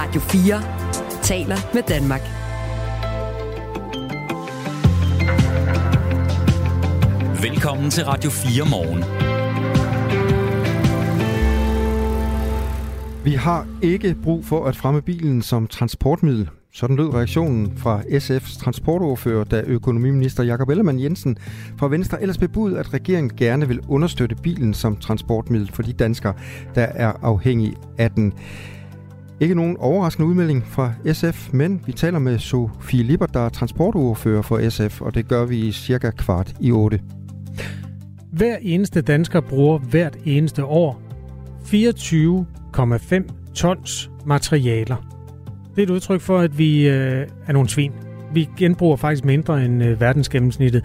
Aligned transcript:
Radio 0.00 0.20
4 0.20 0.62
taler 1.22 1.56
med 1.74 1.82
Danmark. 1.82 2.20
Velkommen 7.42 7.90
til 7.90 8.04
Radio 8.04 8.30
4 8.30 8.64
morgen. 8.70 9.04
Vi 13.24 13.32
har 13.32 13.66
ikke 13.82 14.16
brug 14.22 14.44
for 14.44 14.64
at 14.66 14.76
fremme 14.76 15.02
bilen 15.02 15.42
som 15.42 15.66
transportmiddel. 15.66 16.48
Sådan 16.72 16.96
lød 16.96 17.14
reaktionen 17.14 17.76
fra 17.76 18.00
SF's 18.00 18.60
transportordfører, 18.60 19.44
da 19.44 19.62
økonomiminister 19.66 20.42
Jakob 20.42 20.68
Ellemann 20.68 21.00
Jensen 21.00 21.38
fra 21.76 21.88
Venstre 21.88 22.22
ellers 22.22 22.38
bebudede, 22.38 22.78
at 22.78 22.94
regeringen 22.94 23.36
gerne 23.36 23.68
vil 23.68 23.80
understøtte 23.88 24.34
bilen 24.34 24.74
som 24.74 24.96
transportmiddel 24.96 25.70
for 25.72 25.82
de 25.82 25.92
danskere, 25.92 26.34
der 26.74 26.84
er 26.84 27.12
afhængige 27.22 27.76
af 27.98 28.10
den. 28.10 28.32
Ikke 29.40 29.54
nogen 29.54 29.76
overraskende 29.76 30.28
udmelding 30.28 30.66
fra 30.66 30.92
SF, 31.12 31.52
men 31.52 31.82
vi 31.86 31.92
taler 31.92 32.18
med 32.18 32.38
Sofie 32.38 33.02
Lippert, 33.02 33.34
der 33.34 33.40
er 33.40 33.48
transportordfører 33.48 34.42
for 34.42 34.68
SF, 34.68 35.00
og 35.00 35.14
det 35.14 35.28
gør 35.28 35.44
vi 35.44 35.58
i 35.58 35.72
cirka 35.72 36.10
kvart 36.10 36.54
i 36.60 36.72
8. 36.72 37.00
Hver 38.32 38.56
eneste 38.62 39.02
dansker 39.02 39.40
bruger 39.40 39.78
hvert 39.78 40.16
eneste 40.24 40.64
år 40.64 41.02
24,5 41.64 43.52
tons 43.54 44.10
materialer. 44.26 44.96
Det 45.74 45.78
er 45.78 45.82
et 45.82 45.90
udtryk 45.90 46.20
for, 46.20 46.38
at 46.38 46.58
vi 46.58 46.88
øh, 46.88 47.26
er 47.46 47.52
nogle 47.52 47.68
svin. 47.68 47.92
Vi 48.34 48.48
genbruger 48.58 48.96
faktisk 48.96 49.24
mindre 49.24 49.64
end 49.64 49.84
øh, 49.84 50.00
verdensgennemsnittet. 50.00 50.84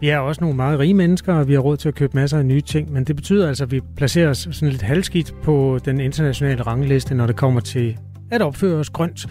Vi 0.00 0.08
er 0.08 0.18
også 0.18 0.40
nogle 0.40 0.56
meget 0.56 0.78
rige 0.78 0.94
mennesker, 0.94 1.34
og 1.34 1.48
vi 1.48 1.52
har 1.52 1.60
råd 1.60 1.76
til 1.76 1.88
at 1.88 1.94
købe 1.94 2.12
masser 2.14 2.38
af 2.38 2.46
nye 2.46 2.60
ting, 2.60 2.92
men 2.92 3.04
det 3.04 3.16
betyder 3.16 3.48
altså, 3.48 3.64
at 3.64 3.70
vi 3.70 3.80
placerer 3.96 4.30
os 4.30 4.48
sådan 4.50 4.68
lidt 4.68 4.82
halvskidt 4.82 5.34
på 5.42 5.78
den 5.84 6.00
internationale 6.00 6.62
rangliste, 6.62 7.14
når 7.14 7.26
det 7.26 7.36
kommer 7.36 7.60
til 7.60 7.98
at 8.30 8.42
opføre 8.42 8.76
os 8.76 8.90
grønt. 8.90 9.26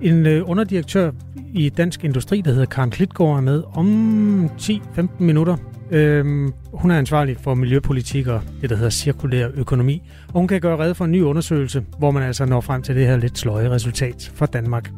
En 0.00 0.26
øh, 0.26 0.50
underdirektør 0.50 1.10
i 1.54 1.68
Dansk 1.68 2.04
Industri, 2.04 2.40
der 2.40 2.50
hedder 2.50 2.66
Karen 2.66 2.90
Klitgaard, 2.90 3.36
er 3.36 3.40
med 3.40 3.62
om 3.74 4.50
10-15 4.60 5.06
minutter. 5.18 5.56
Øhm, 5.90 6.52
hun 6.72 6.90
er 6.90 6.98
ansvarlig 6.98 7.36
for 7.40 7.54
miljøpolitik 7.54 8.26
og 8.26 8.40
det, 8.60 8.70
der 8.70 8.76
hedder 8.76 8.90
cirkulær 8.90 9.48
økonomi. 9.54 10.02
Og 10.26 10.32
hun 10.32 10.48
kan 10.48 10.60
gøre 10.60 10.76
red 10.76 10.94
for 10.94 11.04
en 11.04 11.12
ny 11.12 11.22
undersøgelse, 11.22 11.84
hvor 11.98 12.10
man 12.10 12.22
altså 12.22 12.44
når 12.44 12.60
frem 12.60 12.82
til 12.82 12.96
det 12.96 13.06
her 13.06 13.16
lidt 13.16 13.38
sløje 13.38 13.70
resultat 13.70 14.32
for 14.34 14.46
Danmark. 14.46 14.90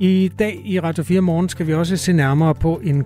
I 0.00 0.30
dag 0.38 0.62
i 0.64 0.80
Radio 0.80 1.04
4 1.04 1.20
Morgen 1.20 1.48
skal 1.48 1.66
vi 1.66 1.74
også 1.74 1.96
se 1.96 2.12
nærmere 2.12 2.54
på 2.54 2.80
en, 2.84 3.04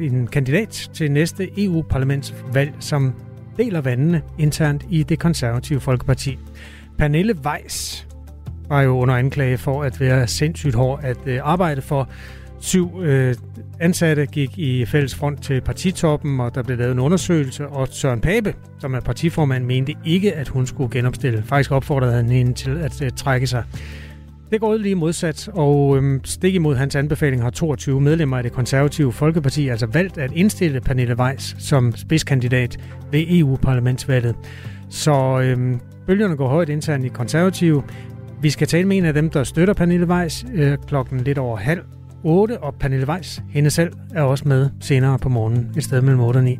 en 0.00 0.26
kandidat 0.26 0.90
til 0.94 1.10
næste 1.10 1.64
EU-parlamentsvalg, 1.64 2.72
som 2.80 3.14
deler 3.56 3.80
vandene 3.80 4.22
internt 4.38 4.86
i 4.90 5.02
det 5.02 5.18
konservative 5.18 5.80
Folkeparti. 5.80 6.38
Pernille 6.98 7.36
Weiss 7.44 8.06
var 8.68 8.82
jo 8.82 8.98
under 8.98 9.14
anklage 9.14 9.58
for 9.58 9.82
at 9.82 10.00
være 10.00 10.26
sindssygt 10.26 10.74
hård 10.74 11.00
at 11.02 11.18
øh, 11.26 11.40
arbejde 11.42 11.82
for. 11.82 12.08
Syv 12.60 13.00
øh, 13.02 13.34
ansatte 13.80 14.26
gik 14.26 14.58
i 14.58 14.84
fælles 14.84 15.14
front 15.14 15.42
til 15.42 15.60
partitoppen, 15.60 16.40
og 16.40 16.54
der 16.54 16.62
blev 16.62 16.78
lavet 16.78 16.92
en 16.92 16.98
undersøgelse, 16.98 17.68
og 17.68 17.88
Søren 17.90 18.20
Pape, 18.20 18.54
som 18.78 18.94
er 18.94 19.00
partiformand, 19.00 19.64
mente 19.64 19.94
ikke, 20.04 20.34
at 20.34 20.48
hun 20.48 20.66
skulle 20.66 20.90
genopstille. 20.90 21.42
Faktisk 21.42 21.72
opfordrede 21.72 22.12
han 22.12 22.28
hende 22.28 22.52
til 22.52 22.78
at 22.78 23.02
øh, 23.02 23.10
trække 23.10 23.46
sig. 23.46 23.64
Det 24.50 24.60
går 24.60 24.72
ud 24.72 24.78
lige 24.78 24.94
modsat, 24.94 25.48
og 25.48 25.96
øhm, 25.96 26.20
stik 26.24 26.54
imod 26.54 26.76
hans 26.76 26.96
anbefaling 26.96 27.42
har 27.42 27.50
22 27.50 28.00
medlemmer 28.00 28.36
af 28.36 28.42
det 28.42 28.52
konservative 28.52 29.12
Folkeparti 29.12 29.68
altså 29.68 29.86
valgt 29.86 30.18
at 30.18 30.32
indstille 30.34 30.80
Pernille 30.80 31.18
Weiss 31.18 31.56
som 31.58 31.96
spidskandidat 31.96 32.76
ved 33.12 33.24
EU-parlamentsvalget. 33.28 34.36
Så 34.88 35.40
øhm, 35.40 35.80
bølgerne 36.06 36.36
går 36.36 36.48
højt 36.48 36.68
internt 36.68 37.04
i 37.04 37.08
konservative. 37.08 37.82
Vi 38.42 38.50
skal 38.50 38.66
tale 38.66 38.88
med 38.88 38.96
en 38.96 39.04
af 39.04 39.14
dem, 39.14 39.30
der 39.30 39.44
støtter 39.44 39.74
Pernille 39.74 40.06
Weiss 40.06 40.46
øh, 40.54 40.78
klokken 40.86 41.20
lidt 41.20 41.38
over 41.38 41.56
halv 41.56 41.82
8, 42.24 42.58
og 42.58 42.74
Pernille 42.74 43.08
Weiss, 43.08 43.42
hende 43.50 43.70
selv, 43.70 43.92
er 44.14 44.22
også 44.22 44.48
med 44.48 44.70
senere 44.80 45.18
på 45.18 45.28
morgenen, 45.28 45.70
et 45.76 45.84
sted 45.84 46.00
mellem 46.00 46.20
8 46.20 46.38
og 46.38 46.44
9. 46.44 46.58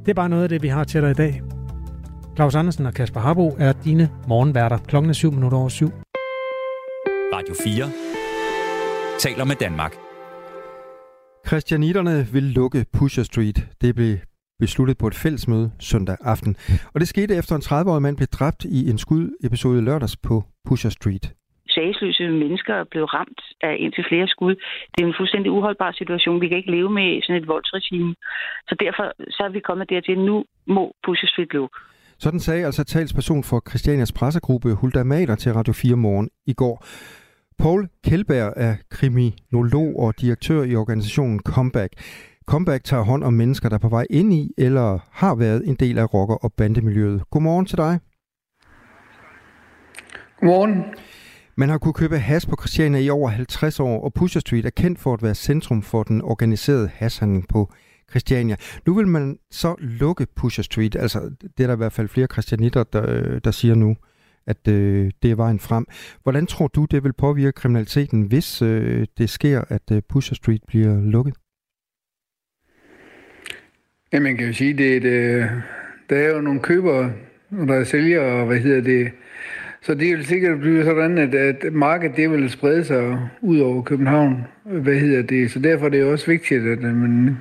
Det 0.00 0.10
er 0.10 0.14
bare 0.14 0.28
noget 0.28 0.42
af 0.42 0.48
det, 0.48 0.62
vi 0.62 0.68
har 0.68 0.84
til 0.84 1.02
dig 1.02 1.10
i 1.10 1.14
dag. 1.14 1.42
Claus 2.36 2.54
Andersen 2.54 2.86
og 2.86 2.94
Kasper 2.94 3.20
Harbo 3.20 3.56
er 3.58 3.72
dine 3.72 4.08
morgenværter. 4.28 4.78
Klokken 4.78 5.10
er 5.10 5.14
7 5.14 5.32
minutter 5.32 5.58
over 5.58 5.68
7. 5.68 5.92
Radio 7.42 7.54
4 7.64 9.18
taler 9.18 9.44
med 9.44 9.56
Danmark. 9.56 9.94
Christianitterne 11.48 12.26
vil 12.32 12.42
lukke 12.42 12.86
Pusher 12.98 13.22
Street. 13.22 13.58
Det 13.80 13.94
blev 13.94 14.14
besluttet 14.58 14.98
på 14.98 15.06
et 15.06 15.14
fællesmøde 15.14 15.72
søndag 15.80 16.16
aften. 16.20 16.56
Og 16.94 17.00
det 17.00 17.08
skete 17.08 17.36
efter 17.36 17.54
en 17.56 17.62
30-årig 17.62 18.02
mand 18.02 18.16
blev 18.16 18.26
dræbt 18.26 18.64
i 18.64 18.90
en 18.90 18.98
skudepisode 18.98 19.84
lørdags 19.84 20.16
på 20.16 20.44
Pusher 20.68 20.90
Street 20.90 21.24
sagsløse 21.74 22.24
mennesker 22.44 22.74
er 22.74 22.84
blevet 22.90 23.14
ramt 23.14 23.40
af 23.60 23.76
indtil 23.84 24.04
flere 24.10 24.28
skud. 24.28 24.54
Det 24.92 25.02
er 25.02 25.06
en 25.06 25.18
fuldstændig 25.18 25.50
uholdbar 25.52 25.92
situation. 25.92 26.40
Vi 26.40 26.48
kan 26.48 26.56
ikke 26.56 26.70
leve 26.70 26.90
med 26.90 27.22
sådan 27.22 27.42
et 27.42 27.48
voldsregime. 27.48 28.14
Så 28.68 28.74
derfor 28.84 29.04
så 29.36 29.42
er 29.48 29.52
vi 29.56 29.60
kommet 29.60 29.90
dertil, 29.90 30.12
at 30.12 30.18
nu 30.18 30.44
må 30.66 30.84
Pusher 31.04 31.28
Street 31.28 31.52
lukke. 31.52 31.76
Sådan 32.18 32.40
sagde 32.40 32.66
altså 32.66 32.84
talsperson 32.84 33.42
for 33.44 33.62
Christianias 33.68 34.12
pressegruppe 34.12 34.74
Hulda 34.74 35.02
Mader 35.04 35.34
til 35.34 35.52
Radio 35.52 35.72
4 35.72 35.96
Morgen 35.96 36.28
i 36.46 36.52
går. 36.52 36.76
Paul 37.62 37.88
Kjeldberg 38.04 38.52
er 38.56 38.76
kriminolog 38.90 39.98
og 39.98 40.20
direktør 40.20 40.62
i 40.62 40.76
organisationen 40.76 41.40
Comeback. 41.40 41.92
Comeback 42.46 42.84
tager 42.84 43.02
hånd 43.02 43.24
om 43.24 43.32
mennesker, 43.32 43.68
der 43.68 43.76
er 43.76 43.78
på 43.78 43.88
vej 43.88 44.06
ind 44.10 44.34
i 44.34 44.50
eller 44.58 44.98
har 45.10 45.34
været 45.34 45.68
en 45.68 45.74
del 45.74 45.98
af 45.98 46.14
rocker- 46.14 46.44
og 46.44 46.52
bandemiljøet. 46.52 47.22
Godmorgen 47.30 47.66
til 47.66 47.76
dig. 47.78 47.98
Godmorgen. 50.40 50.84
Man 51.56 51.68
har 51.68 51.78
kunne 51.78 51.94
købe 51.94 52.18
has 52.18 52.46
på 52.46 52.56
Christiania 52.60 53.00
i 53.00 53.10
over 53.10 53.28
50 53.28 53.80
år, 53.80 54.04
og 54.04 54.14
Pusher 54.14 54.40
Street 54.40 54.66
er 54.66 54.70
kendt 54.70 54.98
for 54.98 55.14
at 55.14 55.22
være 55.22 55.34
centrum 55.34 55.82
for 55.82 56.02
den 56.02 56.22
organiserede 56.22 56.90
hashandel 56.94 57.44
på 57.48 57.72
Christiania. 58.10 58.56
Nu 58.86 58.94
vil 58.94 59.08
man 59.08 59.38
så 59.50 59.74
lukke 59.78 60.26
Pusher 60.36 60.62
Street, 60.62 60.96
altså 60.96 61.20
det 61.42 61.62
er 61.62 61.66
der 61.66 61.74
i 61.74 61.76
hvert 61.76 61.92
fald 61.92 62.08
flere 62.08 62.26
christianitter, 62.32 62.84
der, 62.84 63.38
der 63.38 63.50
siger 63.50 63.74
nu, 63.74 63.96
at 64.46 64.68
øh, 64.68 65.10
det 65.22 65.30
er 65.30 65.34
vejen 65.34 65.58
frem. 65.58 65.86
Hvordan 66.22 66.46
tror 66.46 66.66
du, 66.66 66.84
det 66.90 67.04
vil 67.04 67.12
påvirke 67.12 67.52
kriminaliteten, 67.52 68.22
hvis 68.22 68.62
øh, 68.62 69.06
det 69.18 69.30
sker, 69.30 69.62
at 69.68 69.82
øh, 69.92 70.02
Pusher 70.08 70.34
Street 70.34 70.62
bliver 70.66 71.00
lukket? 71.00 71.34
Ja, 74.12 74.20
man 74.20 74.36
kan 74.36 74.46
jo 74.46 74.52
sige, 74.52 74.74
det 74.74 74.92
er 74.92 74.96
et, 74.96 75.04
øh, 75.04 75.46
der 76.10 76.16
er 76.16 76.34
jo 76.34 76.40
nogle 76.40 76.60
købere, 76.60 77.12
og 77.50 77.68
der 77.68 77.74
er 77.74 77.84
sælgere, 77.84 78.40
og 78.40 78.46
hvad 78.46 78.58
hedder 78.58 78.80
det, 78.80 79.12
så 79.82 79.94
det 79.94 80.16
vil 80.16 80.26
sikkert 80.26 80.60
blive 80.60 80.84
sådan, 80.84 81.18
at, 81.18 81.34
at 81.34 81.72
markedet 81.72 82.16
det 82.16 82.30
vil 82.30 82.50
sprede 82.50 82.84
sig 82.84 83.28
ud 83.40 83.58
over 83.58 83.82
København. 83.82 84.44
Hvad 84.64 84.94
hedder 84.94 85.22
det? 85.22 85.50
Så 85.50 85.58
derfor 85.58 85.86
er 85.86 85.90
det 85.90 86.04
også 86.04 86.26
vigtigt, 86.26 86.66
at 86.66 86.82
man, 86.82 87.38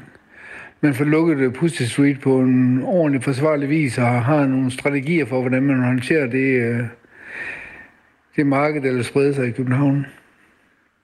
man 0.81 0.93
får 0.93 1.05
lukket 1.05 1.53
Pussy 1.53 1.83
Street 1.83 2.21
på 2.21 2.39
en 2.39 2.83
ordentlig 2.83 3.23
forsvarlig 3.23 3.69
vis 3.69 3.97
og 3.97 4.23
har 4.25 4.47
nogle 4.47 4.71
strategier 4.71 5.25
for, 5.25 5.41
hvordan 5.41 5.63
man 5.63 5.83
håndterer 5.83 6.27
det, 6.27 6.61
øh, 6.61 6.83
det 8.35 8.47
marked, 8.47 8.81
der 8.81 8.93
vil 8.93 9.03
sprede 9.03 9.33
sig 9.33 9.47
i 9.47 9.51
København. 9.51 10.05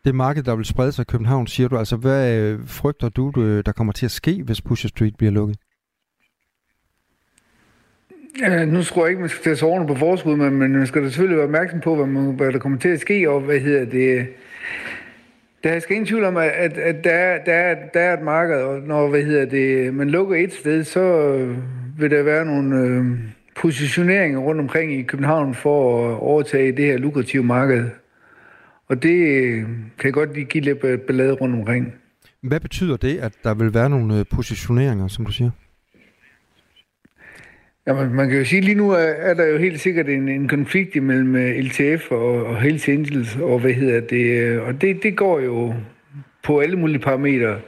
Det 0.06 0.16
marked, 0.16 0.44
der 0.44 0.56
vil 0.56 0.66
sprede 0.66 0.92
sig 0.92 1.02
i 1.02 1.12
København, 1.12 1.48
siger 1.48 1.70
du. 1.70 1.78
Altså, 1.78 1.96
hvad 1.96 2.40
øh, 2.40 2.60
frygter 2.66 3.10
du, 3.10 3.32
der 3.66 3.72
kommer 3.72 3.94
til 3.94 4.06
at 4.06 4.12
ske, 4.12 4.44
hvis 4.44 4.62
Pusher 4.62 4.88
Street 4.88 5.16
bliver 5.18 5.32
lukket? 5.32 5.58
Ja, 8.42 8.66
nu 8.66 8.84
tror 8.84 9.02
jeg 9.02 9.10
ikke, 9.10 9.20
man 9.20 9.30
skal 9.30 9.44
tage 9.44 9.56
sårene 9.56 9.88
på 9.88 9.96
forskud, 9.96 10.36
men, 10.36 10.56
men 10.56 10.72
man 10.72 10.88
skal 10.88 11.04
da 11.04 11.08
selvfølgelig 11.08 11.38
være 11.38 11.46
opmærksom 11.46 11.80
på, 11.80 11.96
hvad, 11.96 12.06
man, 12.06 12.36
hvad 12.36 12.52
der 12.52 12.60
kommer 12.60 12.78
til 12.78 12.90
at 12.90 13.00
ske, 13.00 13.30
og 13.30 13.42
hvad 13.42 13.60
hedder 13.60 13.86
det... 13.86 14.28
Der 15.64 15.70
er 15.70 15.92
ingen 15.92 16.06
tvivl 16.06 16.24
om, 16.24 16.38
at, 16.38 16.78
at 16.78 17.04
der, 17.04 17.38
der, 17.46 17.76
der 17.94 18.00
er 18.00 18.18
et 18.18 18.24
marked, 18.24 18.56
og 18.56 18.82
når 18.82 19.10
hvad 19.10 19.24
hedder 19.24 19.46
det, 19.46 19.94
man 19.94 20.10
lukker 20.10 20.36
et 20.36 20.54
sted, 20.54 20.84
så 20.84 21.00
øh, 21.00 21.58
vil 22.00 22.12
der 22.12 22.24
være 22.24 22.46
nogle 22.46 22.82
øh, 22.82 23.06
positioneringer 23.56 24.40
rundt 24.40 24.62
omkring 24.62 24.94
i 24.94 25.02
København 25.02 25.56
for 25.56 26.10
at 26.10 26.20
overtage 26.20 26.72
det 26.72 26.86
her 26.86 26.98
lukrative 26.98 27.44
marked. 27.44 27.90
Og 28.88 29.04
det 29.04 29.44
øh, 29.44 29.64
kan 30.00 30.12
godt 30.12 30.34
lige 30.34 30.46
give 30.46 30.64
lidt 30.64 30.80
ballade 31.08 31.34
rundt 31.34 31.56
omkring. 31.56 31.94
Hvad 32.42 32.60
betyder 32.60 32.98
det, 32.98 33.18
at 33.18 33.34
der 33.44 33.54
vil 33.54 33.74
være 33.74 33.90
nogle 33.90 34.20
øh, 34.20 34.26
positioneringer, 34.32 35.08
som 35.08 35.26
du 35.26 35.32
siger? 35.32 35.52
Jamen, 37.88 38.14
man 38.14 38.30
kan 38.30 38.38
jo 38.38 38.46
sige, 38.46 38.58
at 38.58 38.66
lige 38.66 38.76
nu 38.76 38.92
er, 38.92 38.98
er 38.98 39.34
der 39.34 39.46
jo 39.46 39.58
helt 39.58 39.80
sikkert 39.80 40.10
en, 40.10 40.30
en 40.30 40.48
konflikt 40.48 41.04
mellem 41.04 41.36
øh, 41.36 41.56
LTF 41.60 42.12
og, 42.12 42.46
og 42.46 42.62
Hells 42.62 42.90
Angels, 42.90 43.36
og 43.36 43.60
hvad 43.60 43.74
hedder 43.74 44.00
det, 44.00 44.42
øh, 44.42 44.68
og 44.68 44.82
det, 44.82 45.04
det 45.04 45.18
går 45.18 45.40
jo 45.40 45.74
på 46.44 46.60
alle 46.60 46.76
mulige 46.76 47.00
parametre. 47.00 47.60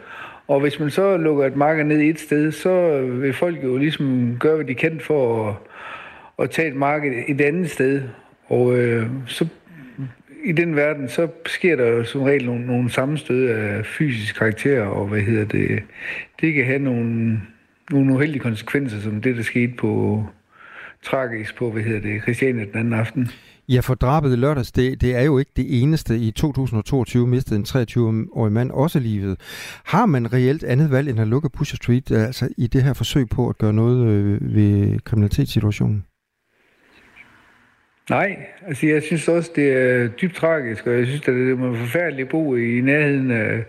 Og 0.48 0.60
hvis 0.60 0.80
man 0.80 0.90
så 0.90 1.18
lukker 1.18 1.46
et 1.46 1.56
marked 1.56 1.84
ned 1.84 2.02
et 2.02 2.20
sted, 2.20 2.52
så 2.52 3.02
vil 3.02 3.34
folk 3.34 3.64
jo 3.64 3.78
ligesom 3.78 4.38
gøre, 4.40 4.56
hvad 4.56 4.66
de 4.66 4.76
kan 4.76 5.00
for 5.00 5.50
at, 5.50 5.56
at 6.44 6.50
tage 6.50 6.68
et 6.68 6.76
marked 6.76 7.12
et 7.28 7.42
andet 7.42 7.70
sted. 7.70 8.02
Og 8.48 8.78
øh, 8.78 9.08
så 9.26 9.48
i 10.44 10.52
den 10.52 10.76
verden, 10.76 11.10
så 11.10 11.28
sker 11.46 11.76
der 11.76 11.88
jo 11.88 12.04
som 12.04 12.22
regel 12.22 12.46
nogle, 12.46 12.66
nogle 12.66 12.92
sammenstød 12.92 13.50
af 13.50 13.86
fysisk 13.86 14.36
karakter, 14.36 14.82
og 14.82 15.08
hvad 15.08 15.22
hedder 15.22 15.46
det, 15.46 15.84
det 16.42 16.54
kan 16.54 16.66
have 16.66 16.80
nogle 16.80 17.40
nogle 17.92 18.14
uheldige 18.14 18.40
konsekvenser, 18.40 19.02
som 19.02 19.22
det, 19.22 19.38
der 19.38 19.44
skete 19.44 19.74
på 19.78 20.24
tragisk 21.04 21.58
på, 21.58 21.72
hvad 21.72 21.84
hedder 21.84 22.02
det, 22.02 22.22
Christiania 22.22 22.66
den 22.66 22.76
anden 22.76 22.94
aften. 22.94 23.30
Ja, 23.70 23.80
for 23.80 23.96
drabet 23.96 24.34
i 24.34 24.36
lørdags, 24.36 24.72
det, 24.72 25.02
det 25.02 25.16
er 25.16 25.22
jo 25.22 25.38
ikke 25.38 25.52
det 25.56 25.82
eneste. 25.82 26.18
I 26.18 26.32
2022 26.32 27.28
mistede 27.28 27.56
en 27.56 27.66
23-årig 27.68 28.52
mand 28.52 28.72
også 28.72 29.00
livet. 29.00 29.40
Har 29.86 30.06
man 30.06 30.34
reelt 30.34 30.64
andet 30.64 30.92
valg 30.92 31.10
end 31.10 31.20
at 31.20 31.28
lukke 31.28 31.50
Pusher 31.50 31.76
Street, 31.76 32.12
altså 32.12 32.50
i 32.58 32.68
det 32.68 32.84
her 32.84 32.94
forsøg 32.94 33.30
på 33.30 33.50
at 33.50 33.58
gøre 33.58 33.74
noget 33.74 34.08
øh, 34.08 34.56
ved 34.56 35.00
kriminalitetssituationen? 35.00 36.06
Nej, 38.10 38.46
altså 38.68 38.88
jeg 38.88 39.04
synes 39.04 39.28
også, 39.28 39.52
det 39.56 39.72
er 39.72 40.08
dybt 40.08 40.36
tragisk, 40.36 40.88
og 40.88 40.98
jeg 40.98 41.06
synes, 41.06 41.22
at 41.22 41.34
det 41.34 41.52
er 41.52 41.74
forfærdeligt 41.76 42.30
bo 42.30 42.56
i 42.56 42.82
nærheden 42.82 43.32
af, 43.32 43.64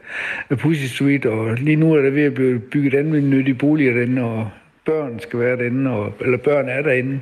af 0.50 0.58
Pussy 0.58 0.84
Street, 0.84 1.26
og 1.26 1.54
lige 1.54 1.76
nu 1.76 1.92
er 1.92 2.02
der 2.02 2.10
ved 2.10 2.22
at 2.22 2.34
blive 2.34 2.58
bygget 2.58 2.94
anvendt 2.94 3.58
boliger 3.58 3.94
derinde, 3.94 4.22
og 4.22 4.50
børn 4.86 5.20
skal 5.20 5.38
være 5.38 5.56
derinde, 5.56 5.90
og, 5.90 6.14
eller 6.20 6.38
børn 6.38 6.68
er 6.68 6.82
derinde. 6.82 7.20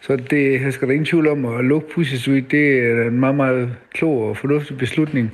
Så 0.00 0.16
det 0.16 0.62
jeg 0.62 0.72
skal 0.72 0.88
der 0.88 0.94
ingen 0.94 1.06
tvivl 1.06 1.28
om 1.28 1.44
at 1.44 1.64
lukke 1.64 1.88
Pussy 1.94 2.14
Street. 2.14 2.50
Det 2.50 2.78
er 2.78 3.08
en 3.08 3.20
meget, 3.20 3.34
meget 3.34 3.76
klog 3.92 4.28
og 4.28 4.36
fornuftig 4.36 4.78
beslutning. 4.78 5.32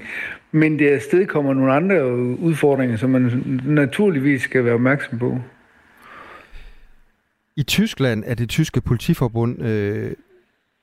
Men 0.52 0.78
det 0.78 0.88
afsted 0.88 1.26
kommer 1.26 1.54
nogle 1.54 1.72
andre 1.72 2.06
udfordringer, 2.16 2.96
som 2.96 3.10
man 3.10 3.42
naturligvis 3.66 4.42
skal 4.42 4.64
være 4.64 4.74
opmærksom 4.74 5.18
på. 5.18 5.38
I 7.56 7.62
Tyskland 7.62 8.24
er 8.26 8.34
det 8.34 8.48
tyske 8.48 8.80
politiforbund 8.80 9.62
øh, 9.62 10.10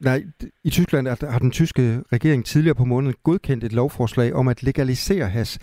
Nej, 0.03 0.23
i 0.63 0.69
Tyskland 0.69 1.07
har 1.07 1.39
den 1.39 1.51
tyske 1.51 2.01
regering 2.13 2.45
tidligere 2.45 2.75
på 2.75 2.85
måneden 2.85 3.15
godkendt 3.23 3.63
et 3.63 3.73
lovforslag 3.73 4.33
om 4.33 4.47
at 4.47 4.63
legalisere 4.63 5.29
has. 5.29 5.59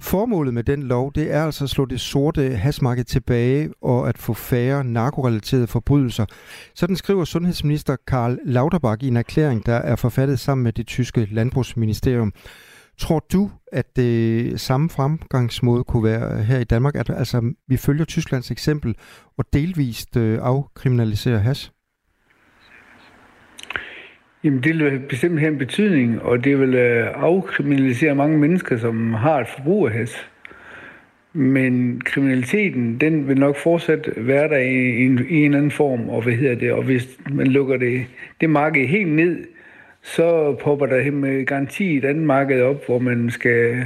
Formålet 0.00 0.54
med 0.54 0.64
den 0.64 0.82
lov, 0.82 1.12
det 1.14 1.32
er 1.32 1.44
altså 1.44 1.64
at 1.64 1.70
slå 1.70 1.84
det 1.84 2.00
sorte 2.00 2.56
hasmarked 2.56 3.04
tilbage 3.04 3.70
og 3.82 4.08
at 4.08 4.18
få 4.18 4.34
færre 4.34 4.84
narkorelaterede 4.84 5.66
forbrydelser. 5.66 6.26
Sådan 6.74 6.96
skriver 6.96 7.24
sundhedsminister 7.24 7.96
Karl 8.06 8.38
Lauterbach 8.44 9.04
i 9.04 9.08
en 9.08 9.16
erklæring, 9.16 9.66
der 9.66 9.74
er 9.74 9.96
forfattet 9.96 10.40
sammen 10.40 10.64
med 10.64 10.72
det 10.72 10.86
tyske 10.86 11.28
landbrugsministerium. 11.30 12.32
Tror 12.98 13.26
du, 13.32 13.50
at 13.72 13.96
det 13.96 14.60
samme 14.60 14.90
fremgangsmåde 14.90 15.84
kunne 15.84 16.04
være 16.04 16.42
her 16.42 16.58
i 16.58 16.64
Danmark? 16.64 16.94
At 16.96 17.10
altså, 17.10 17.54
vi 17.68 17.76
følger 17.76 18.04
Tysklands 18.04 18.50
eksempel 18.50 18.94
og 19.38 19.44
delvist 19.52 20.16
øh, 20.16 20.38
afkriminaliserer 20.42 21.38
has? 21.38 21.72
Jamen, 24.44 24.60
det 24.60 24.78
vil 24.78 24.98
bestemt 25.08 25.40
have 25.40 25.52
en 25.52 25.58
betydning, 25.58 26.22
og 26.22 26.44
det 26.44 26.60
vil 26.60 26.74
øh, 26.74 27.06
afkriminalisere 27.14 28.14
mange 28.14 28.38
mennesker, 28.38 28.78
som 28.78 29.14
har 29.14 29.40
et 29.40 29.48
forbrug 29.48 29.86
af 29.86 29.92
has. 29.92 30.28
Men 31.32 32.00
kriminaliteten, 32.04 33.00
den 33.00 33.28
vil 33.28 33.38
nok 33.38 33.56
fortsat 33.56 34.08
være 34.16 34.48
der 34.48 34.56
i 34.56 35.04
en, 35.04 35.26
i 35.28 35.44
en 35.44 35.54
anden 35.54 35.70
form, 35.70 36.08
og 36.08 36.22
hvad 36.22 36.32
hedder 36.32 36.54
det, 36.54 36.72
og 36.72 36.82
hvis 36.82 37.18
man 37.30 37.46
lukker 37.46 37.76
det, 37.76 38.06
det 38.40 38.50
marked 38.50 38.86
helt 38.86 39.12
ned, 39.12 39.44
så 40.02 40.56
popper 40.60 40.86
der 40.86 41.10
med 41.10 41.30
øh, 41.30 41.46
garanti 41.46 41.96
et 41.96 42.04
andet 42.04 42.24
marked 42.24 42.62
op, 42.62 42.86
hvor 42.86 42.98
man 42.98 43.30
skal 43.30 43.84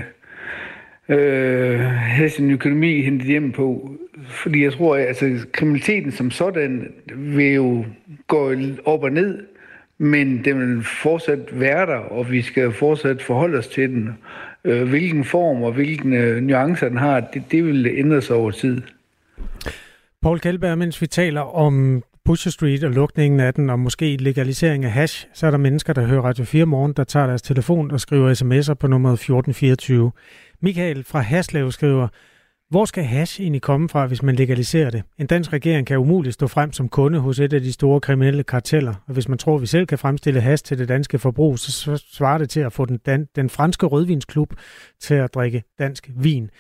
øh, 1.09 1.79
have 1.81 2.29
sin 2.29 2.51
økonomi 2.51 3.03
hentet 3.03 3.27
hjem 3.27 3.53
på. 3.53 3.97
Fordi 4.29 4.65
jeg 4.65 4.73
tror, 4.73 4.97
at 4.97 5.07
altså, 5.07 5.47
kriminaliteten 5.53 6.13
som 6.13 6.31
sådan 6.31 6.93
vil 7.09 7.55
jo 7.55 7.85
gå 8.27 8.55
op 8.85 9.03
og 9.03 9.13
ned, 9.13 9.56
men 9.99 10.45
den 10.45 10.61
vil 10.61 10.85
fortsat 11.03 11.61
være 11.61 11.87
der, 11.87 11.97
og 11.97 12.31
vi 12.31 12.43
skal 12.43 12.73
fortsat 12.73 13.23
forholde 13.23 13.59
os 13.59 13.67
til 13.67 13.89
den. 13.89 14.19
Øh, 14.65 14.89
hvilken 14.89 15.25
form 15.25 15.63
og 15.63 15.73
hvilken 15.73 16.13
øh, 16.13 16.43
nuancer 16.43 16.89
den 16.89 16.99
har, 16.99 17.21
det, 17.21 17.43
det 17.51 17.65
vil 17.65 17.87
ændre 17.87 18.23
sig 18.23 18.37
over 18.37 18.51
tid. 18.51 18.83
Paul 20.23 20.41
Kjellberg, 20.41 20.79
mens 20.79 21.01
vi 21.01 21.07
taler 21.07 21.41
om 21.41 22.03
Pusher 22.25 22.51
Street 22.51 22.85
og 22.85 22.91
lukningen 22.91 23.41
af 23.41 23.55
den, 23.55 23.71
og 23.71 23.79
måske 23.79 24.17
legalisering 24.17 24.85
af 24.85 24.91
hash, 24.91 25.27
så 25.35 25.47
er 25.47 25.51
der 25.51 25.59
mennesker, 25.59 25.93
der 25.93 26.07
hører 26.07 26.23
Radio 26.23 26.45
4 26.45 26.67
morgen, 26.67 26.93
der 26.93 27.05
tager 27.05 27.27
deres 27.27 27.43
telefon 27.43 27.91
og 27.91 28.01
skriver 28.01 28.35
sms'er 28.35 28.75
på 28.75 28.87
nummer 28.87 29.13
1424. 29.13 30.13
Michael 30.61 31.05
fra 31.05 31.21
Haslev 31.21 31.73
skriver, 31.73 32.09
hvor 32.71 32.85
skal 32.85 33.05
hash 33.05 33.41
egentlig 33.41 33.63
komme 33.63 33.89
fra, 33.89 34.07
hvis 34.07 34.23
man 34.23 34.35
legaliserer 34.35 34.91
det? 34.91 35.03
En 35.19 35.27
dansk 35.27 35.53
regering 35.53 35.87
kan 35.87 35.99
umuligt 35.99 36.35
stå 36.35 36.47
frem 36.47 36.73
som 36.73 36.89
kunde 36.89 37.19
hos 37.19 37.41
et 37.41 37.53
af 37.53 37.61
de 37.61 37.73
store 37.73 38.01
kriminelle 38.01 38.43
karteller, 38.43 38.95
og 39.07 39.13
hvis 39.13 39.29
man 39.29 39.39
tror, 39.39 39.55
at 39.55 39.61
vi 39.61 39.67
selv 39.67 39.87
kan 39.87 39.99
fremstille 39.99 40.41
hash 40.41 40.65
til 40.65 40.79
det 40.79 40.89
danske 40.89 41.19
forbrug, 41.19 41.59
så 41.59 42.03
svarer 42.13 42.39
det 42.39 42.51
til 42.51 42.61
at 42.61 42.73
få 42.73 42.85
den, 42.85 42.99
dan- 43.09 43.27
den 43.37 43.51
franske 43.51 43.87
rødvinsklub 43.87 44.55
til 45.01 45.15
at 45.15 45.35
drikke 45.35 45.63
dansk 45.79 46.11
vin. 46.17 46.51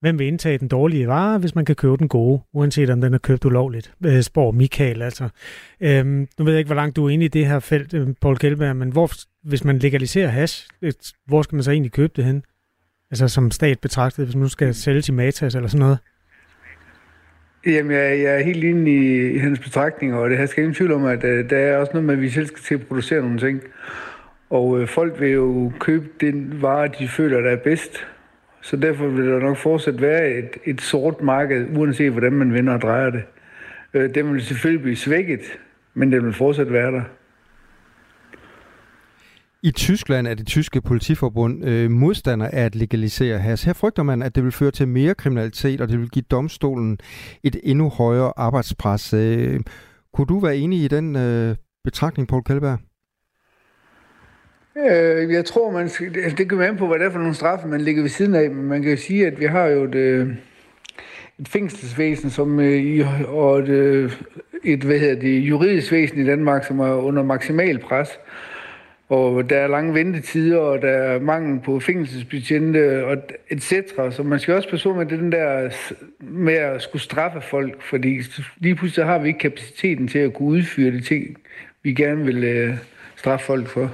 Hvem 0.00 0.18
vil 0.18 0.26
indtage 0.26 0.58
den 0.58 0.68
dårlige 0.68 1.08
vare, 1.08 1.38
hvis 1.38 1.54
man 1.54 1.64
kan 1.64 1.76
købe 1.76 1.96
den 1.96 2.08
gode, 2.08 2.42
uanset 2.54 2.90
om 2.90 3.00
den 3.00 3.14
er 3.14 3.18
købt 3.18 3.44
ulovligt? 3.44 3.94
Øh, 4.06 4.22
spår 4.22 4.50
Michael 4.50 5.02
altså. 5.02 5.28
Øhm, 5.80 6.28
nu 6.38 6.44
ved 6.44 6.52
jeg 6.52 6.58
ikke, 6.58 6.68
hvor 6.68 6.74
langt 6.74 6.96
du 6.96 7.06
er 7.06 7.10
inde 7.10 7.24
i 7.24 7.28
det 7.28 7.46
her 7.46 7.58
felt, 7.60 7.94
øh, 7.94 8.08
Paul 8.20 8.36
Kjellberg, 8.36 8.76
men 8.76 8.92
hvor, 8.92 9.10
hvis 9.48 9.64
man 9.64 9.78
legaliserer 9.78 10.28
hash, 10.28 10.68
øh, 10.82 10.92
hvor 11.26 11.42
skal 11.42 11.56
man 11.56 11.62
så 11.62 11.70
egentlig 11.70 11.92
købe 11.92 12.12
det 12.16 12.24
hen? 12.24 12.42
Altså 13.14 13.28
som 13.28 13.50
stat 13.50 13.78
betragtet, 13.78 14.24
hvis 14.24 14.34
man 14.34 14.42
nu 14.42 14.48
skal 14.48 14.74
sælge 14.74 15.00
til 15.00 15.14
Matas 15.14 15.54
eller 15.54 15.68
sådan 15.68 15.80
noget? 15.80 15.98
Jamen, 17.66 17.92
jeg, 17.92 18.20
jeg 18.20 18.34
er 18.34 18.44
helt 18.44 18.64
inde 18.64 18.90
i, 18.90 19.30
i 19.34 19.38
hans 19.38 19.58
betragtninger, 19.58 20.16
og 20.16 20.30
det 20.30 20.38
her 20.38 20.46
skal 20.46 20.62
ingen 20.64 20.74
tvivl 20.74 20.92
om, 20.92 21.04
at 21.04 21.24
uh, 21.24 21.50
der 21.50 21.56
er 21.56 21.76
også 21.76 21.92
noget 21.92 22.06
med, 22.06 22.14
at 22.14 22.20
vi 22.20 22.30
selv 22.30 22.46
skal 22.46 22.62
til 22.62 22.74
at 22.74 22.86
producere 22.86 23.20
nogle 23.20 23.38
ting. 23.38 23.62
Og 24.50 24.68
uh, 24.68 24.88
folk 24.88 25.20
vil 25.20 25.30
jo 25.30 25.72
købe 25.78 26.08
den 26.20 26.62
vare, 26.62 26.88
de 26.98 27.08
føler, 27.08 27.40
der 27.40 27.50
er 27.50 27.56
bedst. 27.56 28.06
Så 28.60 28.76
derfor 28.76 29.08
vil 29.08 29.26
der 29.26 29.38
nok 29.38 29.56
fortsat 29.56 30.00
være 30.00 30.30
et, 30.30 30.50
et 30.64 30.80
sort 30.80 31.22
marked, 31.22 31.66
uanset 31.76 32.12
hvordan 32.12 32.32
man 32.32 32.52
vender 32.52 32.74
og 32.74 32.80
drejer 32.80 33.10
det. 33.10 33.22
Uh, 33.94 34.14
den 34.14 34.32
vil 34.32 34.42
selvfølgelig 34.42 34.82
blive 34.82 34.96
svækket, 34.96 35.42
men 35.94 36.12
den 36.12 36.24
vil 36.24 36.32
fortsat 36.32 36.72
være 36.72 36.92
der. 36.92 37.02
I 39.64 39.70
Tyskland 39.70 40.26
er 40.26 40.34
det 40.34 40.46
tyske 40.46 40.80
politiforbund 40.80 41.64
øh, 41.64 41.90
modstander 41.90 42.46
af 42.46 42.64
at 42.64 42.74
legalisere 42.74 43.38
has. 43.38 43.64
Her 43.64 43.72
frygter 43.72 44.02
man, 44.02 44.22
at 44.22 44.34
det 44.34 44.44
vil 44.44 44.52
føre 44.52 44.70
til 44.70 44.88
mere 44.88 45.14
kriminalitet, 45.14 45.80
og 45.80 45.88
det 45.88 46.00
vil 46.00 46.10
give 46.10 46.24
domstolen 46.30 46.98
et 47.42 47.56
endnu 47.62 47.88
højere 47.88 48.32
arbejdspres. 48.36 49.14
Øh, 49.14 49.60
kunne 50.14 50.26
du 50.26 50.38
være 50.38 50.56
enig 50.56 50.84
i 50.84 50.88
den 50.88 51.16
øh, 51.16 51.56
betragtning, 51.84 52.28
Paul 52.28 52.42
Kjellberg? 52.42 52.78
Øh, 54.76 55.32
jeg 55.32 55.44
tror, 55.44 55.72
man 55.72 55.88
skal, 55.88 56.14
det 56.14 56.20
altså, 56.24 56.46
kan 56.46 56.58
være 56.58 56.76
på, 56.76 56.86
hvad 56.86 56.98
det 56.98 57.06
er 57.06 57.10
for 57.10 57.18
nogle 57.18 57.34
straffe, 57.34 57.68
man 57.68 57.80
ligger 57.80 58.02
ved 58.02 58.10
siden 58.10 58.34
af. 58.34 58.50
Men 58.50 58.64
man 58.64 58.82
kan 58.82 58.90
jo 58.90 58.96
sige, 58.96 59.26
at 59.26 59.40
vi 59.40 59.44
har 59.44 59.66
jo 59.66 59.84
et, 59.84 59.94
øh, 59.94 60.28
et 61.38 61.48
fængselsvæsen 61.48 62.30
som, 62.30 62.60
øh, 62.60 63.34
og 63.34 63.58
et, 63.58 63.68
øh, 63.68 64.12
et 64.64 64.82
hvad 64.82 64.98
hedder 64.98 65.20
det, 65.20 65.38
juridisk 65.38 65.92
væsen 65.92 66.18
i 66.18 66.26
Danmark, 66.26 66.64
som 66.64 66.80
er 66.80 66.92
under 66.92 67.22
maksimal 67.22 67.78
pres 67.78 68.08
og 69.08 69.50
der 69.50 69.56
er 69.56 69.68
lange 69.68 69.94
ventetider, 69.94 70.58
og 70.58 70.82
der 70.82 70.88
er 70.88 71.20
mangel 71.20 71.60
på 71.60 71.80
fængselsbetjente, 71.80 73.06
og 73.06 73.16
et 73.50 73.62
cetera. 73.62 74.10
Så 74.10 74.22
man 74.22 74.40
skal 74.40 74.54
også 74.54 74.70
passe 74.70 74.88
med 74.88 75.06
den 75.06 75.32
der 75.32 75.70
med 76.20 76.54
at 76.54 76.82
skulle 76.82 77.02
straffe 77.02 77.40
folk, 77.40 77.82
fordi 77.82 78.18
lige 78.56 78.74
pludselig 78.74 79.06
har 79.06 79.18
vi 79.18 79.28
ikke 79.28 79.40
kapaciteten 79.40 80.08
til 80.08 80.18
at 80.18 80.34
kunne 80.34 80.48
udføre 80.48 80.90
de 80.90 81.00
ting, 81.00 81.36
vi 81.82 81.94
gerne 81.94 82.24
vil 82.24 82.44
øh, 82.44 82.76
straffe 83.16 83.46
folk 83.46 83.68
for. 83.68 83.90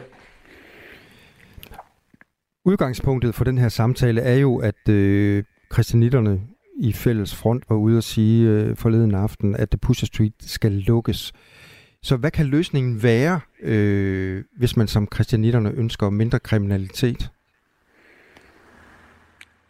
Udgangspunktet 2.64 3.34
for 3.34 3.44
den 3.44 3.58
her 3.58 3.68
samtale 3.68 4.20
er 4.20 4.36
jo, 4.36 4.56
at 4.56 4.88
øh, 4.88 5.44
kristianitterne 5.70 6.40
i 6.80 6.92
fælles 6.92 7.34
front 7.34 7.64
var 7.68 7.76
ude 7.76 7.98
at 7.98 8.04
sige 8.04 8.48
øh, 8.48 8.76
forleden 8.76 9.14
aften, 9.14 9.56
at 9.56 9.70
The 9.70 9.78
Pusher 9.78 10.06
Street 10.06 10.32
skal 10.40 10.72
lukkes. 10.72 11.32
Så 12.02 12.16
hvad 12.16 12.30
kan 12.30 12.46
løsningen 12.46 13.02
være, 13.02 13.40
øh, 13.62 14.42
hvis 14.56 14.76
man 14.76 14.86
som 14.86 15.06
kristianitterne 15.06 15.72
ønsker 15.76 16.10
mindre 16.10 16.38
kriminalitet? 16.38 17.30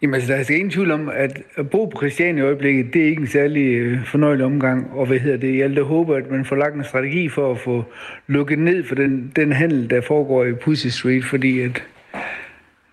Jamen 0.03 0.15
altså, 0.15 0.33
der 0.33 0.39
er 0.39 0.51
ingen 0.51 0.71
tvivl 0.71 0.91
om, 0.91 1.09
at 1.09 1.43
at 1.57 1.71
bo 1.71 1.87
på 1.87 1.99
Christian 1.99 2.39
i 2.39 2.41
øjeblikket, 2.41 2.95
det 2.95 3.03
er 3.03 3.07
ikke 3.07 3.21
en 3.21 3.27
særlig 3.27 3.75
øh, 3.75 4.07
fornøjelig 4.07 4.45
omgang. 4.45 4.91
Og 4.93 5.07
hvad 5.07 5.19
hedder 5.19 5.37
det? 5.37 5.59
Jeg 5.59 5.77
da 5.77 5.83
håber, 5.83 6.17
at 6.17 6.31
man 6.31 6.45
får 6.45 6.57
lagt 6.57 6.75
en 6.75 6.85
strategi 6.85 7.29
for 7.29 7.53
at 7.53 7.59
få 7.59 7.85
lukket 8.27 8.59
ned 8.59 8.85
for 8.85 8.95
den, 8.95 9.33
den 9.37 9.53
handel, 9.53 9.91
der 9.91 10.01
foregår 10.01 10.45
i 10.45 10.53
Pussy 10.53 10.87
Street, 10.87 11.25
fordi 11.25 11.61
at 11.61 11.83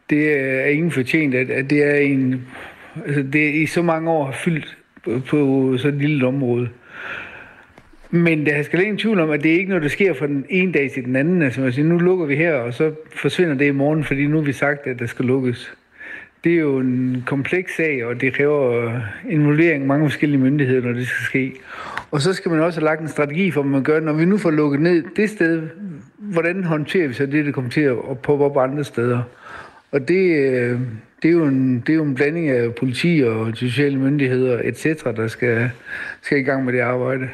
det 0.09 0.39
er 0.39 0.65
ingen 0.65 0.91
fortjent, 0.91 1.35
at, 1.35 1.49
at 1.49 1.69
det 1.69 1.83
er 1.83 1.95
en... 1.95 2.47
Altså, 3.05 3.21
det 3.21 3.49
er 3.49 3.61
i 3.61 3.65
så 3.65 3.81
mange 3.81 4.11
år 4.11 4.31
fyldt 4.31 4.77
på, 5.03 5.19
på 5.19 5.77
så 5.77 5.87
et 5.87 5.93
lille 5.93 6.27
område. 6.27 6.69
Men 8.11 8.45
der 8.45 8.63
skal 8.63 8.81
ingen 8.81 8.97
tvivl 8.97 9.19
om, 9.19 9.29
at 9.29 9.43
det 9.43 9.51
er 9.53 9.57
ikke 9.57 9.69
noget, 9.69 9.83
der 9.83 9.89
sker 9.89 10.13
fra 10.13 10.27
den 10.27 10.45
ene 10.49 10.71
dag 10.71 10.91
til 10.91 11.05
den 11.05 11.15
anden. 11.15 11.41
Altså, 11.41 11.61
man 11.61 11.73
siger, 11.73 11.85
nu 11.85 11.97
lukker 11.97 12.25
vi 12.25 12.35
her, 12.35 12.53
og 12.53 12.73
så 12.73 12.91
forsvinder 13.15 13.55
det 13.55 13.65
i 13.65 13.71
morgen, 13.71 14.03
fordi 14.03 14.27
nu 14.27 14.37
har 14.37 14.43
vi 14.43 14.53
sagt, 14.53 14.87
at 14.87 14.99
der 14.99 15.05
skal 15.05 15.25
lukkes. 15.25 15.73
Det 16.43 16.53
er 16.53 16.59
jo 16.59 16.79
en 16.79 17.23
kompleks 17.25 17.75
sag, 17.75 18.05
og 18.05 18.21
det 18.21 18.33
kræver 18.33 18.91
involvering 19.29 19.81
af 19.81 19.87
mange 19.87 20.09
forskellige 20.09 20.41
myndigheder, 20.41 20.81
når 20.81 20.93
det 20.93 21.07
skal 21.07 21.25
ske. 21.25 21.53
Og 22.11 22.21
så 22.21 22.33
skal 22.33 22.51
man 22.51 22.59
også 22.59 22.79
have 22.79 22.85
lagt 22.85 23.01
en 23.01 23.07
strategi 23.07 23.51
for, 23.51 23.61
hvad 23.61 23.71
man 23.71 23.83
gør, 23.83 23.99
når 23.99 24.13
vi 24.13 24.25
nu 24.25 24.37
får 24.37 24.51
lukket 24.51 24.81
ned 24.81 25.03
det 25.15 25.29
sted, 25.29 25.69
hvordan 26.17 26.63
håndterer 26.63 27.07
vi 27.07 27.13
så 27.13 27.25
det, 27.25 27.45
der 27.45 27.51
kommer 27.51 27.71
til 27.71 27.81
at 27.81 28.19
poppe 28.23 28.45
op 28.45 28.57
andre 28.57 28.83
steder. 28.83 29.21
Og 29.91 30.07
det, 30.07 30.37
øh, 30.37 30.79
det, 31.21 31.27
er 31.27 31.31
jo 31.31 31.45
en, 31.45 31.79
det 31.79 31.89
er 31.89 31.93
jo 31.93 32.03
en 32.03 32.15
blanding 32.15 32.49
af 32.49 32.75
politi 32.75 33.23
og 33.25 33.51
sociale 33.57 33.97
myndigheder, 33.97 34.61
etc., 34.63 34.85
der 35.03 35.27
skal, 35.27 35.69
skal 36.21 36.37
i 36.37 36.41
gang 36.41 36.65
med 36.65 36.73
det 36.73 36.79
arbejde. 36.79 37.29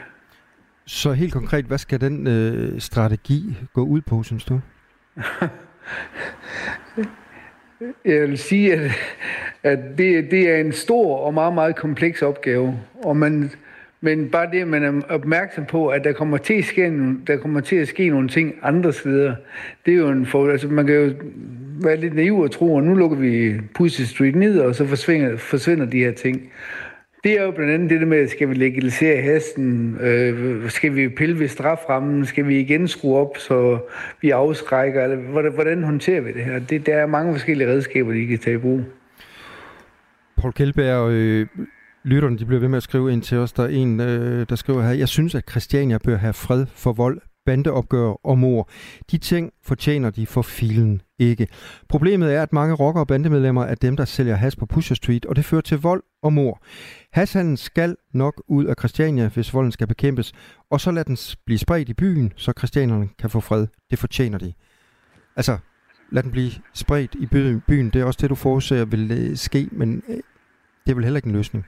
Så 0.85 1.11
helt 1.11 1.33
konkret, 1.33 1.65
hvad 1.65 1.77
skal 1.77 2.01
den 2.01 2.27
øh, 2.27 2.79
strategi 2.79 3.57
gå 3.73 3.83
ud 3.83 4.01
på, 4.01 4.23
synes 4.23 4.45
du? 4.45 4.59
Jeg 8.05 8.21
vil 8.21 8.37
sige, 8.37 8.73
at, 8.73 8.91
at 9.63 9.79
det, 9.97 10.31
det 10.31 10.49
er 10.49 10.57
en 10.57 10.71
stor 10.71 11.17
og 11.17 11.33
meget, 11.33 11.53
meget 11.53 11.75
kompleks 11.75 12.21
opgave. 12.21 12.79
Og 13.03 13.17
man, 13.17 13.51
men 14.01 14.29
bare 14.29 14.51
det, 14.51 14.61
at 14.61 14.67
man 14.67 14.83
er 14.83 15.01
opmærksom 15.09 15.65
på, 15.65 15.87
at 15.87 16.03
der 16.03 16.13
kommer 16.13 16.37
til 16.37 16.53
at 16.53 16.65
ske, 16.65 16.91
der 17.27 17.37
kommer 17.37 17.59
til 17.59 17.75
at 17.75 17.87
ske 17.87 18.09
nogle 18.09 18.29
ting 18.29 18.55
andre 18.61 18.93
steder, 18.93 19.35
det 19.85 19.93
er 19.93 19.97
jo 19.97 20.09
en 20.09 20.25
for, 20.25 20.49
altså 20.49 20.67
man 20.67 20.87
kan 20.87 20.95
jo 20.95 21.13
være 21.83 21.97
lidt 21.97 22.15
naiv 22.15 22.39
og 22.39 22.51
tro, 22.51 22.77
at 22.77 22.83
nu 22.83 22.93
lukker 22.93 23.17
vi 23.17 23.53
Pussy 23.75 24.01
Street 24.01 24.35
ned, 24.35 24.59
og 24.59 24.75
så 24.75 24.87
forsvinder, 24.87 25.37
forsvinder 25.37 25.85
de 25.85 25.99
her 25.99 26.11
ting. 26.11 26.51
Det 27.23 27.39
er 27.39 27.43
jo 27.43 27.51
blandt 27.51 27.73
andet 27.73 27.89
det 27.89 27.99
der 27.99 28.07
med, 28.07 28.27
skal 28.27 28.49
vi 28.49 28.53
legalisere 28.53 29.21
hesten, 29.21 29.97
øh, 30.01 30.69
skal 30.69 30.95
vi 30.95 31.09
pille 31.09 31.39
ved 31.39 31.47
straframmen, 31.47 32.25
skal 32.25 32.47
vi 32.47 32.59
igen 32.59 32.87
skrue 32.87 33.17
op, 33.17 33.37
så 33.37 33.79
vi 34.21 34.29
afskrækker, 34.29 35.03
eller 35.03 35.15
hvordan, 35.15 35.53
hvordan 35.53 35.83
håndterer 35.83 36.21
vi 36.21 36.33
det 36.33 36.43
her? 36.43 36.59
Det, 36.59 36.85
der 36.85 36.95
er 36.95 37.05
mange 37.05 37.33
forskellige 37.33 37.69
redskaber, 37.69 38.13
de 38.13 38.27
kan 38.27 38.39
tage 38.39 38.55
i 38.55 38.59
brug. 38.59 38.81
Paul 40.37 40.53
Kjeldberg, 40.53 41.11
øh, 41.11 41.47
lytterne 42.03 42.37
de 42.37 42.45
bliver 42.45 42.59
ved 42.59 42.67
med 42.67 42.77
at 42.77 42.83
skrive 42.83 43.13
ind 43.13 43.21
til 43.21 43.37
os. 43.37 43.53
Der 43.53 43.63
er 43.63 43.67
en, 43.67 43.99
øh, 43.99 44.45
der 44.49 44.55
skriver 44.55 44.81
her, 44.81 44.93
jeg 44.93 45.07
synes, 45.07 45.35
at 45.35 45.49
Christiania 45.49 45.97
bør 45.97 46.15
have 46.17 46.33
fred 46.33 46.65
for 46.75 46.93
vold, 46.93 47.21
bandeopgør 47.45 48.25
og 48.25 48.37
mor. 48.37 48.69
De 49.11 49.17
ting 49.17 49.51
fortjener 49.63 50.09
de 50.09 50.25
for 50.25 50.41
filen 50.41 51.01
ikke. 51.19 51.47
Problemet 51.89 52.33
er, 52.33 52.41
at 52.41 52.53
mange 52.53 52.75
rocker- 52.75 53.01
og 53.01 53.07
bandemedlemmer 53.07 53.63
er 53.63 53.75
dem, 53.75 53.97
der 53.97 54.05
sælger 54.05 54.35
has 54.35 54.55
på 54.55 54.65
Pusher 54.65 54.95
Street, 54.95 55.25
og 55.25 55.35
det 55.35 55.45
fører 55.45 55.61
til 55.61 55.77
vold 55.77 56.03
og 56.23 56.33
mor. 56.33 56.63
Hashandlen 57.13 57.57
skal 57.57 57.95
nok 58.13 58.43
ud 58.47 58.65
af 58.65 58.75
Christiania, 58.79 59.27
hvis 59.27 59.53
volden 59.53 59.71
skal 59.71 59.87
bekæmpes, 59.87 60.33
og 60.71 60.81
så 60.81 60.91
lad 60.91 61.05
den 61.05 61.17
blive 61.45 61.59
spredt 61.59 61.89
i 61.89 61.93
byen, 61.93 62.33
så 62.35 62.53
christianerne 62.57 63.09
kan 63.19 63.29
få 63.29 63.39
fred. 63.39 63.67
Det 63.89 63.99
fortjener 63.99 64.37
de. 64.37 64.53
Altså, 65.35 65.57
lad 66.11 66.23
den 66.23 66.31
blive 66.31 66.51
spredt 66.73 67.15
i 67.15 67.25
byen. 67.67 67.89
Det 67.89 68.01
er 68.01 68.05
også 68.05 68.19
det, 68.21 68.29
du 68.29 68.35
forudser 68.35 68.85
vil 68.85 69.11
øh, 69.11 69.37
ske, 69.37 69.69
men 69.71 70.03
øh, 70.09 70.15
det 70.85 70.91
er 70.91 70.95
vel 70.95 71.03
heller 71.03 71.17
ikke 71.17 71.27
en 71.27 71.35
løsning. 71.35 71.65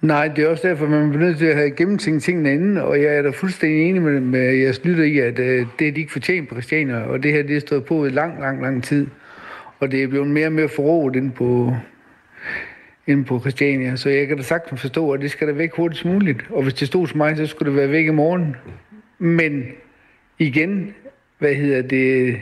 Nej, 0.00 0.28
det 0.28 0.44
er 0.44 0.48
også 0.48 0.68
derfor, 0.68 0.86
man 0.86 1.10
bliver 1.10 1.24
nødt 1.24 1.38
til 1.38 1.46
at 1.46 1.56
have 1.56 1.70
gennemtænkt 1.70 2.22
tingene 2.22 2.52
inden, 2.52 2.76
og 2.76 3.02
jeg 3.02 3.16
er 3.16 3.22
da 3.22 3.30
fuldstændig 3.30 3.88
enig 3.88 4.02
med, 4.02 4.20
med 4.20 4.54
jeres 4.54 4.84
lytter 4.84 5.04
i, 5.04 5.18
at 5.18 5.38
øh, 5.38 5.66
det 5.78 5.88
er 5.88 5.92
de 5.92 6.00
ikke 6.00 6.12
fortjent 6.12 6.48
på 6.48 6.54
Christiania, 6.54 7.00
og 7.00 7.22
det 7.22 7.32
her 7.32 7.42
det 7.42 7.56
er 7.56 7.60
stået 7.60 7.84
på 7.84 8.06
i 8.06 8.10
lang, 8.10 8.40
lang, 8.40 8.62
lang 8.62 8.84
tid. 8.84 9.06
Og 9.80 9.90
det 9.90 10.02
er 10.02 10.06
blevet 10.06 10.26
mere 10.26 10.46
og 10.46 10.52
mere 10.52 10.68
forrådet 10.68 11.16
ind 11.16 11.32
på, 11.32 11.74
inde 13.06 13.24
på 13.24 13.40
Christiania, 13.40 13.96
så 13.96 14.10
jeg 14.10 14.26
kan 14.26 14.36
da 14.36 14.42
sagtens 14.42 14.80
forstå, 14.80 15.10
at 15.10 15.20
det 15.20 15.30
skal 15.30 15.48
da 15.48 15.52
væk 15.52 15.72
hurtigst 15.72 16.04
muligt. 16.04 16.40
Og 16.50 16.62
hvis 16.62 16.74
det 16.74 16.88
stod 16.88 17.06
til 17.06 17.16
mig, 17.16 17.36
så 17.36 17.46
skulle 17.46 17.70
det 17.70 17.80
være 17.80 17.90
væk 17.90 18.06
i 18.06 18.10
morgen. 18.10 18.56
Men 19.18 19.66
igen, 20.38 20.94
hvad 21.38 21.54
hedder 21.54 21.82
det, 21.82 22.36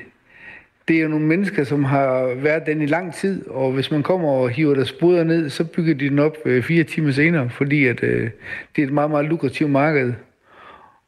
det 0.89 0.97
er 0.97 1.01
jo 1.01 1.09
nogle 1.09 1.27
mennesker, 1.27 1.65
som 1.65 1.85
har 1.85 2.35
været 2.35 2.67
den 2.67 2.83
i 2.83 2.87
lang 2.87 3.15
tid, 3.15 3.47
og 3.49 3.73
hvis 3.73 3.91
man 3.91 4.03
kommer 4.03 4.29
og 4.29 4.51
hiver 4.51 4.75
deres 4.75 4.93
bryder 4.93 5.25
ned, 5.25 5.51
så 5.51 5.65
bygger 5.65 5.95
de 5.95 6.09
den 6.09 6.19
op 6.19 6.37
øh, 6.45 6.63
fire 6.63 6.85
timer 6.85 7.13
senere, 7.13 7.51
fordi 7.51 7.87
at, 7.87 8.03
øh, 8.03 8.31
det 8.77 8.83
er 8.83 8.87
et 8.87 8.93
meget, 8.93 9.11
meget 9.11 9.27
lukrativt 9.27 9.71
marked. 9.71 10.13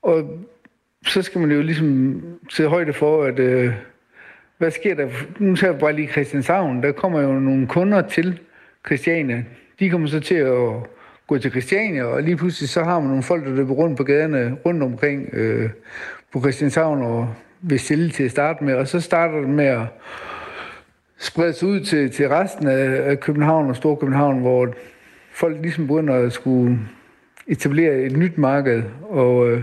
Og 0.03 0.39
så 1.07 1.23
skal 1.23 1.41
man 1.41 1.51
jo 1.51 1.63
ligesom 1.63 2.23
se 2.51 2.67
højde 2.67 2.93
for, 2.93 3.25
at 3.25 3.39
øh, 3.39 3.73
hvad 4.59 4.71
sker 4.71 4.95
der? 4.95 5.09
Nu 5.39 5.57
tager 5.57 5.73
jeg 5.73 5.81
bare 5.81 5.93
lige 5.93 6.09
Christianshavn. 6.09 6.83
Der 6.83 6.93
kommer 6.93 7.21
jo 7.21 7.41
nogle 7.41 7.67
kunder 7.67 8.03
til 8.03 8.41
Christiania. 8.87 9.45
De 9.81 9.91
kommer 9.91 10.09
så 10.09 10.21
til 10.21 10.35
at 10.35 10.73
gå 11.27 11.39
til 11.39 11.51
Christiania, 11.51 12.05
og 12.05 12.23
lige 12.23 12.37
pludselig 12.37 12.69
så 12.69 12.83
har 12.85 13.01
man 13.01 13.09
nogle 13.09 13.23
folk, 13.23 13.45
der 13.45 13.51
løber 13.51 13.75
rundt 13.75 13.97
på 13.97 14.05
gaderne 14.05 14.57
rundt 14.67 14.83
omkring 14.83 15.29
øh, 15.33 15.71
på 16.33 16.41
Christianshavn 16.41 17.03
og 17.03 17.35
vil 17.61 17.81
stille 17.81 18.11
til 18.11 18.25
at 18.25 18.31
starte 18.31 18.65
med, 18.65 18.75
og 18.75 18.89
så 18.89 19.01
starter 19.01 19.41
det 19.41 19.49
med 19.49 19.65
at 19.65 19.87
sprede 21.19 21.67
ud 21.67 21.81
til, 21.81 22.11
til 22.11 22.29
resten 22.29 22.69
af, 22.69 23.21
København 23.21 23.71
og 23.71 23.77
Storkøbenhavn, 23.77 24.41
hvor 24.41 24.75
folk 25.33 25.57
ligesom 25.63 25.87
begynder 25.87 26.15
at 26.15 26.33
skulle 26.33 26.79
etablere 27.47 27.97
et 27.97 28.17
nyt 28.17 28.39
marked, 28.39 28.83
og, 29.03 29.51
øh, 29.51 29.63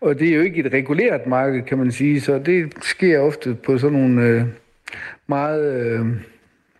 og 0.00 0.18
det 0.18 0.28
er 0.28 0.34
jo 0.34 0.42
ikke 0.42 0.60
et 0.60 0.72
reguleret 0.72 1.26
marked, 1.26 1.62
kan 1.62 1.78
man 1.78 1.92
sige, 1.92 2.20
så 2.20 2.38
det 2.38 2.72
sker 2.82 3.18
ofte 3.18 3.54
på 3.54 3.78
sådan 3.78 3.98
nogle 3.98 4.22
øh, 4.22 4.44
meget 5.26 5.84
øh, 5.84 6.06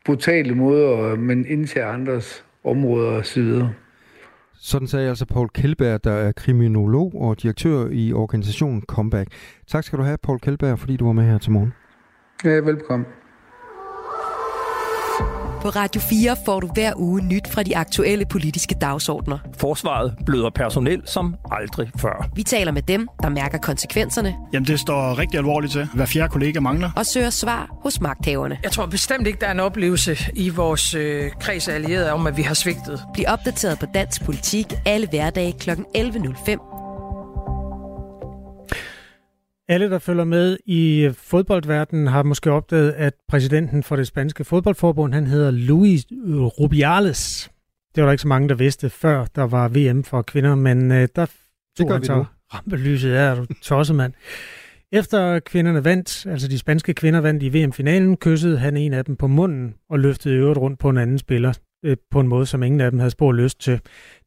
brutale 0.05 0.55
måder, 0.55 1.17
men 1.17 1.47
indtager 1.47 1.87
andres 1.87 2.45
områder 2.65 3.11
og 3.11 3.27
så 3.27 3.41
videre. 3.41 3.73
Sådan 4.63 4.89
sagde 4.89 5.09
altså 5.09 5.27
Paul 5.27 5.49
Kjeldberg, 5.49 6.05
der 6.05 6.13
er 6.13 6.33
kriminolog 6.33 7.13
og 7.15 7.43
direktør 7.43 7.89
i 7.93 8.13
organisationen 8.13 8.83
Comeback. 8.83 9.31
Tak 9.67 9.85
skal 9.85 9.99
du 9.99 10.05
have, 10.05 10.19
Paul 10.23 10.39
Kjeldberg, 10.39 10.79
fordi 10.79 10.97
du 10.97 11.05
var 11.07 11.13
med 11.13 11.25
her 11.25 11.39
til 11.39 11.53
morgen. 11.53 11.73
Ja, 12.45 12.51
velkommen. 12.51 13.07
På 15.61 15.69
Radio 15.69 16.01
4 16.01 16.37
får 16.45 16.61
du 16.61 16.67
hver 16.75 16.93
uge 16.97 17.23
nyt 17.23 17.49
fra 17.49 17.63
de 17.63 17.77
aktuelle 17.77 18.25
politiske 18.27 18.75
dagsordner. 18.81 19.39
Forsvaret 19.59 20.15
bløder 20.27 20.51
personel 20.51 21.03
som 21.05 21.35
aldrig 21.51 21.91
før. 21.99 22.29
Vi 22.35 22.43
taler 22.43 22.73
med 22.73 22.83
dem, 22.83 23.09
der 23.23 23.29
mærker 23.29 23.59
konsekvenserne. 23.59 24.35
Jamen, 24.53 24.67
det 24.67 24.81
står 24.81 25.19
rigtig 25.19 25.39
alvorligt 25.39 25.73
til. 25.73 25.89
Hver 25.95 26.07
fjerde 26.07 26.29
kollega 26.29 26.61
mangler. 26.61 26.91
Og 26.97 27.07
søger 27.07 27.31
svar 27.31 27.69
hos 27.83 28.01
magthaverne. 28.01 28.59
Jeg 28.63 28.73
tror 28.73 28.87
bestemt 28.87 29.27
ikke, 29.27 29.41
der 29.41 29.47
er 29.47 29.53
en 29.53 29.61
oplevelse 29.61 30.17
i 30.35 30.49
vores 30.49 30.95
øh, 30.95 31.31
kreds 31.41 31.69
af 31.69 31.75
allierede 31.75 32.13
om, 32.13 32.27
at 32.27 32.37
vi 32.37 32.43
har 32.43 32.55
svigtet. 32.55 33.03
Bliv 33.15 33.25
opdateret 33.29 33.79
på 33.79 33.87
dansk 33.95 34.25
politik 34.25 34.67
alle 34.87 35.09
hverdage 35.09 35.53
kl. 35.53 35.71
11.05 35.71 36.80
alle, 39.71 39.91
der 39.91 39.99
følger 39.99 40.25
med 40.25 40.59
i 40.67 41.11
fodboldverdenen, 41.17 42.07
har 42.07 42.23
måske 42.23 42.51
opdaget, 42.51 42.93
at 42.93 43.15
præsidenten 43.29 43.83
for 43.83 43.97
det 43.97 44.07
spanske 44.07 44.45
fodboldforbund, 44.45 45.15
han 45.15 45.27
hedder 45.27 45.51
Luis 45.51 46.07
Rubiales. 46.61 47.51
Det 47.95 48.03
var 48.03 48.07
der 48.07 48.13
ikke 48.13 48.23
så 48.23 48.29
mange, 48.29 48.49
der 48.49 48.55
vidste, 48.55 48.91
før 48.91 49.25
der 49.35 49.43
var 49.43 49.69
VM 49.69 50.05
for 50.05 50.23
kvinder, 50.23 50.55
men 50.55 50.93
øh, 50.93 51.09
der 51.17 51.27
tog 51.79 51.93
han 51.93 52.05
så 52.05 52.25
rampelyset 52.55 53.13
af, 53.13 53.37
du 53.37 53.47
tosset 53.63 53.97
mand. 53.97 54.13
Efter 54.93 55.39
kvinderne 55.39 55.85
vandt, 55.85 56.27
altså 56.27 56.49
de 56.49 56.59
spanske 56.59 56.95
kvinder 56.95 57.21
vandt 57.21 57.43
i 57.43 57.49
VM-finalen, 57.49 58.17
kyssede 58.17 58.59
han 58.59 58.77
en 58.77 58.93
af 58.93 59.05
dem 59.05 59.17
på 59.17 59.27
munden 59.27 59.75
og 59.91 59.99
løftede 59.99 60.35
øvrigt 60.35 60.59
rundt 60.59 60.79
på 60.79 60.89
en 60.89 60.99
anden 60.99 61.19
spiller 61.19 61.53
øh, 61.85 61.97
på 62.11 62.21
en 62.21 62.29
måde, 62.29 62.47
som 62.47 62.63
ingen 62.63 62.81
af 62.81 62.91
dem 62.91 63.01
havde 63.01 63.11
spor 63.11 63.33
lyst 63.33 63.61
til. 63.61 63.81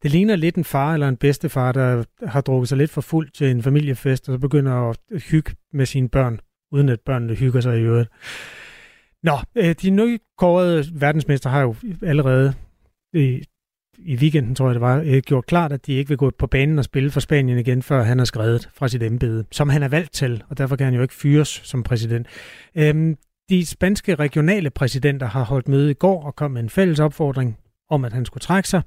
Det 0.04 0.12
ligner 0.12 0.36
lidt 0.36 0.56
en 0.56 0.64
far 0.64 0.94
eller 0.94 1.08
en 1.08 1.18
bedstefar, 1.18 1.72
der 1.72 2.04
har 2.28 2.42
drukket 2.42 2.70
sig 2.70 2.78
lidt 2.78 2.92
for 2.92 3.02
fuld 3.02 3.30
til 3.30 3.52
en 3.52 3.64
familiefest, 3.64 4.30
og 4.30 4.34
så 4.34 4.40
begynder 4.40 4.90
at 4.90 4.98
hygge 5.32 5.52
med 5.74 5.86
sine 5.86 6.10
børn, 6.10 6.40
uden 6.72 6.90
at 6.90 7.00
børnene 7.06 7.34
hygger 7.34 7.62
sig 7.62 7.78
i 7.78 7.82
øvrigt. 7.82 8.10
Nå, 9.24 9.38
øh, 9.56 9.76
de 9.82 9.90
nykårede 9.90 10.86
verdensmester 10.94 11.50
har 11.50 11.62
jo 11.62 11.76
allerede 12.02 12.54
i, 13.14 13.44
i 13.98 14.16
weekenden, 14.16 14.56
tror 14.56 14.68
jeg 14.68 14.74
det 14.74 14.82
var, 14.82 15.04
øh, 15.06 15.18
gjort 15.18 15.46
klart, 15.46 15.74
at 15.74 15.86
de 15.86 15.94
ikke 15.94 16.10
vil 16.10 16.18
gå 16.18 16.32
på 16.40 16.48
banen 16.48 16.80
og 16.80 16.86
spille 16.86 17.12
for 17.12 17.20
Spanien 17.20 17.60
igen, 17.60 17.82
før 17.82 18.04
han 18.04 18.20
er 18.20 18.24
skrevet 18.24 18.70
fra 18.74 18.88
sit 18.88 19.04
embede, 19.04 19.46
som 19.52 19.70
han 19.70 19.84
er 19.84 19.88
valgt 19.88 20.14
til, 20.14 20.44
og 20.50 20.58
derfor 20.58 20.76
kan 20.76 20.86
han 20.86 20.94
jo 20.94 21.02
ikke 21.02 21.14
fyres 21.14 21.48
som 21.48 21.84
præsident. 21.84 22.28
Øhm, 22.76 23.18
de 23.50 23.66
spanske 23.66 24.16
regionale 24.16 24.70
præsidenter 24.70 25.28
har 25.28 25.44
holdt 25.44 25.68
møde 25.68 25.92
i 25.92 25.94
går 25.94 26.24
og 26.24 26.36
kom 26.36 26.52
med 26.52 26.62
en 26.62 26.70
fælles 26.70 27.00
opfordring 27.00 27.58
om, 27.90 28.06
at 28.06 28.14
han 28.14 28.26
skulle 28.26 28.42
trække 28.42 28.70
sig. 28.70 28.82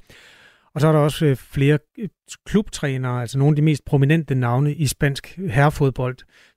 Og 0.75 0.81
så 0.81 0.89
er 0.89 0.93
der 0.93 0.99
også 0.99 1.27
øh, 1.27 1.37
flere 1.37 1.79
øh, 1.99 2.09
klubtrænere, 2.47 3.21
altså 3.21 3.39
nogle 3.39 3.53
af 3.53 3.57
de 3.57 3.63
mest 3.63 3.85
prominente 3.85 4.35
navne 4.35 4.75
i 4.75 4.87
spansk 4.87 5.39
herrefodbold. 5.51 6.17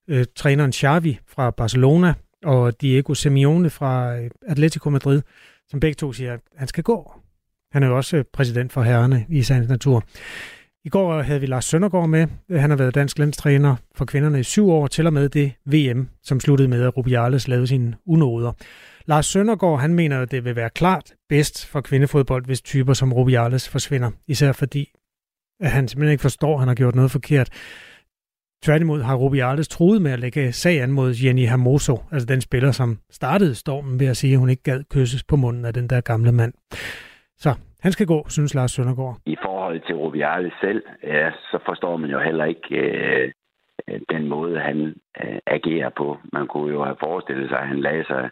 Øh, 0.10 0.26
træneren 0.36 0.74
Xavi 0.74 1.20
fra 1.28 1.52
Barcelona 1.52 2.14
og 2.44 2.82
Diego 2.82 3.14
Simeone 3.14 3.70
fra 3.70 4.16
Atletico 4.48 4.90
Madrid, 4.90 5.22
som 5.68 5.80
begge 5.80 5.96
to 5.96 6.14
siger, 6.14 6.34
at 6.34 6.40
han 6.58 6.68
skal 6.68 6.84
gå. 6.84 7.14
Han 7.72 7.84
er 7.84 7.88
jo 7.88 7.98
også 7.98 8.24
præsident 8.34 8.72
for 8.72 8.82
herrerne 8.82 9.26
i 9.30 9.44
sagens 9.44 9.70
natur. 9.70 10.04
I 10.86 10.90
går 10.90 11.22
havde 11.22 11.40
vi 11.40 11.46
Lars 11.46 11.66
Søndergaard 11.66 12.10
med. 12.10 12.28
Han 12.50 12.70
har 12.70 12.78
været 12.78 12.96
dansk 12.96 13.20
landstræner 13.20 13.76
for 13.96 14.06
kvinderne 14.06 14.40
i 14.40 14.44
syv 14.44 14.70
år, 14.70 14.88
til 14.88 15.08
og 15.08 15.14
med 15.14 15.30
det 15.30 15.52
VM, 15.66 16.10
som 16.24 16.40
sluttede 16.40 16.70
med, 16.70 16.84
at 16.84 16.98
Rubiales 16.98 17.48
lavede 17.48 17.68
sine 17.68 17.96
unoder. 18.06 18.52
Lars 19.06 19.26
Søndergaard 19.26 19.80
han 19.80 19.94
mener, 19.94 20.20
at 20.22 20.32
det 20.32 20.46
vil 20.46 20.56
være 20.56 20.70
klart 20.70 21.14
bedst 21.30 21.66
for 21.66 21.82
kvindefodbold, 21.82 22.46
hvis 22.46 22.62
typer 22.62 22.94
som 22.94 23.14
Rubiales 23.14 23.70
forsvinder. 23.70 24.12
Især 24.28 24.52
fordi, 24.52 24.92
at 25.60 25.72
han 25.72 25.88
simpelthen 25.88 26.12
ikke 26.12 26.22
forstår, 26.22 26.54
at 26.54 26.60
han 26.60 26.68
har 26.68 26.76
gjort 26.76 26.96
noget 26.96 27.12
forkert. 27.12 27.50
Tværtimod 28.64 29.02
har 29.02 29.16
Rubiales 29.16 29.68
troet 29.68 30.02
med 30.02 30.12
at 30.12 30.20
lægge 30.20 30.52
sag 30.52 30.82
an 30.82 30.92
mod 30.92 31.14
Jenny 31.14 31.48
Hermoso, 31.48 32.04
altså 32.12 32.26
den 32.26 32.42
spiller, 32.42 32.72
som 32.72 33.00
startede 33.12 33.56
stormen 33.56 34.00
ved 34.00 34.08
at 34.08 34.18
sige, 34.18 34.34
at 34.34 34.40
hun 34.40 34.50
ikke 34.50 34.64
gad 34.64 34.84
kysses 34.90 35.24
på 35.24 35.36
munden 35.36 35.66
af 35.66 35.74
den 35.74 35.90
der 35.90 36.02
gamle 36.02 36.32
mand. 36.32 36.54
Så 37.38 37.54
han 37.82 37.92
skal 37.92 38.08
gå, 38.08 38.26
synes 38.30 38.56
Lars 38.56 38.72
Søndergaard. 38.72 39.18
I 39.26 39.38
forhold 39.46 39.80
til 39.88 39.96
Rubiales 39.96 40.54
selv, 40.62 40.84
ja, 41.04 41.32
så 41.52 41.60
forstår 41.66 41.98
man 41.98 42.10
jo 42.10 42.20
heller 42.20 42.46
ikke 42.46 42.76
øh, 42.76 43.32
øh, 43.88 44.00
den 44.10 44.28
måde, 44.28 44.60
han 44.60 44.96
øh, 45.24 45.40
agerer 45.46 45.90
på. 45.90 46.18
Man 46.34 46.48
kunne 46.48 46.74
jo 46.74 46.84
have 46.84 46.98
forestillet 47.00 47.50
sig, 47.50 47.60
at 47.60 47.68
han 47.68 47.82
lagde 47.82 48.06
sig 48.06 48.30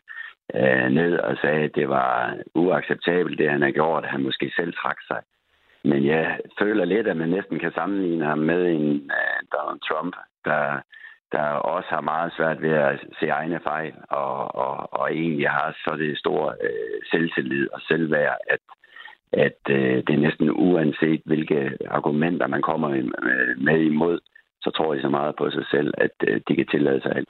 øh, 0.55 0.89
ned 0.89 1.17
og 1.19 1.37
sagde, 1.41 1.63
at 1.63 1.75
det 1.75 1.89
var 1.89 2.37
uacceptabelt, 2.55 3.39
det 3.39 3.49
han 3.51 3.61
har 3.61 3.71
gjort, 3.71 4.03
at 4.03 4.11
han 4.11 4.23
måske 4.23 4.51
selv 4.57 4.73
trak 4.73 4.97
sig 5.07 5.21
men 5.89 6.05
jeg 6.05 6.39
føler 6.59 6.85
lidt, 6.85 7.07
at 7.07 7.17
man 7.17 7.29
næsten 7.29 7.59
kan 7.59 7.71
sammenligne 7.71 8.25
ham 8.25 8.39
med 8.39 8.61
en 8.71 9.11
øh, 9.19 9.39
Donald 9.53 9.81
Trump, 9.89 10.15
der, 10.45 10.81
der 11.31 11.45
også 11.75 11.89
har 11.89 12.01
meget 12.01 12.33
svært 12.37 12.61
ved 12.61 12.71
at 12.71 12.99
se 13.19 13.27
egne 13.27 13.59
fejl, 13.63 13.93
og, 14.09 14.55
og, 14.55 14.93
og 14.99 15.13
egentlig 15.13 15.49
har 15.49 15.77
så 15.83 15.95
det 15.97 16.17
store 16.17 16.53
øh, 16.63 16.97
selvtillid 17.11 17.67
og 17.73 17.81
selvværd, 17.87 18.37
at, 18.49 18.59
at 19.33 19.59
uh, 19.69 19.75
det 19.75 20.09
er 20.09 20.25
næsten 20.25 20.49
uanset, 20.49 21.21
hvilke 21.25 21.77
argumenter 21.87 22.47
man 22.47 22.61
kommer 22.61 22.89
med 23.67 23.79
imod, 23.81 24.19
så 24.61 24.71
tror 24.75 24.93
jeg 24.93 25.01
så 25.01 25.09
meget 25.09 25.35
på 25.37 25.49
sig 25.51 25.65
selv, 25.71 25.93
at 25.97 26.15
uh, 26.27 26.35
de 26.47 26.55
kan 26.55 26.67
tillade 26.67 27.01
sig 27.01 27.11
alt. 27.15 27.29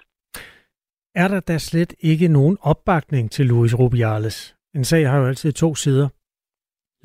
Er 1.15 1.27
der 1.27 1.39
da 1.39 1.57
slet 1.57 1.93
ikke 1.99 2.27
nogen 2.27 2.57
opbakning 2.61 3.31
til 3.31 3.45
Luis 3.45 3.79
Rubiales? 3.79 4.55
En 4.75 4.83
sag 4.83 5.09
har 5.09 5.17
jo 5.19 5.25
altid 5.25 5.51
to 5.51 5.75
sider. 5.75 6.09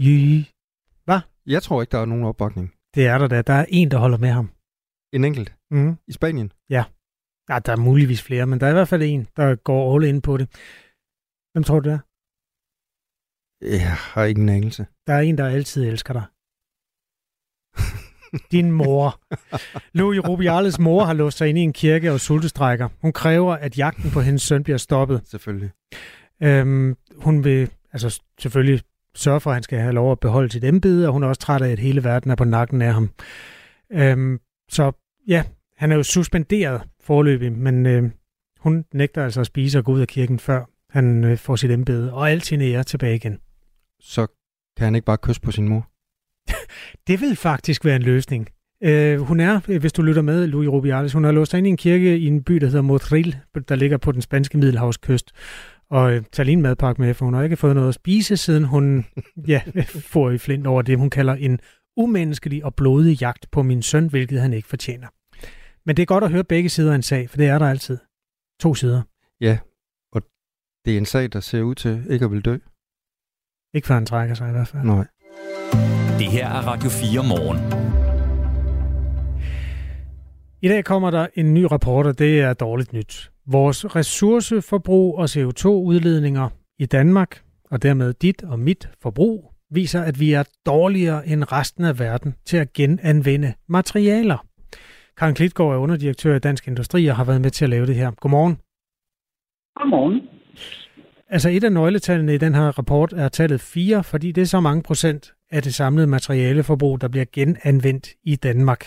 Jy. 0.01 0.45
Hvad? 1.05 1.21
Jeg 1.47 1.63
tror 1.63 1.83
ikke, 1.83 1.91
der 1.91 1.99
er 1.99 2.05
nogen 2.05 2.25
opbakning. 2.25 2.75
Det 2.95 3.07
er 3.07 3.19
der 3.19 3.29
da. 3.29 3.43
Der 3.43 3.53
er 3.53 3.67
en, 3.69 3.91
der 3.91 3.99
holder 3.99 4.19
med 4.19 4.29
ham. 4.29 4.51
En 5.13 5.25
enkelt? 5.25 5.55
Mm. 5.71 5.97
I 6.09 6.13
Spanien? 6.13 6.53
Ja. 6.71 6.85
ja. 7.49 7.59
der 7.59 7.73
er 7.73 7.77
muligvis 7.77 8.23
flere, 8.23 8.47
men 8.47 8.61
der 8.61 8.67
er 8.67 8.71
i 8.71 8.75
hvert 8.75 8.89
fald 8.89 9.03
en, 9.03 9.27
der 9.37 9.55
går 9.55 9.95
all 9.95 10.05
in 10.05 10.23
på 10.23 10.37
det. 10.37 10.47
Hvem 11.53 11.65
tror 11.65 11.81
du 11.81 11.89
det 11.89 11.95
er? 11.95 11.99
Jeg 13.63 13.93
har 13.93 14.25
ikke 14.25 14.41
en 14.41 14.49
anelse. 14.49 14.87
Der 15.07 15.13
er 15.13 15.21
en, 15.21 15.39
der 15.39 15.47
altid 15.47 15.85
elsker 15.85 16.13
dig. 16.13 16.23
Din 18.53 18.73
mor. 18.73 19.21
Louis 19.99 20.21
Rubiales 20.29 20.79
mor 20.79 21.05
har 21.05 21.13
låst 21.13 21.39
sig 21.39 21.49
ind 21.49 21.59
i 21.59 21.61
en 21.61 21.73
kirke 21.73 22.13
og 22.13 22.21
sultestrækker. 22.21 22.89
Hun 23.01 23.13
kræver, 23.13 23.55
at 23.55 23.79
jagten 23.79 24.11
på 24.11 24.21
hendes 24.21 24.43
søn 24.43 24.65
bliver 24.65 24.77
stoppet. 24.77 25.21
Selvfølgelig. 25.25 25.71
Øhm, 26.43 26.97
hun 27.17 27.45
vil 27.45 27.71
altså 27.93 28.21
selvfølgelig 28.39 28.83
sørge 29.15 29.41
for, 29.41 29.51
at 29.51 29.55
han 29.55 29.63
skal 29.63 29.79
have 29.79 29.93
lov 29.93 30.13
at 30.13 30.21
beholde 30.21 30.53
sit 30.53 30.65
embede, 30.65 31.07
og 31.07 31.13
hun 31.13 31.23
er 31.23 31.29
også 31.29 31.41
træt 31.41 31.63
af, 31.63 31.71
at 31.71 31.79
hele 31.79 32.05
verden 32.05 32.31
er 32.31 32.35
på 32.35 32.45
nakken 32.45 32.83
af 32.83 32.95
ham. 32.95 33.11
Øhm, 33.93 34.41
så 34.71 34.93
ja, 35.29 35.45
han 35.77 35.93
er 35.93 35.97
jo 35.97 36.03
suspenderet 36.03 36.83
forløbig, 37.01 37.53
men 37.53 37.87
øh, 37.87 38.11
hun 38.59 38.85
nægter 38.95 39.25
altså 39.25 39.41
at 39.41 39.47
spise 39.47 39.79
og 39.79 39.85
gå 39.85 39.93
ud 39.93 40.01
af 40.01 40.09
kirken, 40.09 40.39
før 40.39 40.65
han 40.91 41.25
øh, 41.25 41.39
får 41.39 41.57
sit 41.57 41.71
embede, 41.71 42.13
og 42.13 42.31
alt 42.31 42.47
sin 42.47 42.61
ære 42.61 42.85
tilbage 42.85 43.15
igen. 43.15 43.39
Så 44.03 44.27
kan 44.77 44.85
han 44.85 44.95
ikke 44.95 45.05
bare 45.05 45.19
kysse 45.19 45.41
på 45.41 45.51
sin 45.51 45.69
mor? 45.69 45.91
det 47.07 47.21
vil 47.21 47.37
faktisk 47.37 47.85
være 47.85 47.97
en 47.97 48.03
løsning. 48.03 48.49
Øh, 48.83 49.21
hun 49.21 49.41
er, 49.41 49.79
hvis 49.79 49.93
du 49.93 50.03
lytter 50.03 50.23
med, 50.23 50.47
Louis 50.47 50.69
Rubiales, 50.69 51.13
hun 51.13 51.25
har 51.25 51.33
låst 51.33 51.51
sig 51.51 51.59
ind 51.59 51.67
i 51.67 51.71
en 51.71 51.77
kirke 51.77 52.19
i 52.19 52.27
en 52.27 52.43
by, 52.45 52.55
der 52.55 52.67
hedder 52.67 52.83
Motril, 52.83 53.37
der 53.69 53.75
ligger 53.75 53.97
på 53.97 54.13
den 54.13 54.23
spanske 54.23 54.59
middelhavskyst. 54.59 55.33
Og 55.91 56.13
øh, 56.13 56.23
tager 56.33 56.45
lige 56.45 56.53
en 56.53 56.63
madpakke 56.63 57.03
med, 57.03 57.15
for 57.15 57.25
hun 57.25 57.35
har 57.35 57.43
ikke 57.43 57.57
fået 57.57 57.75
noget 57.75 57.89
at 57.89 57.95
spise, 57.95 58.37
siden 58.37 58.65
hun 58.65 59.07
ja, 59.49 59.63
får 59.87 60.31
i 60.31 60.39
flint 60.39 60.67
over 60.67 60.83
det, 60.83 60.99
hun 60.99 61.11
kalder 61.11 61.35
en 61.35 61.61
umenneskelig 61.97 62.65
og 62.65 62.75
blodig 62.75 63.21
jagt 63.21 63.51
på 63.51 63.63
min 63.63 63.83
søn, 63.83 64.07
hvilket 64.07 64.41
han 64.41 64.53
ikke 64.53 64.69
fortjener. 64.69 65.09
Men 65.87 65.97
det 65.97 66.03
er 66.03 66.07
godt 66.07 66.25
at 66.25 66.31
høre 66.31 66.45
begge 66.45 66.69
sider 66.69 66.91
af 66.91 66.97
en 66.97 67.03
sag, 67.03 67.31
for 67.31 67.37
det 67.37 67.47
er 67.47 67.59
der 67.59 67.67
altid. 67.67 67.99
To 68.61 68.75
sider. 68.75 69.03
Ja, 69.41 69.59
og 70.13 70.23
det 70.85 70.95
er 70.95 70.99
en 70.99 71.07
sag, 71.07 71.33
der 71.33 71.41
ser 71.41 71.63
ud 71.63 71.75
til 71.75 72.05
ikke 72.11 72.25
at 72.25 72.31
vil 72.31 72.45
dø. 72.45 72.59
Ikke 73.75 73.87
før 73.87 73.95
han 73.95 74.07
trækker 74.07 74.35
sig 74.35 74.49
i 74.49 74.53
hvert 74.53 74.69
fald. 74.69 74.85
Nej. 74.85 75.07
Det 76.19 76.27
her 76.27 76.49
er 76.49 76.67
Radio 76.67 76.91
4 76.91 77.23
morgen. 77.29 77.59
I 80.63 80.69
dag 80.69 80.85
kommer 80.85 81.11
der 81.11 81.27
en 81.35 81.55
ny 81.55 81.63
rapport, 81.63 82.07
og 82.07 82.19
det 82.19 82.41
er 82.41 82.55
dårligt 82.55 82.93
nyt. 82.93 83.31
Vores 83.47 83.97
ressourceforbrug 83.97 85.19
og 85.19 85.25
CO2-udledninger 85.25 86.49
i 86.79 86.87
Danmark, 86.87 87.43
og 87.71 87.83
dermed 87.83 88.13
dit 88.13 88.45
og 88.45 88.59
mit 88.59 88.91
forbrug, 89.03 89.53
viser, 89.71 90.03
at 90.03 90.21
vi 90.21 90.33
er 90.33 90.45
dårligere 90.67 91.27
end 91.27 91.53
resten 91.53 91.85
af 91.85 91.99
verden 91.99 92.35
til 92.45 92.57
at 92.57 92.73
genanvende 92.73 93.53
materialer. 93.69 94.47
Karen 95.17 95.35
Klitgaard 95.35 95.73
er 95.73 95.77
underdirektør 95.77 96.37
i 96.37 96.39
Dansk 96.39 96.69
Industri 96.69 97.07
og 97.07 97.17
har 97.17 97.25
været 97.25 97.41
med 97.41 97.51
til 97.51 97.65
at 97.65 97.71
lave 97.71 97.87
det 97.87 97.95
her. 97.95 98.11
Godmorgen. 98.11 98.57
Godmorgen. 99.77 100.32
Altså 101.35 101.49
et 101.51 101.65
af 101.65 101.73
nøgletallene 101.73 102.35
i 102.35 102.39
den 102.39 102.55
her 102.55 102.79
rapport 102.79 103.13
er 103.13 103.29
tallet 103.29 103.61
4, 103.61 104.05
fordi 104.05 104.33
det 104.33 104.41
er 104.43 104.53
så 104.57 104.61
mange 104.61 104.83
procent 104.83 105.35
af 105.51 105.63
det 105.63 105.75
samlede 105.75 106.07
materialeforbrug, 106.07 107.01
der 107.01 107.09
bliver 107.09 107.25
genanvendt 107.33 108.07
i 108.25 108.37
Danmark. 108.37 108.83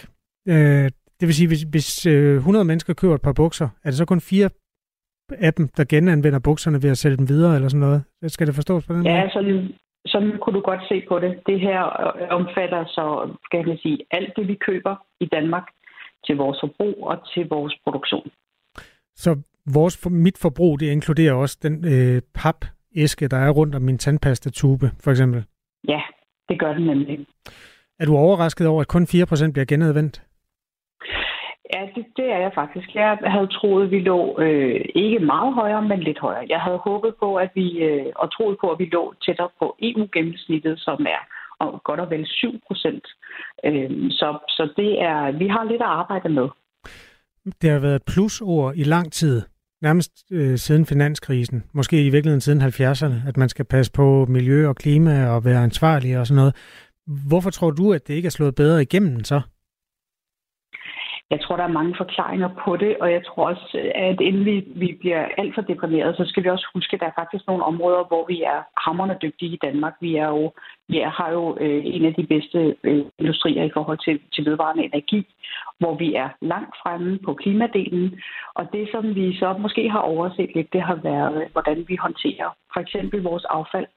Øh, 0.47 0.85
det 1.19 1.25
vil 1.27 1.35
sige, 1.35 1.47
hvis, 1.47 1.61
hvis 1.61 2.05
100 2.05 2.63
øh, 2.63 2.67
mennesker 2.67 2.93
køber 2.93 3.15
et 3.15 3.21
par 3.21 3.33
bukser, 3.33 3.69
er 3.83 3.89
det 3.89 3.97
så 3.97 4.05
kun 4.05 4.21
fire 4.21 4.49
af 5.47 5.53
dem, 5.53 5.67
der 5.77 5.83
genanvender 5.89 6.39
bukserne 6.39 6.83
ved 6.83 6.89
at 6.89 6.97
sælge 6.97 7.17
dem 7.17 7.29
videre 7.29 7.55
eller 7.55 7.69
sådan 7.69 7.85
noget? 7.87 8.03
Skal 8.27 8.47
det 8.47 8.55
forstås 8.55 8.87
på 8.87 8.93
den 8.93 9.05
ja, 9.05 9.11
måde? 9.11 9.21
Ja, 9.21 9.29
sådan, 9.29 9.73
sådan 10.05 10.31
kunne 10.41 10.55
du 10.59 10.61
godt 10.61 10.83
se 10.89 11.03
på 11.07 11.19
det. 11.19 11.31
Det 11.45 11.59
her 11.59 11.81
øh, 12.03 12.27
omfatter 12.39 12.85
så, 12.85 13.05
skal 13.45 13.69
jeg 13.69 13.77
sige, 13.81 13.97
alt 14.11 14.33
det, 14.35 14.47
vi 14.47 14.55
køber 14.67 14.95
i 15.19 15.25
Danmark 15.25 15.67
til 16.25 16.35
vores 16.37 16.57
forbrug 16.63 17.07
og 17.07 17.17
til 17.33 17.47
vores 17.49 17.73
produktion. 17.83 18.27
Så 19.15 19.31
vores, 19.73 20.09
mit 20.09 20.37
forbrug, 20.41 20.79
det 20.79 20.91
inkluderer 20.91 21.33
også 21.33 21.57
den 21.63 21.85
øh, 21.85 22.21
papæske, 22.33 23.27
der 23.27 23.37
er 23.37 23.49
rundt 23.49 23.75
om 23.75 23.81
min 23.81 23.97
tandpastatube, 23.97 24.91
for 25.03 25.11
eksempel? 25.11 25.43
Ja, 25.87 26.01
det 26.49 26.59
gør 26.59 26.73
den 26.73 26.85
nemlig. 26.85 27.25
Er 27.99 28.05
du 28.05 28.17
overrasket 28.17 28.67
over, 28.67 28.81
at 28.81 28.87
kun 28.87 29.03
4% 29.03 29.51
bliver 29.51 29.65
genadvendt? 29.65 30.21
Ja, 31.73 31.81
det, 31.95 32.05
det 32.17 32.25
er 32.25 32.37
jeg 32.37 32.51
faktisk. 32.55 32.95
Jeg 32.95 33.17
havde 33.25 33.47
troet, 33.47 33.85
at 33.85 33.91
vi 33.91 33.99
lå 33.99 34.39
øh, 34.39 34.85
ikke 34.95 35.19
meget 35.19 35.53
højere, 35.53 35.81
men 35.81 35.99
lidt 35.99 36.19
højere. 36.19 36.45
Jeg 36.49 36.59
havde 36.59 36.77
håbet 36.77 37.15
på, 37.19 37.35
at 37.35 37.49
vi, 37.55 37.67
øh, 37.79 38.05
og 38.15 38.33
troet 38.33 38.57
på, 38.61 38.71
at 38.71 38.79
vi 38.79 38.85
lå 38.85 39.13
tættere 39.25 39.49
på 39.59 39.75
EU-gennemsnittet, 39.81 40.79
som 40.79 41.05
er 41.15 41.21
og 41.59 41.83
godt 41.83 41.99
og 41.99 42.09
vel 42.09 42.25
7 42.27 42.59
procent. 42.67 43.07
Øh, 43.65 44.11
så, 44.11 44.37
så 44.47 44.73
det 44.77 45.01
er, 45.01 45.31
vi 45.31 45.47
har 45.47 45.63
lidt 45.63 45.81
at 45.81 45.87
arbejde 45.87 46.29
med. 46.29 46.47
Det 47.61 47.69
har 47.69 47.79
været 47.79 47.95
et 47.95 48.05
plusord 48.13 48.73
i 48.75 48.83
lang 48.83 49.11
tid, 49.11 49.41
nærmest 49.81 50.11
øh, 50.31 50.57
siden 50.57 50.85
finanskrisen, 50.85 51.63
måske 51.73 52.05
i 52.05 52.09
virkeligheden 52.09 52.41
siden 52.41 52.61
70'erne, 52.61 53.27
at 53.27 53.37
man 53.37 53.49
skal 53.49 53.65
passe 53.65 53.91
på 53.91 54.25
miljø 54.29 54.67
og 54.67 54.75
klima 54.75 55.27
og 55.27 55.45
være 55.45 55.63
ansvarlig 55.63 56.17
og 56.19 56.27
sådan 56.27 56.35
noget. 56.35 56.55
Hvorfor 57.07 57.49
tror 57.49 57.71
du, 57.71 57.93
at 57.93 58.07
det 58.07 58.13
ikke 58.13 58.25
er 58.25 58.31
slået 58.31 58.55
bedre 58.55 58.81
igennem 58.81 59.23
så? 59.23 59.41
Jeg 61.31 61.41
tror, 61.41 61.55
der 61.55 61.63
er 61.63 61.77
mange 61.79 61.95
forklaringer 61.97 62.49
på 62.65 62.77
det, 62.77 62.97
og 63.01 63.11
jeg 63.11 63.25
tror 63.25 63.47
også, 63.47 63.91
at 63.95 64.21
inden 64.21 64.45
vi, 64.45 64.63
vi 64.75 64.97
bliver 64.99 65.27
alt 65.37 65.55
for 65.55 65.61
deprimeret, 65.61 66.17
så 66.17 66.23
skal 66.25 66.43
vi 66.43 66.49
også 66.49 66.67
huske, 66.73 66.93
at 66.93 66.99
der 66.99 67.05
er 67.05 67.19
faktisk 67.21 67.47
nogle 67.47 67.63
områder, 67.63 68.03
hvor 68.03 68.25
vi 68.27 68.41
er 68.41 68.59
hammerne 68.85 69.17
dygtige 69.21 69.51
i 69.51 69.59
Danmark. 69.61 69.93
Vi, 70.01 70.15
er 70.15 70.27
jo, 70.27 70.51
vi 70.87 70.99
er, 70.99 71.09
har 71.09 71.31
jo 71.31 71.57
øh, 71.59 71.81
en 71.85 72.05
af 72.05 72.13
de 72.13 72.25
bedste 72.27 72.75
øh, 72.83 73.05
industrier 73.19 73.63
i 73.63 73.71
forhold 73.73 73.97
til, 74.05 74.19
til 74.33 74.45
vedvarende 74.45 74.83
energi, 74.83 75.27
hvor 75.79 75.95
vi 75.97 76.15
er 76.15 76.29
langt 76.41 76.75
fremme 76.83 77.19
på 77.25 77.33
klimadelen. 77.33 78.21
Og 78.55 78.63
det, 78.73 78.89
som 78.91 79.15
vi 79.15 79.37
så 79.39 79.57
måske 79.59 79.89
har 79.89 79.99
overset 79.99 80.49
lidt, 80.55 80.73
det 80.73 80.81
har 80.81 80.95
været, 80.95 81.47
hvordan 81.51 81.85
vi 81.87 81.95
håndterer 81.95 82.49
for 82.73 82.79
eksempel 82.79 83.23
vores 83.23 83.45
affald. 83.45 83.87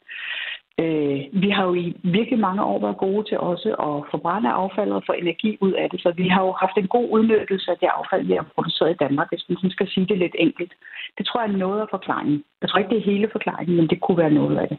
Øh, 0.83 1.19
vi 1.43 1.49
har 1.57 1.65
jo 1.69 1.75
i 1.75 1.87
virkelig 2.19 2.39
mange 2.39 2.63
år 2.71 2.79
været 2.81 3.03
gode 3.07 3.29
til 3.29 3.39
også 3.39 3.69
at 3.89 3.95
forbrænde 4.13 4.51
affaldet 4.63 4.95
og 4.95 5.03
få 5.07 5.13
energi 5.13 5.59
ud 5.61 5.73
af 5.73 5.87
det, 5.91 6.01
så 6.01 6.13
vi 6.17 6.29
har 6.29 6.43
jo 6.47 6.53
haft 6.53 6.77
en 6.79 6.89
god 6.97 7.07
udnyttelse 7.17 7.71
af 7.71 7.79
det 7.83 7.89
affald, 7.99 8.27
vi 8.27 8.33
har 8.33 8.47
produceret 8.55 8.91
i 8.91 9.01
Danmark, 9.05 9.29
hvis 9.31 9.63
man 9.63 9.71
skal 9.71 9.89
sige 9.89 10.07
det 10.07 10.19
lidt 10.19 10.37
enkelt. 10.39 10.73
Det 11.19 11.27
tror 11.27 11.41
jeg 11.41 11.53
er 11.53 11.63
noget 11.65 11.81
af 11.81 11.89
forklaringen. 11.91 12.45
Jeg 12.63 12.69
tror 12.69 12.79
ikke, 12.79 12.91
det 12.91 12.99
er 12.99 13.11
hele 13.13 13.29
forklaringen, 13.33 13.77
men 13.77 13.89
det 13.89 14.01
kunne 14.01 14.19
være 14.19 14.39
noget 14.41 14.59
af 14.59 14.69
det. 14.69 14.79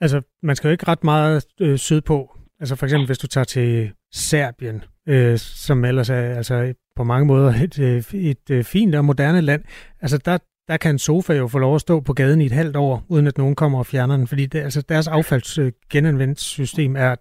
Altså, 0.00 0.22
man 0.42 0.56
skal 0.56 0.68
jo 0.68 0.72
ikke 0.72 0.88
ret 0.88 1.04
meget 1.04 1.46
øh, 1.60 1.76
sydpå. 1.76 2.18
Altså 2.60 2.76
for 2.76 2.86
eksempel, 2.86 3.06
hvis 3.06 3.18
du 3.18 3.26
tager 3.26 3.44
til 3.44 3.90
Serbien, 4.12 4.84
øh, 5.08 5.36
som 5.38 5.84
ellers 5.84 6.10
er 6.10 6.36
altså, 6.40 6.74
på 6.96 7.04
mange 7.04 7.26
måder 7.26 7.50
et, 7.64 7.78
øh, 7.80 8.20
et, 8.30 8.50
et 8.50 8.66
fint 8.66 8.94
og 8.94 9.04
moderne 9.04 9.40
land. 9.40 9.62
Altså 10.00 10.18
der, 10.18 10.38
der 10.68 10.76
kan 10.76 10.90
en 10.90 10.98
sofa 10.98 11.32
jo 11.32 11.48
få 11.48 11.58
lov 11.58 11.74
at 11.74 11.80
stå 11.80 12.00
på 12.00 12.12
gaden 12.12 12.40
i 12.40 12.46
et 12.46 12.52
halvt 12.52 12.76
år, 12.76 13.02
uden 13.08 13.26
at 13.26 13.38
nogen 13.38 13.54
kommer 13.54 13.78
og 13.78 13.86
fjerner 13.86 14.16
den, 14.16 14.26
fordi 14.26 14.46
det, 14.46 14.58
altså, 14.58 14.82
deres 14.88 15.08
affaldsgenanvendelsessystem 15.08 16.96
øh, 16.96 17.02
er, 17.02 17.16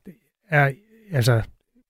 er 0.49 0.71
altså 1.12 1.41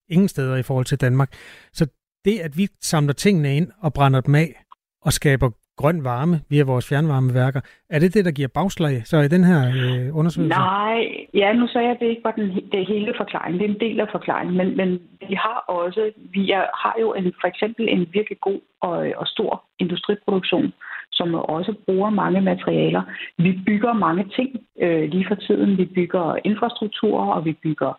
ingen 0.09 0.27
steder 0.27 0.55
i 0.55 0.63
forhold 0.63 0.85
til 0.85 1.01
Danmark. 1.01 1.29
Så 1.73 1.87
det, 2.25 2.39
at 2.39 2.57
vi 2.57 2.67
samler 2.81 3.13
tingene 3.13 3.57
ind 3.57 3.71
og 3.81 3.93
brænder 3.93 4.21
dem 4.21 4.35
af 4.35 4.63
og 5.01 5.13
skaber 5.13 5.49
grøn 5.77 6.03
varme 6.03 6.41
via 6.49 6.63
vores 6.63 6.89
fjernvarmeværker. 6.89 7.61
Er 7.89 7.99
det 7.99 8.13
det, 8.13 8.25
der 8.25 8.31
giver 8.31 8.47
bagslag 8.47 8.95
så 9.05 9.17
i 9.17 9.27
den 9.27 9.43
her 9.43 9.61
øh, 9.67 10.17
undersøgelse? 10.17 10.57
Nej, 10.59 10.99
ja, 11.33 11.53
nu 11.53 11.67
sagde 11.67 11.87
jeg, 11.87 11.95
at 11.95 11.99
det 12.01 12.09
ikke 12.09 12.23
var 12.23 12.31
den, 12.31 12.47
det 12.71 12.87
hele 12.87 13.13
forklaring. 13.17 13.59
Det 13.59 13.65
er 13.65 13.73
en 13.73 13.79
del 13.79 13.99
af 13.99 14.07
forklaringen, 14.11 14.57
men, 14.57 14.77
men 14.77 14.89
vi 15.29 15.35
har 15.45 15.59
også, 15.67 16.11
vi 16.17 16.51
er, 16.51 16.65
har 16.83 16.95
jo 17.01 17.13
en, 17.13 17.33
for 17.41 17.47
eksempel 17.47 17.89
en 17.89 18.07
virkelig 18.13 18.39
god 18.41 18.59
og, 18.81 19.07
øh, 19.07 19.13
og 19.17 19.27
stor 19.27 19.63
industriproduktion, 19.79 20.73
som 21.15 21.35
også 21.35 21.73
bruger 21.85 22.09
mange 22.09 22.41
materialer. 22.41 23.01
Vi 23.37 23.59
bygger 23.65 23.93
mange 23.93 24.23
ting 24.35 24.49
øh, 24.81 25.09
lige 25.09 25.25
for 25.27 25.35
tiden. 25.35 25.77
Vi 25.77 25.85
bygger 25.85 26.35
infrastruktur, 26.43 27.19
og 27.35 27.45
vi 27.45 27.53
bygger 27.53 27.93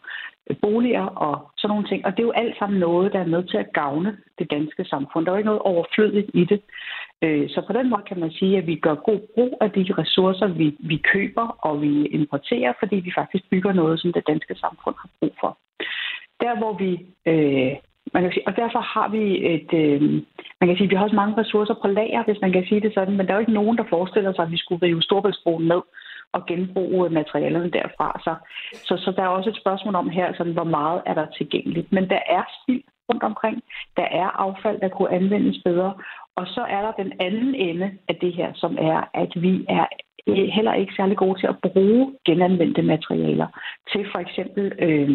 øh, 0.50 0.57
boliger 0.62 1.07
og 1.07 1.50
sådan 1.57 1.68
nogle 1.68 1.88
ting. 1.88 2.07
Og 2.07 2.11
det 2.12 2.18
er 2.18 2.31
jo 2.31 2.40
alt 2.42 2.59
sammen 2.59 2.81
noget, 2.81 3.12
der 3.12 3.20
er 3.20 3.33
med 3.35 3.42
til 3.44 3.57
at 3.57 3.72
gavne 3.72 4.16
det 4.38 4.50
danske 4.50 4.85
samfund. 4.85 5.24
Der 5.24 5.33
er 5.33 5.37
jo 5.37 5.38
ikke 5.38 5.52
noget 5.52 5.68
overflødigt 5.72 6.31
i 6.35 6.44
det. 6.44 6.61
Øh, 7.22 7.48
så 7.48 7.62
på 7.66 7.72
den 7.72 7.90
måde 7.90 8.02
kan 8.09 8.20
man 8.20 8.31
sige, 8.31 8.59
at 8.59 8.66
vi 8.66 8.76
gør 8.76 8.94
god 8.94 9.20
brug 9.35 9.59
af 9.61 9.70
de 9.70 9.85
ressourcer, 9.98 10.46
vi, 10.46 10.76
vi 10.79 10.96
køber 10.96 11.46
og 11.66 11.83
vi 11.83 12.07
importerer, 12.07 12.72
fordi 12.79 12.96
vi 12.96 13.12
faktisk 13.14 13.44
bygger 13.50 13.72
noget, 13.72 14.00
som 14.00 14.12
det 14.12 14.26
danske 14.26 14.55
samfund 14.55 14.94
har 15.02 15.11
brug 15.20 15.35
for. 15.40 15.59
Der 16.40 16.59
hvor 16.59 16.72
vi 16.83 16.90
øh, 17.31 17.76
man 18.16 18.22
kan 18.24 18.33
sige, 18.33 18.48
og 18.48 18.57
derfor 18.57 18.81
har 18.94 19.09
vi 19.16 19.24
et, 19.55 19.70
øh, 19.83 20.00
man 20.61 20.66
kan 20.68 20.76
sige, 20.76 20.88
vi 20.88 20.96
har 20.96 21.05
også 21.05 21.20
mange 21.22 21.38
ressourcer 21.40 21.74
på 21.83 21.88
lager, 21.88 22.22
hvis 22.24 22.40
man 22.44 22.52
kan 22.52 22.64
sige 22.68 22.81
det 22.81 22.94
sådan, 22.94 23.16
men 23.16 23.26
der 23.26 23.33
er 23.33 23.37
jo 23.37 23.44
ikke 23.44 23.61
nogen, 23.61 23.76
der 23.79 23.92
forestiller 23.94 24.33
sig, 24.33 24.44
at 24.44 24.50
vi 24.50 24.59
skulle 24.59 24.83
rive 24.87 25.02
Storbæltsbroen 25.02 25.66
ned 25.72 25.83
og 26.33 26.46
genbruge 26.46 27.11
materialerne 27.11 27.70
derfra. 27.70 28.09
Så, 28.26 28.33
så, 28.88 28.94
så 29.05 29.11
der 29.16 29.22
er 29.22 29.37
også 29.37 29.50
et 29.50 29.61
spørgsmål 29.62 29.94
om 29.94 30.09
her, 30.11 30.33
sådan, 30.37 30.52
hvor 30.52 30.70
meget 30.79 31.02
er 31.07 31.14
der 31.14 31.26
tilgængeligt. 31.38 31.92
Men 31.92 32.09
der 32.09 32.20
er 32.37 32.42
spild 32.57 32.83
rundt 33.09 33.22
omkring. 33.22 33.62
Der 33.96 34.07
er 34.22 34.29
affald, 34.44 34.81
der 34.81 34.88
kunne 34.88 35.12
anvendes 35.12 35.59
bedre. 35.64 35.94
Og 36.37 36.46
så 36.46 36.62
er 36.68 36.81
der 36.83 36.92
den 37.02 37.12
anden 37.20 37.55
ende 37.55 37.90
af 38.09 38.16
det 38.16 38.33
her, 38.33 38.50
som 38.55 38.79
er, 38.81 39.11
at 39.14 39.33
vi 39.37 39.66
er 39.68 39.87
heller 40.26 40.74
ikke 40.74 40.92
særlig 40.96 41.16
gode 41.16 41.40
til 41.40 41.46
at 41.46 41.56
bruge 41.62 42.14
genanvendte 42.26 42.82
materialer 42.82 43.48
til 43.92 44.06
for 44.12 44.18
eksempel, 44.18 44.72
øh, 44.78 45.08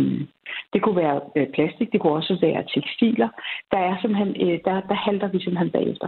det 0.73 0.81
kunne 0.81 0.95
være 0.95 1.21
øh, 1.37 1.47
plastik, 1.53 1.91
det 1.91 2.01
kunne 2.01 2.13
også 2.13 2.37
være 2.41 2.63
tekstiler. 2.73 3.29
Der, 3.71 3.77
er 3.77 3.95
simpelthen, 4.01 4.31
øh, 4.45 4.59
der, 4.65 4.81
der 4.89 4.93
halter 4.93 5.27
vi 5.27 5.39
simpelthen 5.39 5.71
bagefter. 5.71 6.07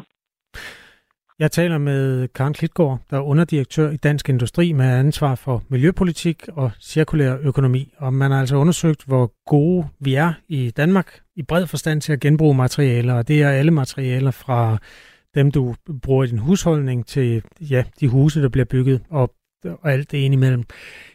Jeg 1.40 1.52
taler 1.52 1.78
med 1.78 2.28
Karen 2.28 2.54
Klitgaard, 2.54 3.00
der 3.10 3.18
er 3.18 3.22
underdirektør 3.22 3.90
i 3.90 3.98
Dansk 3.98 4.30
Industri 4.30 4.72
med 4.72 4.86
ansvar 4.86 5.36
for 5.36 5.62
miljøpolitik 5.70 6.48
og 6.56 6.72
cirkulær 6.82 7.38
økonomi. 7.44 7.94
Og 7.98 8.14
man 8.14 8.32
har 8.32 8.40
altså 8.40 8.56
undersøgt, 8.56 9.06
hvor 9.08 9.32
gode 9.46 9.86
vi 10.00 10.16
er 10.16 10.34
i 10.48 10.72
Danmark 10.78 11.20
i 11.36 11.44
bred 11.44 11.68
forstand 11.68 12.02
til 12.02 12.14
at 12.14 12.20
genbruge 12.20 12.56
materialer. 12.56 13.14
Og 13.14 13.28
det 13.28 13.44
er 13.44 13.50
alle 13.50 13.72
materialer 13.72 14.32
fra 14.32 14.78
dem, 15.36 15.52
du 15.52 15.76
bruger 16.02 16.24
i 16.24 16.28
din 16.28 16.38
husholdning, 16.38 17.06
til 17.06 17.44
ja, 17.62 17.84
de 18.00 18.08
huse, 18.08 18.42
der 18.42 18.50
bliver 18.50 18.66
bygget, 18.66 19.02
og, 19.10 19.34
og 19.64 19.92
alt 19.92 20.12
det 20.12 20.18
indimellem. 20.18 20.64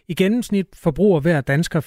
I 0.08 0.14
gennemsnit 0.14 0.66
forbruger 0.74 1.20
hver 1.20 1.40
dansker 1.40 1.80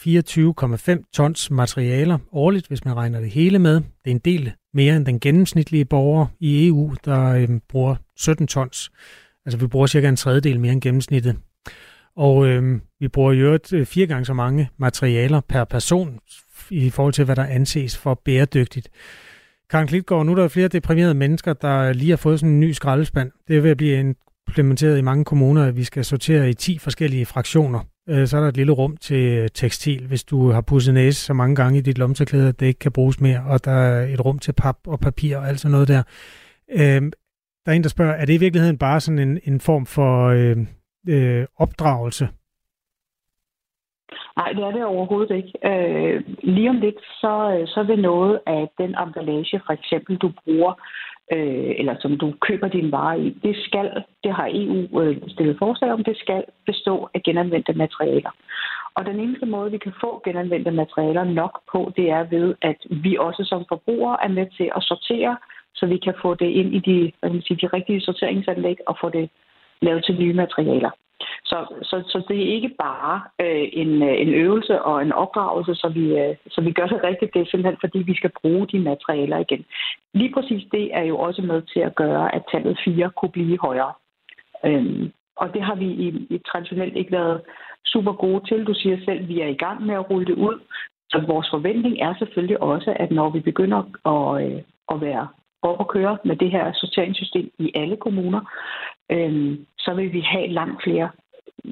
24,5 1.00 1.12
tons 1.14 1.52
materialer 1.52 2.18
årligt, 2.32 2.68
hvis 2.68 2.86
man 2.86 2.96
regner 2.96 3.20
det 3.20 3.30
hele 3.30 3.60
med. 3.60 3.76
Det 3.76 3.84
er 4.06 4.12
en 4.12 4.20
del 4.20 4.52
mere 4.74 4.96
end 4.96 5.06
den 5.06 5.20
gennemsnitlige 5.20 5.86
borger 5.86 6.26
i 6.40 6.68
EU, 6.68 6.96
der 7.06 7.26
øh, 7.26 7.50
bruger 7.70 7.96
17 8.18 8.48
tons. 8.48 8.92
Altså 9.46 9.58
vi 9.58 9.68
bruger 9.68 9.88
cirka 9.88 10.10
en 10.10 10.16
tredjedel 10.16 10.60
mere 10.60 10.72
end 10.72 10.82
gennemsnittet. 10.82 11.38
Og 12.16 12.48
øh, 12.48 12.80
vi 13.00 13.08
bruger 13.08 13.32
i 13.32 13.38
øvrigt 13.38 13.74
øh, 13.74 13.86
fire 13.86 14.08
gange 14.08 14.26
så 14.26 14.34
mange 14.34 14.70
materialer 14.78 15.42
per 15.50 15.64
person 15.64 16.20
i 16.70 16.90
forhold 16.90 17.14
til, 17.14 17.26
hvad 17.26 17.36
der 17.36 17.46
anses 17.46 17.98
for 17.98 18.22
bæredygtigt. 18.26 18.90
Karen 19.72 19.88
Klitgaard, 19.88 20.26
nu 20.26 20.32
er 20.32 20.36
der 20.36 20.48
flere 20.48 20.68
deprimerede 20.68 21.14
mennesker, 21.14 21.54
der 21.54 21.94
lige 21.94 22.10
har 22.10 22.18
fået 22.18 22.40
sådan 22.40 22.54
en 22.54 22.60
ny 22.60 22.72
skraldespand. 22.72 23.32
Det 23.48 23.58
er 23.58 23.62
ved 23.62 23.72
at 23.72 23.78
blive 23.78 24.16
implementeret 24.48 24.98
i 24.98 25.02
mange 25.02 25.26
kommuner, 25.26 25.66
at 25.66 25.76
vi 25.76 25.84
skal 25.84 26.06
sortere 26.06 26.50
i 26.50 26.54
10 26.54 26.78
forskellige 26.78 27.26
fraktioner. 27.26 27.80
Øh, 28.10 28.28
så 28.28 28.38
er 28.38 28.42
der 28.42 28.48
et 28.48 28.58
lille 28.58 28.72
rum 28.72 28.98
til 28.98 29.38
øh, 29.38 29.50
tekstil, 29.54 30.08
hvis 30.08 30.24
du 30.24 30.50
har 30.52 30.62
pudset 30.62 30.94
næse 30.94 31.22
så 31.22 31.34
mange 31.34 31.56
gange 31.56 31.80
i 31.80 31.82
dit 31.82 31.98
lomterklæde, 31.98 32.48
at 32.48 32.60
det 32.60 32.66
ikke 32.66 32.80
kan 32.80 32.92
bruges 32.92 33.22
mere, 33.22 33.44
og 33.46 33.66
der 33.66 33.72
er 33.72 34.08
et 34.14 34.26
rum 34.26 34.40
til 34.40 34.54
pap 34.54 34.78
og 34.88 35.00
papir 35.00 35.38
og 35.38 35.48
alt 35.48 35.60
sådan 35.60 35.72
noget 35.72 35.88
der. 35.88 36.04
Øh, 36.72 37.02
der 37.66 37.72
er 37.72 37.72
en, 37.72 37.84
der 37.84 37.90
spørger, 37.90 38.14
er 38.14 38.26
det 38.26 38.34
i 38.34 38.38
virkeligheden 38.38 38.78
bare 38.78 39.02
sådan 39.02 39.20
en, 39.20 39.40
en 39.44 39.60
form 39.60 39.86
for 39.86 40.28
øh, 40.28 40.58
øh, 41.08 41.46
opdragelse 41.58 42.30
Nej, 44.38 44.54
det 44.54 44.64
er 44.64 44.72
det 44.72 44.86
overhovedet 44.86 45.36
ikke. 45.36 45.54
Øh, 45.72 46.24
lige 46.44 46.70
om 46.70 46.80
lidt, 46.80 47.00
så, 47.22 47.58
øh, 47.60 47.68
så 47.68 47.84
vil 47.84 48.02
noget 48.02 48.40
af 48.46 48.70
den 48.78 48.96
emballage, 49.04 49.62
for 49.66 49.74
eksempel, 49.74 50.18
du 50.18 50.32
bruger, 50.44 50.74
øh, 51.32 51.72
eller 51.80 51.96
som 52.00 52.18
du 52.18 52.34
køber 52.42 52.68
din 52.68 52.92
vare 52.92 53.20
i, 53.20 53.30
det 53.44 53.56
skal, 53.66 54.04
det 54.24 54.34
har 54.34 54.50
EU 54.54 55.02
øh, 55.02 55.18
stillet 55.28 55.58
forslag 55.60 55.92
om, 55.92 56.04
det 56.04 56.18
skal 56.18 56.44
bestå 56.66 57.10
af 57.14 57.24
genanvendte 57.24 57.74
materialer. 57.74 58.32
Og 58.96 59.06
den 59.06 59.20
eneste 59.20 59.46
måde, 59.46 59.72
vi 59.72 59.78
kan 59.78 59.94
få 60.02 60.22
genanvendte 60.26 60.72
materialer 60.72 61.24
nok 61.24 61.60
på, 61.72 61.92
det 61.98 62.10
er 62.10 62.24
ved, 62.24 62.56
at 62.62 62.78
vi 62.90 63.18
også 63.20 63.44
som 63.44 63.66
forbrugere 63.70 64.24
er 64.24 64.28
med 64.28 64.48
til 64.58 64.72
at 64.76 64.84
sortere, 64.84 65.38
så 65.76 65.86
vi 65.86 65.98
kan 65.98 66.14
få 66.22 66.34
det 66.34 66.50
ind 66.50 66.76
i 66.76 66.80
de, 66.80 67.12
hvad 67.20 67.30
man 67.30 67.42
sige, 67.42 67.60
de 67.62 67.76
rigtige 67.78 68.02
sorteringsanlæg 68.02 68.78
og 68.88 68.98
få 69.02 69.10
det 69.10 69.30
lavet 69.82 70.06
til 70.06 70.20
nye 70.20 70.34
materialer. 70.34 70.90
Så, 71.46 71.58
så, 71.82 72.04
så 72.08 72.24
det 72.28 72.38
er 72.38 72.54
ikke 72.56 72.72
bare 72.80 73.22
øh, 73.42 73.68
en, 73.74 74.04
øh, 74.04 74.22
en 74.22 74.34
øvelse 74.34 74.82
og 74.82 75.02
en 75.02 75.12
opdragelse, 75.12 75.76
så 75.76 75.88
vi, 75.90 76.06
øh, 76.20 76.36
så 76.50 76.62
vi 76.62 76.72
gør 76.72 76.88
det 76.88 77.04
rigtigt. 77.04 77.34
Det 77.34 77.42
er 77.42 77.46
simpelthen, 77.52 77.78
fordi 77.80 78.00
vi 78.00 78.16
skal 78.16 78.32
bruge 78.42 78.68
de 78.68 78.80
materialer 78.80 79.38
igen. 79.38 79.66
Lige 80.14 80.34
præcis 80.34 80.64
det 80.72 80.96
er 80.96 81.04
jo 81.04 81.18
også 81.18 81.42
med 81.42 81.62
til 81.62 81.80
at 81.80 81.96
gøre, 81.96 82.36
at 82.36 82.44
tallet 82.52 82.80
4 82.86 83.12
kunne 83.18 83.32
blive 83.32 83.58
højere. 83.62 83.94
Øhm, 84.66 85.12
og 85.36 85.54
det 85.54 85.62
har 85.62 85.76
vi 85.76 85.86
i, 85.86 86.08
i 86.30 86.38
traditionelt 86.52 86.96
ikke 86.98 87.12
været 87.12 87.42
super 87.86 88.14
gode 88.14 88.42
til. 88.48 88.66
Du 88.66 88.74
siger 88.74 88.98
selv, 89.06 89.20
at 89.20 89.28
vi 89.28 89.42
er 89.42 89.48
i 89.48 89.62
gang 89.66 89.86
med 89.86 89.96
at 89.96 90.10
rulle 90.10 90.26
det 90.26 90.36
ud. 90.36 90.60
Så 91.10 91.24
vores 91.28 91.48
forventning 91.50 92.02
er 92.02 92.14
selvfølgelig 92.20 92.62
også, 92.62 92.94
at 93.00 93.12
når 93.12 93.30
vi 93.30 93.40
begynder 93.40 93.82
at, 94.14 94.46
øh, 94.46 94.62
at 94.92 95.02
være 95.02 95.28
op 95.62 95.80
at 95.80 95.88
køre 95.88 96.18
med 96.26 96.36
det 96.36 96.52
her 96.52 96.74
sorteringssystem 96.74 97.52
i 97.60 97.72
alle 97.76 97.98
kommuner, 97.98 98.42
øh, 99.10 99.58
så 99.78 99.94
vil 99.94 100.14
vi 100.14 100.22
have 100.22 100.48
langt 100.48 100.84
flere, 100.84 101.10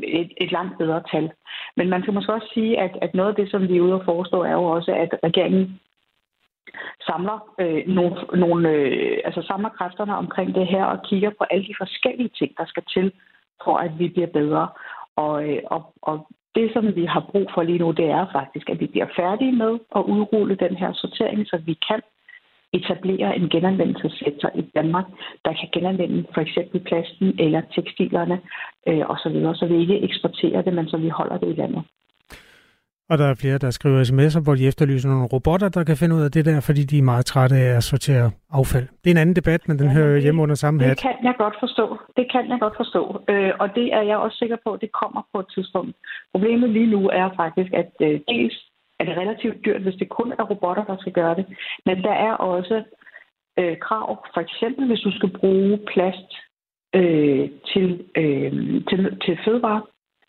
et, 0.03 0.31
et 0.37 0.51
langt 0.51 0.77
bedre 0.77 1.03
tal. 1.11 1.31
Men 1.77 1.89
man 1.89 2.01
kan 2.01 2.13
måske 2.13 2.33
også 2.33 2.51
sige, 2.53 2.79
at, 2.79 2.97
at 3.01 3.13
noget 3.13 3.29
af 3.29 3.35
det, 3.35 3.51
som 3.51 3.67
vi 3.67 3.77
er 3.77 3.81
ude 3.81 3.93
og 3.93 4.05
forestå, 4.05 4.43
er 4.43 4.51
jo 4.51 4.63
også, 4.63 4.91
at 4.91 5.19
regeringen 5.23 5.79
samler 7.05 7.53
øh, 7.59 7.87
nogle, 7.87 8.15
nogle 8.33 8.69
øh, 8.69 9.17
altså 9.25 9.41
samler 9.41 9.69
kræfterne 9.69 10.17
omkring 10.17 10.55
det 10.55 10.67
her 10.67 10.85
og 10.85 11.03
kigger 11.03 11.29
på 11.29 11.43
alle 11.51 11.65
de 11.65 11.75
forskellige 11.77 12.29
ting, 12.39 12.51
der 12.57 12.65
skal 12.65 12.83
til, 12.93 13.11
for 13.63 13.77
at 13.77 13.99
vi 13.99 14.07
bliver 14.07 14.27
bedre. 14.27 14.67
Og, 15.15 15.49
øh, 15.49 15.61
og, 15.65 15.93
og 16.01 16.27
det, 16.55 16.73
som 16.73 16.95
vi 16.95 17.05
har 17.05 17.25
brug 17.31 17.47
for 17.53 17.63
lige 17.63 17.79
nu, 17.79 17.91
det 17.91 18.05
er 18.05 18.25
faktisk, 18.31 18.69
at 18.69 18.79
vi 18.79 18.87
bliver 18.87 19.07
færdige 19.15 19.51
med 19.51 19.79
at 19.95 20.01
udrulle 20.01 20.55
den 20.55 20.75
her 20.75 20.93
sortering, 20.93 21.47
så 21.47 21.57
vi 21.65 21.73
kan 21.87 22.01
etablere 22.73 23.35
en 23.39 23.49
genanvendelsessektor 23.49 24.49
i 24.55 24.61
Danmark, 24.75 25.05
der 25.45 25.53
kan 25.59 25.69
genanvende 25.73 26.25
for 26.33 26.41
eksempel 26.41 26.79
plasten 26.79 27.39
eller 27.39 27.61
tekstilerne 27.75 28.39
øh, 28.87 29.03
osv., 29.13 29.35
så, 29.43 29.53
så 29.59 29.65
vi 29.65 29.77
ikke 29.81 30.01
eksporterer 30.03 30.61
det, 30.61 30.73
men 30.73 30.87
så 30.87 30.97
vi 30.97 31.09
holder 31.09 31.37
det 31.37 31.49
i 31.49 31.59
landet. 31.61 31.83
Og 33.11 33.17
der 33.17 33.27
er 33.27 33.35
flere, 33.41 33.57
der 33.57 33.69
skriver 33.69 34.03
sms'er, 34.03 34.43
hvor 34.43 34.55
de 34.55 34.67
efterlyser 34.67 35.09
nogle 35.09 35.27
robotter, 35.33 35.69
der 35.69 35.83
kan 35.83 35.97
finde 35.97 36.15
ud 36.15 36.21
af 36.21 36.31
det 36.31 36.45
der, 36.45 36.59
fordi 36.67 36.81
de 36.91 36.97
er 36.97 37.09
meget 37.11 37.25
trætte 37.25 37.55
af 37.55 37.77
at 37.77 37.83
sortere 37.83 38.31
affald. 38.59 38.87
Det 39.01 39.07
er 39.09 39.15
en 39.15 39.23
anden 39.23 39.35
debat, 39.35 39.61
men 39.67 39.79
den 39.79 39.87
ja, 39.87 39.93
hører 39.93 40.19
hjemme 40.25 40.41
under 40.41 40.55
samme 40.55 40.83
hat. 40.83 40.89
Det 40.89 41.01
kan 41.07 41.17
jeg 41.23 41.35
godt 41.37 41.55
forstå. 41.59 41.85
Det 42.17 42.25
kan 42.31 42.43
jeg 42.51 42.59
godt 42.59 42.75
forstå. 42.81 43.01
Øh, 43.29 43.51
og 43.59 43.67
det 43.75 43.87
er 43.97 44.01
jeg 44.01 44.17
også 44.17 44.37
sikker 44.37 44.57
på, 44.65 44.69
at 44.73 44.81
det 44.81 44.91
kommer 45.01 45.21
på 45.33 45.39
et 45.39 45.49
tidspunkt. 45.55 45.95
Problemet 46.33 46.69
lige 46.69 46.91
nu 46.95 47.01
er 47.21 47.29
faktisk, 47.41 47.71
at 47.81 47.91
øh, 48.01 48.19
dels 48.27 48.57
er 48.99 49.03
det 49.05 49.17
relativt 49.17 49.65
dyrt, 49.65 49.81
hvis 49.81 49.99
det 50.01 50.09
kun 50.09 50.31
er 50.31 50.43
robotter, 50.43 50.83
der 50.83 50.97
skal 50.99 51.13
gøre 51.13 51.35
det. 51.35 51.45
Men 51.85 52.03
der 52.03 52.11
er 52.11 52.33
også 52.33 52.83
øh, 53.59 53.77
krav, 53.77 54.25
for 54.33 54.41
eksempel 54.41 54.87
hvis 54.87 54.99
du 54.99 55.11
skal 55.11 55.29
bruge 55.29 55.79
plast 55.93 56.31
øh, 56.95 57.49
til, 57.73 58.05
øh, 58.15 58.51
til, 58.89 59.19
til 59.25 59.39
fødevare, 59.45 59.81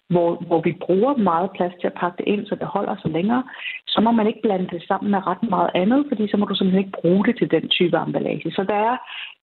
hvor, 0.08 0.30
hvor 0.48 0.60
vi 0.60 0.72
bruger 0.86 1.16
meget 1.16 1.50
plads 1.56 1.72
til 1.80 1.86
at 1.86 1.98
pakke 2.00 2.16
det 2.18 2.26
ind, 2.32 2.46
så 2.46 2.54
det 2.54 2.66
holder 2.66 2.96
sig 3.02 3.10
længere, 3.10 3.44
så 3.86 4.00
må 4.00 4.10
man 4.10 4.26
ikke 4.26 4.42
blande 4.42 4.68
det 4.70 4.82
sammen 4.88 5.10
med 5.10 5.26
ret 5.26 5.42
meget 5.42 5.70
andet, 5.74 6.06
fordi 6.08 6.30
så 6.30 6.36
må 6.36 6.44
du 6.46 6.54
simpelthen 6.54 6.84
ikke 6.84 7.00
bruge 7.00 7.24
det 7.24 7.38
til 7.38 7.50
den 7.50 7.68
type 7.68 7.96
emballage. 7.96 8.50
Så 8.50 8.64
der 8.68 8.74
er 8.74 8.96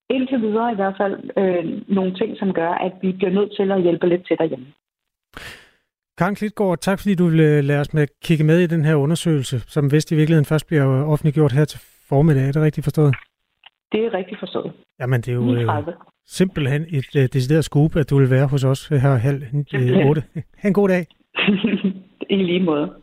indtil 0.10 0.42
videre 0.42 0.72
i 0.72 0.76
hvert 0.76 0.98
fald 0.98 1.16
øh, 1.38 1.66
nogle 1.88 2.14
ting, 2.16 2.38
som 2.38 2.54
gør, 2.54 2.72
at 2.72 2.94
vi 3.02 3.12
bliver 3.12 3.32
nødt 3.32 3.52
til 3.56 3.72
at 3.72 3.82
hjælpe 3.82 4.10
lidt 4.10 4.28
til 4.28 4.38
derhjemme. 4.38 4.68
Karen 6.18 6.36
Klitgaard, 6.36 6.78
tak 6.78 7.00
fordi 7.00 7.16
du 7.16 7.28
vil 7.28 7.40
øh, 7.40 7.64
lade 7.64 7.80
os 7.80 7.94
med 7.94 8.08
kigge 8.24 8.44
med 8.44 8.60
i 8.60 8.68
den 8.68 8.86
her 8.86 8.96
undersøgelse, 8.96 9.60
som 9.60 9.92
vist 9.92 10.12
i 10.12 10.16
virkeligheden 10.16 10.46
først 10.46 10.68
bliver 10.68 10.84
offentliggjort 10.84 11.52
her 11.52 11.66
til 11.66 11.80
formiddag. 12.10 12.48
Er 12.48 12.52
det 12.52 12.62
rigtigt 12.62 12.84
forstået? 12.84 13.16
Det 13.92 14.06
er 14.06 14.14
rigtigt 14.14 14.40
forstået. 14.40 14.72
Jamen, 15.00 15.22
det 15.22 15.28
er 15.28 15.36
jo 15.36 15.42
39. 15.42 15.92
Øh, 15.92 15.98
simpelthen 16.26 16.86
et 16.90 17.16
uh, 17.16 17.22
decideret 17.22 17.66
scoop, 17.66 17.96
at 17.96 18.10
du 18.10 18.18
vil 18.20 18.30
være 18.30 18.48
hos 18.48 18.64
os 18.64 18.88
her 18.88 19.16
halv 19.16 19.44
uh, 19.54 20.10
8. 20.10 20.24
Ha' 20.58 20.68
en 20.68 20.74
god 20.74 20.90
dag. 20.90 21.06
I 22.30 22.36
lige 22.36 22.64
måde. 22.64 22.94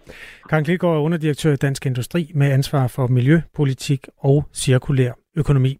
Karen 0.48 0.64
Klitgaard 0.64 0.96
er 0.96 1.00
underdirektør 1.00 1.52
i 1.52 1.56
Dansk 1.56 1.86
Industri 1.86 2.30
med 2.34 2.52
ansvar 2.52 2.86
for 2.88 3.06
miljøpolitik 3.06 4.06
og 4.18 4.44
cirkulær 4.54 5.12
økonomi. 5.36 5.76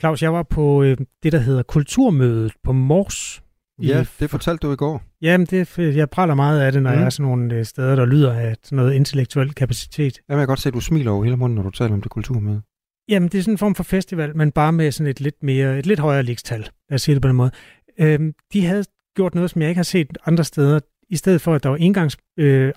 Claus, 0.00 0.22
jeg 0.22 0.32
var 0.32 0.42
på 0.42 0.62
uh, 0.62 0.86
det, 1.22 1.32
der 1.32 1.38
hedder 1.38 1.62
Kulturmødet 1.62 2.52
på 2.64 2.72
Mors 2.72 3.42
Ja, 3.82 4.04
det 4.20 4.30
fortalte 4.30 4.66
du 4.66 4.72
i 4.72 4.76
går. 4.76 5.02
Jamen, 5.22 5.46
det, 5.46 5.78
jeg 5.78 6.10
praler 6.10 6.34
meget 6.34 6.60
af 6.60 6.72
det, 6.72 6.82
når 6.82 6.90
mm. 6.90 6.96
jeg 6.96 7.04
er 7.04 7.10
sådan 7.10 7.30
nogle 7.30 7.54
øh, 7.54 7.64
steder, 7.64 7.96
der 7.96 8.04
lyder 8.04 8.32
af 8.32 8.56
sådan 8.62 8.76
noget 8.76 8.94
intellektuel 8.94 9.54
kapacitet. 9.54 10.20
Jamen, 10.28 10.38
jeg 10.38 10.46
kan 10.46 10.50
godt 10.50 10.60
se, 10.60 10.68
at 10.68 10.74
du 10.74 10.80
smiler 10.80 11.10
over 11.10 11.24
hele 11.24 11.36
munden, 11.36 11.56
når 11.56 11.62
du 11.62 11.70
taler 11.70 11.92
om 11.92 12.02
det 12.02 12.10
kulturmøde. 12.10 12.62
Jamen, 13.08 13.28
det 13.28 13.38
er 13.38 13.42
sådan 13.42 13.54
en 13.54 13.58
form 13.58 13.74
for 13.74 13.82
festival, 13.82 14.36
men 14.36 14.52
bare 14.52 14.72
med 14.72 14.92
sådan 14.92 15.10
et 15.10 15.20
lidt 15.20 15.42
mere, 15.42 15.78
et 15.78 15.86
lidt 15.86 16.00
højere 16.00 16.22
ligestal. 16.22 16.60
Lad 16.60 16.94
os 16.94 17.02
sige 17.02 17.14
det 17.14 17.22
på 17.22 17.28
den 17.28 17.36
måde. 17.36 17.50
Øhm, 17.98 18.32
de 18.52 18.66
havde 18.66 18.84
gjort 19.16 19.34
noget, 19.34 19.50
som 19.50 19.62
jeg 19.62 19.68
ikke 19.68 19.78
har 19.78 19.82
set 19.82 20.18
andre 20.26 20.44
steder. 20.44 20.80
I 21.10 21.16
stedet 21.16 21.40
for, 21.40 21.54
at 21.54 21.62
der 21.62 21.68
var 21.68 21.76
engangs 21.76 22.16
øh, 22.36 22.72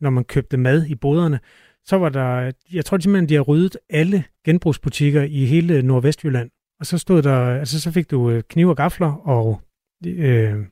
når 0.00 0.10
man 0.10 0.24
købte 0.24 0.56
mad 0.56 0.86
i 0.86 0.94
boderne, 0.94 1.40
så 1.84 1.96
var 1.96 2.08
der, 2.08 2.52
jeg 2.72 2.84
tror 2.84 2.98
simpelthen, 2.98 3.28
de 3.28 3.34
har 3.34 3.42
ryddet 3.42 3.76
alle 3.90 4.24
genbrugsbutikker 4.44 5.22
i 5.22 5.44
hele 5.44 5.82
Nordvestjylland 5.82 6.50
og 6.80 6.86
så 6.86 6.98
stod 6.98 7.22
der, 7.22 7.58
altså 7.58 7.80
så 7.80 7.90
fik 7.90 8.10
du 8.10 8.30
øh, 8.30 8.42
kniv 8.50 8.68
og 8.68 8.76
gafler 8.76 9.12
og 9.28 9.60
øh, 10.06 10.66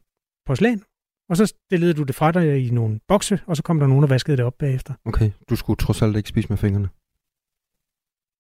porcelæn, 0.47 0.83
og 1.29 1.37
så 1.37 1.47
stillede 1.47 1.95
du 1.95 2.03
det 2.03 2.15
fra 2.15 2.33
dig 2.33 2.67
i 2.67 2.71
nogle 2.71 3.01
bokse, 3.09 3.41
og 3.47 3.57
så 3.57 3.63
kom 3.63 3.81
der 3.81 3.87
nogen, 3.87 4.03
der 4.03 4.09
vaskede 4.09 4.37
det 4.37 4.45
op 4.45 4.55
bagefter. 4.59 4.95
Okay, 5.05 5.31
du 5.51 5.57
skulle 5.57 5.77
trods 5.77 6.03
alt 6.03 6.17
ikke 6.17 6.29
spise 6.29 6.49
med 6.49 6.57
fingrene. 6.57 6.89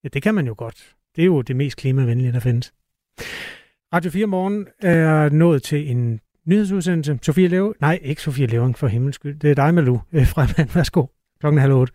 Ja, 0.04 0.08
det 0.08 0.22
kan 0.22 0.34
man 0.34 0.46
jo 0.46 0.54
godt. 0.58 0.96
Det 1.16 1.22
er 1.22 1.26
jo 1.26 1.42
det 1.42 1.56
mest 1.56 1.76
klimavenlige, 1.76 2.32
der 2.32 2.40
findes. 2.40 2.74
Radio 3.94 4.10
4 4.10 4.26
Morgen 4.26 4.66
er 4.78 5.28
nået 5.28 5.62
til 5.62 5.90
en 5.90 6.20
nyhedsudsendelse. 6.46 7.18
Sofie 7.22 7.48
Leve, 7.48 7.74
nej, 7.80 7.98
ikke 8.02 8.22
Sofie 8.22 8.46
Levering 8.46 8.78
for 8.78 8.86
himmels 8.86 9.14
skyld. 9.14 9.38
Det 9.38 9.50
er 9.50 9.54
dig, 9.54 9.74
Malu, 9.74 9.98
øh, 10.12 10.26
fremad. 10.26 10.74
Værsgo. 10.74 11.06
Klokken 11.40 11.58
er 11.58 11.62
halv 11.62 11.72
otte. 11.72 11.92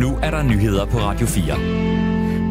Nu 0.00 0.16
er 0.16 0.30
der 0.30 0.42
nyheder 0.42 0.86
på 0.86 0.98
Radio 0.98 1.26
4. 1.26 1.89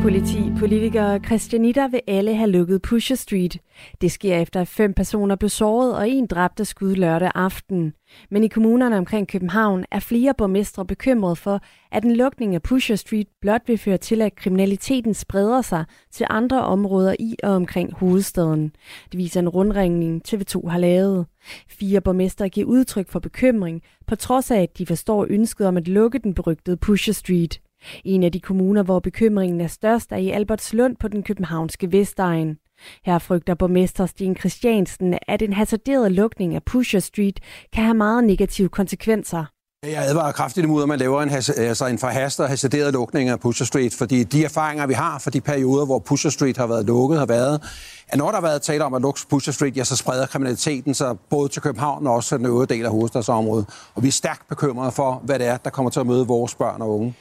Politi, 0.01 0.51
politikere 0.59 1.19
Christianitter 1.25 1.87
vil 1.87 2.01
alle 2.07 2.35
have 2.35 2.49
lukket 2.49 2.81
Pusher 2.81 3.15
Street. 3.15 3.57
Det 4.01 4.11
sker 4.11 4.37
efter, 4.37 4.61
at 4.61 4.67
fem 4.67 4.93
personer 4.93 5.35
blev 5.35 5.49
såret 5.49 5.95
og 5.95 6.09
en 6.09 6.27
dræbt 6.27 6.59
af 6.59 6.67
skud 6.67 6.95
lørdag 6.95 7.31
aften. 7.35 7.93
Men 8.31 8.43
i 8.43 8.47
kommunerne 8.47 8.97
omkring 8.97 9.27
København 9.27 9.85
er 9.91 9.99
flere 9.99 10.33
borgmestre 10.37 10.85
bekymret 10.85 11.37
for, 11.37 11.61
at 11.91 12.03
en 12.03 12.15
lukning 12.15 12.55
af 12.55 12.61
Pusher 12.61 12.95
Street 12.95 13.27
blot 13.41 13.61
vil 13.67 13.77
føre 13.77 13.97
til, 13.97 14.21
at 14.21 14.35
kriminaliteten 14.35 15.13
spreder 15.13 15.61
sig 15.61 15.85
til 16.11 16.25
andre 16.29 16.63
områder 16.63 17.15
i 17.19 17.35
og 17.43 17.51
omkring 17.51 17.93
hovedstaden. 17.93 18.71
Det 19.11 19.17
viser 19.17 19.39
en 19.39 19.49
rundringning 19.49 20.21
TV2 20.27 20.67
har 20.67 20.77
lavet. 20.77 21.25
Fire 21.69 22.01
borgmestre 22.01 22.49
giver 22.49 22.67
udtryk 22.67 23.09
for 23.09 23.19
bekymring, 23.19 23.81
på 24.07 24.15
trods 24.15 24.51
af, 24.51 24.61
at 24.61 24.77
de 24.77 24.85
forstår 24.85 25.25
ønsket 25.29 25.67
om 25.67 25.77
at 25.77 25.87
lukke 25.87 26.19
den 26.19 26.33
berygtede 26.33 26.77
Pusher 26.77 27.13
Street. 27.13 27.61
En 28.05 28.23
af 28.23 28.31
de 28.31 28.39
kommuner, 28.39 28.83
hvor 28.83 28.99
bekymringen 28.99 29.61
er 29.61 29.67
størst, 29.67 30.11
er 30.11 30.17
i 30.17 30.29
Albertslund 30.29 30.95
på 30.95 31.07
den 31.07 31.23
københavnske 31.23 31.91
Vestegn. 31.91 32.57
Her 33.05 33.19
frygter 33.19 33.53
borgmester 33.53 34.05
Sten 34.05 34.35
Christiansen, 34.35 35.17
at 35.27 35.41
en 35.41 35.53
hasarderet 35.53 36.11
lukning 36.11 36.55
af 36.55 36.63
Pusher 36.63 36.99
Street 36.99 37.39
kan 37.73 37.83
have 37.83 37.93
meget 37.93 38.23
negative 38.23 38.69
konsekvenser. 38.69 39.45
Jeg 39.83 40.05
advarer 40.07 40.31
kraftigt 40.31 40.63
imod, 40.63 40.81
at 40.83 40.87
man 40.87 40.99
laver 40.99 41.21
en, 41.21 41.29
altså 41.29 41.87
en 41.87 41.97
forhastet 41.97 42.43
og 42.43 42.49
hasarderet 42.49 42.93
lukning 42.93 43.29
af 43.29 43.39
Pusher 43.39 43.65
Street, 43.65 43.93
fordi 43.93 44.23
de 44.23 44.45
erfaringer, 44.45 44.87
vi 44.87 44.93
har 44.93 45.19
fra 45.19 45.31
de 45.31 45.41
perioder, 45.41 45.85
hvor 45.85 45.99
Pusher 45.99 46.29
Street 46.29 46.57
har 46.57 46.67
været 46.67 46.85
lukket, 46.85 47.19
har 47.19 47.25
været, 47.25 47.61
at 48.07 48.17
når 48.17 48.27
der 48.27 48.33
har 48.33 48.41
været 48.41 48.61
tale 48.61 48.83
om 48.83 48.93
at 48.93 49.01
lukke 49.01 49.19
Pusher 49.29 49.53
Street, 49.53 49.77
ja, 49.77 49.83
så 49.83 49.95
spreder 49.95 50.25
kriminaliteten 50.25 50.93
sig 50.93 51.19
både 51.29 51.49
til 51.49 51.61
København 51.61 52.07
og 52.07 52.13
også 52.13 52.29
til 52.29 52.37
den 52.37 52.45
øvrige 52.45 52.75
del 52.75 52.85
af 52.85 52.91
hovedstadsområdet. 52.91 53.65
Og 53.95 54.03
vi 54.03 54.07
er 54.07 54.11
stærkt 54.11 54.47
bekymrede 54.49 54.91
for, 54.91 55.21
hvad 55.23 55.39
det 55.39 55.47
er, 55.47 55.57
der 55.57 55.69
kommer 55.69 55.89
til 55.89 55.99
at 55.99 56.07
møde 56.07 56.27
vores 56.27 56.55
børn 56.55 56.81
og 56.81 56.95
unge. 56.99 57.15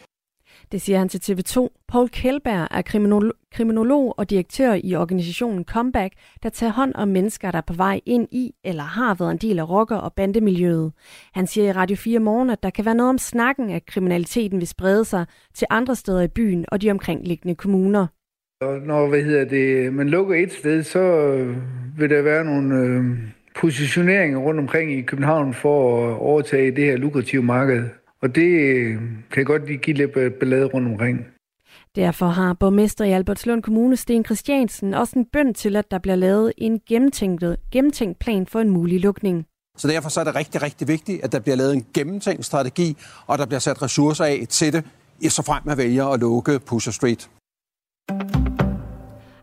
Det 0.73 0.81
siger 0.81 0.99
han 0.99 1.09
til 1.09 1.33
TV2. 1.33 1.85
Paul 1.89 2.09
Kjellberg 2.09 2.69
er 2.71 2.83
kriminolog 3.53 4.15
og 4.19 4.31
direktør 4.31 4.79
i 4.85 4.95
organisationen 4.95 5.65
Comeback, 5.65 6.15
der 6.43 6.49
tager 6.49 6.73
hånd 6.73 6.93
om 6.95 7.09
mennesker, 7.09 7.51
der 7.51 7.59
er 7.59 7.63
på 7.67 7.73
vej 7.73 8.01
ind 8.07 8.29
i 8.33 8.55
eller 8.65 8.83
har 8.83 9.15
været 9.15 9.31
en 9.31 9.39
del 9.39 9.59
af 9.59 9.71
rocker- 9.71 9.97
og 9.97 10.13
bandemiljøet. 10.13 10.93
Han 11.35 11.47
siger 11.47 11.69
i 11.69 11.73
Radio 11.73 11.97
4 11.97 12.19
morgen, 12.19 12.51
at 12.51 12.63
der 12.63 12.71
kan 12.71 12.85
være 12.85 12.95
noget 12.95 13.11
om 13.11 13.19
snakken, 13.19 13.71
at 13.71 13.87
kriminaliteten 13.87 14.59
vil 14.59 14.69
sprede 14.69 15.05
sig 15.05 15.27
til 15.55 15.67
andre 15.71 15.97
steder 15.97 16.23
i 16.23 16.29
byen 16.29 16.65
og 16.69 16.83
de 16.83 16.91
omkringliggende 16.91 17.55
kommuner. 17.55 18.07
Og 18.61 18.81
når 18.81 19.09
hvad 19.09 19.23
hedder 19.23 19.45
det, 19.45 19.93
man 19.93 20.09
lukker 20.09 20.35
et 20.35 20.53
sted, 20.53 20.83
så 20.83 20.99
øh, 20.99 21.57
vil 21.99 22.11
der 22.11 22.23
være 22.23 22.45
nogle 22.45 22.77
øh, 22.77 23.05
positioneringer 23.57 24.39
rundt 24.39 24.61
omkring 24.61 24.93
i 24.93 25.03
København 25.03 25.55
for 25.55 26.09
at 26.09 26.19
overtage 26.19 26.71
det 26.71 26.85
her 26.85 26.97
lukrative 26.97 27.43
marked. 27.43 27.85
Og 28.23 28.35
det 28.35 28.49
øh, 28.49 29.03
kan 29.31 29.45
godt 29.45 29.67
lige 29.67 29.79
give 29.79 29.97
lidt 29.97 30.13
ballade 30.41 30.65
rundt 30.65 30.89
omkring. 30.89 31.27
Derfor 31.97 32.27
har 32.27 32.53
borgmester 32.55 33.05
i 33.05 33.13
Albertslund 33.13 33.63
Kommune, 33.63 33.97
Sten 33.97 34.25
Christiansen, 34.25 34.95
også 34.95 35.19
en 35.19 35.27
bønd 35.33 35.55
til, 35.55 35.77
at 35.77 35.91
der 35.91 35.99
bliver 35.99 36.17
lavet 36.17 36.53
en 36.57 36.81
gennemtænkt, 36.89 37.45
gennemtænkt 37.73 38.19
plan 38.19 38.47
for 38.47 38.61
en 38.61 38.71
mulig 38.71 39.01
lukning. 39.01 39.47
Så 39.77 39.89
derfor 39.89 40.09
så 40.09 40.21
er 40.21 40.25
det 40.25 40.35
rigtig, 40.35 40.63
rigtig 40.63 40.89
vigtigt, 40.89 41.25
at 41.25 41.33
der 41.33 41.41
bliver 41.41 41.57
lavet 41.57 41.75
en 41.75 41.87
gennemtænkt 41.95 42.45
strategi, 42.45 42.97
og 43.27 43.39
der 43.39 43.47
bliver 43.47 43.61
sat 43.61 43.83
ressourcer 43.83 44.25
af 44.25 44.47
til 44.49 44.73
det, 44.73 44.85
så 45.33 45.43
frem 45.43 45.63
man 45.65 45.79
vælger 45.79 46.07
at 46.07 46.21
lukke 46.21 46.61
Pusher 46.67 46.93
Street. 46.93 47.31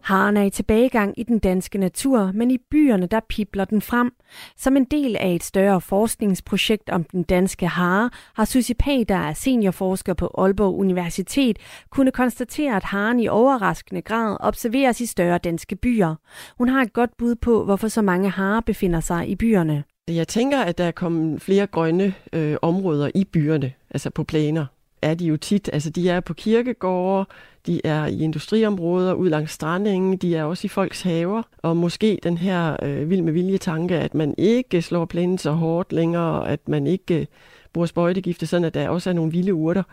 Haren 0.06 0.38
er 0.38 0.44
i 0.44 0.50
tilbagegang 0.50 1.20
i 1.20 1.24
den 1.24 1.40
danske 1.40 1.78
natur, 1.78 2.32
men 2.34 2.52
i 2.52 2.58
byerne 2.72 3.06
der 3.06 3.20
pipler 3.30 3.66
den 3.66 3.82
frem. 3.82 4.12
Som 4.58 4.78
en 4.78 4.86
del 4.86 5.16
af 5.16 5.30
et 5.32 5.44
større 5.44 5.82
forskningsprojekt 5.82 6.90
om 6.90 7.04
den 7.04 7.24
danske 7.24 7.68
hare, 7.68 8.10
har 8.36 8.46
Susie 8.46 8.76
Pag, 8.76 9.06
der 9.10 9.16
er 9.16 9.34
seniorforsker 9.34 10.14
på 10.14 10.32
Aalborg 10.38 10.76
Universitet, 10.76 11.58
kunne 11.90 12.12
konstatere, 12.12 12.76
at 12.76 12.84
haren 12.84 13.20
i 13.20 13.28
overraskende 13.28 14.02
grad 14.02 14.38
observeres 14.40 15.02
i 15.02 15.06
større 15.06 15.38
danske 15.38 15.76
byer. 15.76 16.16
Hun 16.58 16.70
har 16.70 16.82
et 16.82 16.94
godt 16.94 17.18
bud 17.18 17.36
på, 17.36 17.64
hvorfor 17.64 17.88
så 17.88 18.02
mange 18.02 18.30
harer 18.30 18.62
befinder 18.62 19.00
sig 19.00 19.30
i 19.30 19.36
byerne. 19.36 19.84
Jeg 20.08 20.28
tænker, 20.28 20.60
at 20.62 20.78
der 20.78 20.84
er 20.84 20.92
kommet 20.92 21.42
flere 21.42 21.68
grønne 21.68 22.14
øh, 22.34 22.58
områder 22.62 23.12
i 23.16 23.24
byerne, 23.24 23.74
altså 23.90 24.10
på 24.10 24.24
planer 24.24 24.66
er 25.02 25.14
de 25.16 25.26
jo 25.26 25.38
tit. 25.38 25.70
Altså, 25.74 25.90
de 25.90 26.10
er 26.10 26.20
på 26.20 26.34
kirkegårde, 26.34 27.26
de 27.68 27.82
er 27.84 28.06
i 28.06 28.20
industriområder, 28.20 29.14
ud 29.14 29.30
langs 29.30 29.52
strandingen, 29.52 30.18
de 30.18 30.36
er 30.36 30.44
også 30.44 30.68
i 30.68 30.70
folks 30.70 31.02
haver. 31.02 31.44
Og 31.58 31.78
måske 31.78 32.20
den 32.24 32.38
her 32.38 32.78
øh, 32.84 33.10
vild 33.10 33.22
med 33.22 33.34
vilje 33.34 33.58
tanke, 33.58 33.96
at 33.96 34.14
man 34.14 34.36
ikke 34.38 34.82
slår 34.82 35.06
plænen 35.06 35.38
så 35.38 35.52
hårdt 35.52 35.94
længere, 35.94 36.50
at 36.50 36.70
man 36.70 36.88
ikke 36.88 37.20
øh, 37.20 37.26
bruger 37.74 37.86
sprøjtegifte, 37.86 38.48
sådan 38.48 38.66
at 38.66 38.74
der 38.74 38.90
også 38.90 39.10
er 39.10 39.14
nogle 39.14 39.32
vilde 39.32 39.54
urter. 39.54 39.84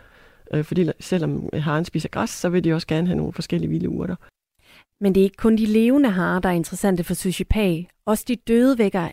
Øh, 0.53 0.63
fordi 0.63 0.89
selvom 0.99 1.49
haren 1.53 1.85
spiser 1.85 2.09
græs, 2.09 2.29
så 2.29 2.49
vil 2.49 2.63
de 2.63 2.73
også 2.73 2.87
gerne 2.87 3.07
have 3.07 3.17
nogle 3.17 3.33
forskellige 3.33 3.69
vilde 3.69 3.89
urter. 3.89 4.15
Men 5.01 5.15
det 5.15 5.21
er 5.21 5.25
ikke 5.25 5.37
kun 5.37 5.57
de 5.57 5.65
levende 5.65 6.09
harer, 6.09 6.39
der 6.39 6.49
er 6.49 6.53
interessante 6.53 7.03
for 7.03 7.13
Sushi 7.13 7.43
Pag. 7.43 7.89
Også 8.05 8.25
de 8.27 8.35
døde 8.35 8.77
vækker 8.77 9.09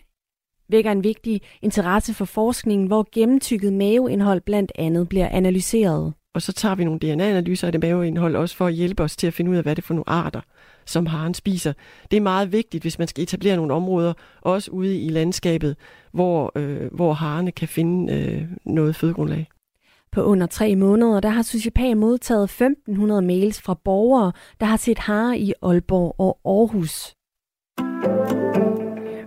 vækker 0.69 0.91
en 0.91 1.03
vigtig 1.03 1.41
interesse 1.61 2.13
for 2.13 2.25
forskningen, 2.25 2.87
hvor 2.87 3.07
gennemtykket 3.11 3.73
maveindhold 3.73 4.41
blandt 4.41 4.71
andet 4.75 5.09
bliver 5.09 5.29
analyseret. 5.29 6.13
Og 6.33 6.41
så 6.41 6.53
tager 6.53 6.75
vi 6.75 6.83
nogle 6.83 6.99
DNA-analyser 6.99 7.67
af 7.67 7.71
det 7.71 7.81
maveindhold 7.81 8.35
også 8.35 8.55
for 8.55 8.67
at 8.67 8.73
hjælpe 8.73 9.03
os 9.03 9.17
til 9.17 9.27
at 9.27 9.33
finde 9.33 9.51
ud 9.51 9.55
af, 9.55 9.63
hvad 9.63 9.75
det 9.75 9.81
er 9.81 9.85
for 9.85 9.93
nogle 9.93 10.09
arter, 10.09 10.41
som 10.85 11.05
haren 11.05 11.33
spiser. 11.33 11.73
Det 12.11 12.17
er 12.17 12.21
meget 12.21 12.51
vigtigt, 12.51 12.83
hvis 12.83 12.99
man 12.99 13.07
skal 13.07 13.23
etablere 13.23 13.55
nogle 13.55 13.73
områder, 13.73 14.13
også 14.41 14.71
ude 14.71 14.99
i 14.99 15.09
landskabet, 15.09 15.75
hvor, 16.11 16.51
øh, 16.55 16.93
hvor 16.93 17.13
harerne 17.13 17.51
kan 17.51 17.67
finde 17.67 18.13
øh, 18.13 18.43
noget 18.65 18.95
fødegrundlag. 18.95 19.47
På 20.11 20.21
under 20.21 20.47
tre 20.47 20.75
måneder, 20.75 21.19
der 21.19 21.29
har 21.29 21.41
Sociopag 21.41 21.97
modtaget 21.97 22.43
1500 22.43 23.21
mails 23.21 23.61
fra 23.61 23.73
borgere, 23.73 24.31
der 24.59 24.65
har 24.65 24.77
set 24.77 24.99
hare 24.99 25.39
i 25.39 25.53
Aalborg 25.61 26.15
og 26.17 26.39
Aarhus. 26.45 27.15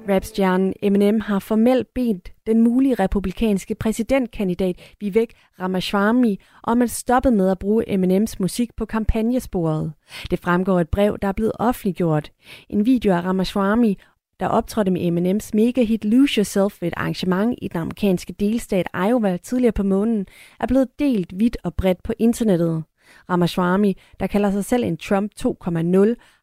Rapstjernen 0.08 0.72
Eminem 0.82 1.20
har 1.20 1.38
formelt 1.38 1.94
bedt 1.94 2.32
den 2.46 2.62
mulige 2.62 2.94
republikanske 2.94 3.74
præsidentkandidat 3.74 4.94
Vivek 5.00 5.32
Ramaswamy 5.60 6.36
om 6.62 6.82
at 6.82 6.90
stoppe 6.90 7.30
med 7.30 7.50
at 7.50 7.58
bruge 7.58 7.90
Eminems 7.90 8.40
musik 8.40 8.76
på 8.76 8.84
kampagnesporet. 8.84 9.92
Det 10.30 10.38
fremgår 10.38 10.80
et 10.80 10.88
brev, 10.88 11.18
der 11.22 11.28
er 11.28 11.32
blevet 11.32 11.52
offentliggjort. 11.58 12.32
En 12.68 12.86
video 12.86 13.12
af 13.12 13.24
Ramaswamy 13.24 13.94
der 14.40 14.46
optrådte 14.46 14.90
med 14.90 15.06
Eminems 15.06 15.54
megahit 15.54 16.04
Lose 16.04 16.38
Yourself 16.38 16.82
ved 16.82 16.88
et 16.88 16.94
arrangement 16.96 17.58
i 17.62 17.68
den 17.68 17.80
amerikanske 17.80 18.32
delstat 18.32 18.88
Iowa 18.94 19.36
tidligere 19.36 19.72
på 19.72 19.82
måneden, 19.82 20.26
er 20.60 20.66
blevet 20.66 20.88
delt 20.98 21.38
vidt 21.38 21.56
og 21.64 21.74
bredt 21.74 22.02
på 22.02 22.12
internettet. 22.18 22.84
Ramaswamy, 23.30 23.92
der 24.20 24.26
kalder 24.26 24.50
sig 24.50 24.64
selv 24.64 24.84
en 24.84 24.96
Trump 24.96 25.32
2.0, 25.40 25.46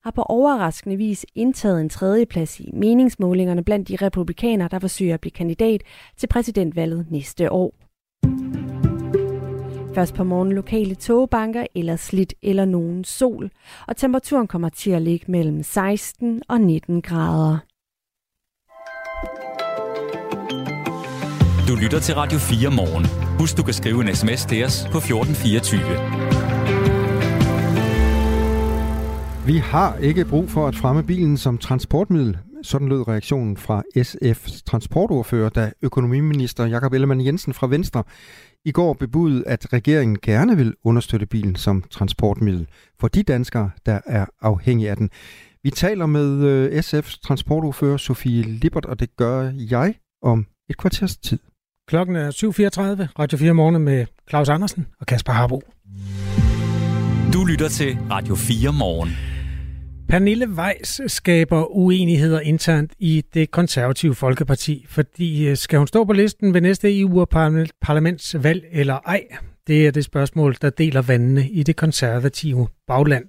har 0.03 0.12
på 0.15 0.21
overraskende 0.21 0.97
vis 0.97 1.25
indtaget 1.36 1.81
en 1.81 1.89
tredjeplads 1.89 2.60
i 2.60 2.69
meningsmålingerne 2.73 3.63
blandt 3.63 3.88
de 3.88 3.95
republikanere, 3.95 4.67
der 4.71 4.79
forsøger 4.79 5.13
at 5.13 5.21
blive 5.21 5.31
kandidat 5.31 5.84
til 6.17 6.27
præsidentvalget 6.27 7.05
næste 7.10 7.51
år. 7.51 7.73
Først 9.95 10.13
på 10.13 10.23
morgen 10.23 10.51
lokale 10.51 10.95
togbanker 10.95 11.65
eller 11.75 11.95
slidt 11.95 12.34
eller 12.41 12.65
nogen 12.65 13.03
sol, 13.03 13.51
og 13.88 13.97
temperaturen 13.97 14.47
kommer 14.47 14.69
til 14.69 14.91
at 14.91 15.01
ligge 15.01 15.25
mellem 15.31 15.63
16 15.63 16.41
og 16.49 16.62
19 16.62 17.01
grader. 17.01 17.57
Du 21.67 21.75
lytter 21.75 21.99
til 21.99 22.15
Radio 22.15 22.39
4 22.39 22.71
morgen. 22.71 23.05
Husk, 23.39 23.57
du 23.57 23.63
kan 23.63 23.73
skrive 23.73 24.01
en 24.01 24.15
sms 24.15 24.45
til 24.45 24.65
os 24.65 24.88
på 24.91 24.97
1424. 24.97 26.40
Vi 29.45 29.58
har 29.58 29.97
ikke 29.97 30.25
brug 30.25 30.49
for 30.49 30.67
at 30.67 30.75
fremme 30.75 31.04
bilen 31.04 31.38
som 31.38 31.58
transportmiddel. 31.58 32.38
Sådan 32.63 32.89
lød 32.89 33.08
reaktionen 33.08 33.58
fra 33.58 33.84
SF's 33.97 34.62
transportordfører, 34.65 35.49
da 35.49 35.71
økonomiminister 35.82 36.65
Jakob 36.65 36.93
Ellemann 36.93 37.25
Jensen 37.25 37.54
fra 37.54 37.67
Venstre 37.67 38.04
i 38.65 38.71
går 38.71 38.93
bebudede, 38.93 39.43
at 39.47 39.73
regeringen 39.73 40.17
gerne 40.21 40.58
vil 40.58 40.73
understøtte 40.84 41.25
bilen 41.25 41.56
som 41.56 41.84
transportmiddel 41.89 42.67
for 42.99 43.08
de 43.08 43.23
danskere, 43.23 43.69
der 43.86 43.99
er 44.06 44.25
afhængige 44.41 44.89
af 44.89 44.97
den. 44.97 45.10
Vi 45.63 45.69
taler 45.69 46.06
med 46.06 46.43
øh, 46.43 46.80
SF's 46.80 47.19
transportordfører 47.23 47.97
Sofie 47.97 48.41
Lippert, 48.41 48.86
og 48.86 48.99
det 48.99 49.15
gør 49.15 49.51
jeg 49.69 49.93
om 50.23 50.45
et 50.69 50.77
kvarters 50.77 51.17
tid. 51.17 51.39
Klokken 51.88 52.15
er 52.15 52.32
7.34, 52.32 53.08
Radio 53.19 53.38
4 53.38 53.54
morgen 53.54 53.84
med 53.84 54.06
Claus 54.30 54.49
Andersen 54.49 54.88
og 54.99 55.06
Kasper 55.06 55.34
Harbo. 55.34 55.62
Du 57.34 57.45
lytter 57.45 57.69
til 57.69 57.97
Radio 58.12 58.36
4 58.36 58.73
morgen. 58.73 59.31
Pernille 60.12 60.50
Weiss 60.50 61.02
skaber 61.08 61.76
uenigheder 61.76 62.39
internt 62.39 62.91
i 63.00 63.24
det 63.34 63.52
konservative 63.52 64.15
Folkeparti, 64.15 64.86
fordi 64.89 65.47
øh, 65.47 65.58
skal 65.58 65.78
hun 65.78 65.88
stå 65.88 66.04
på 66.06 66.13
listen 66.13 66.54
ved 66.54 66.62
næste 66.62 67.00
EU-parlamentsvalg 67.00 68.65
eller 68.71 68.93
ej? 69.06 69.24
Det 69.67 69.88
er 69.88 69.91
det 69.91 70.06
spørgsmål, 70.06 70.56
der 70.62 70.69
deler 70.69 71.02
vandene 71.02 71.50
i 71.50 71.63
det 71.63 71.76
konservative 71.76 72.67
bagland. 72.88 73.26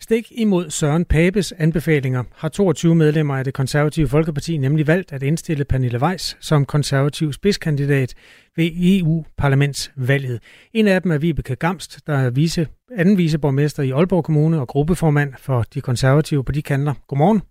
Stik 0.00 0.26
imod 0.30 0.70
Søren 0.70 1.04
Papes 1.04 1.52
anbefalinger 1.52 2.22
har 2.40 2.48
22 2.48 2.94
medlemmer 2.94 3.36
af 3.36 3.44
det 3.44 3.54
konservative 3.54 4.08
Folkeparti 4.08 4.56
nemlig 4.56 4.86
valgt 4.86 5.12
at 5.12 5.22
indstille 5.22 5.64
Pernille 5.64 5.98
Weiss 6.02 6.46
som 6.48 6.64
konservativ 6.64 7.32
spidskandidat 7.32 8.14
ved 8.56 8.68
EU-parlamentsvalget. 8.86 10.38
En 10.74 10.88
af 10.88 11.02
dem 11.02 11.10
er 11.10 11.18
Vibeke 11.18 11.56
Gamst, 11.56 12.06
der 12.06 12.12
er 12.12 12.30
vice, 12.30 12.66
anden 13.00 13.18
viceborgmester 13.18 13.82
i 13.82 13.90
Aalborg 13.90 14.24
Kommune 14.24 14.60
og 14.60 14.68
gruppeformand 14.68 15.34
for 15.46 15.62
de 15.74 15.80
konservative 15.80 16.44
på 16.44 16.52
de 16.52 16.62
kanter. 16.62 16.94
Godmorgen. 17.08 17.42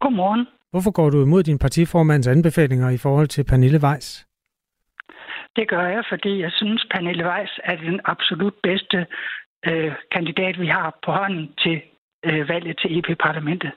Godmorgen. 0.00 0.46
Hvorfor 0.70 0.90
går 0.90 1.10
du 1.10 1.22
imod 1.22 1.42
din 1.42 1.58
partiformands 1.58 2.26
anbefalinger 2.26 2.90
i 2.90 2.96
forhold 2.96 3.28
til 3.28 3.44
Pernille 3.44 3.80
Weiss? 3.82 4.26
Det 5.56 5.68
gør 5.68 5.86
jeg, 5.86 6.04
fordi 6.08 6.40
jeg 6.40 6.52
synes, 6.52 6.86
Pernille 6.90 7.24
Weiss 7.28 7.52
er 7.64 7.76
den 7.76 8.00
absolut 8.04 8.54
bedste 8.62 9.06
øh, 9.66 9.92
kandidat, 10.12 10.60
vi 10.60 10.66
har 10.66 10.98
på 11.04 11.12
hånden 11.12 11.52
til 11.58 11.82
øh, 12.24 12.48
valget 12.48 12.78
til 12.78 12.98
EP-parlamentet. 12.98 13.72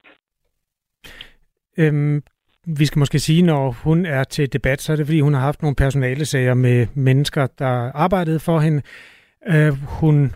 Øhm, 1.77 2.23
vi 2.67 2.85
skal 2.85 2.99
måske 2.99 3.19
sige, 3.19 3.41
når 3.41 3.71
hun 3.71 4.05
er 4.05 4.23
til 4.23 4.53
debat, 4.53 4.81
så 4.81 4.91
er 4.91 4.95
det 4.95 5.05
fordi, 5.05 5.19
hun 5.19 5.33
har 5.33 5.41
haft 5.41 5.61
nogle 5.61 5.75
personale 5.75 6.25
sager 6.25 6.53
med 6.53 6.87
mennesker, 6.93 7.47
der 7.47 7.91
arbejdede 7.91 8.39
for 8.39 8.59
hende. 8.59 8.81
Øh, 9.47 9.73
hun, 9.99 10.31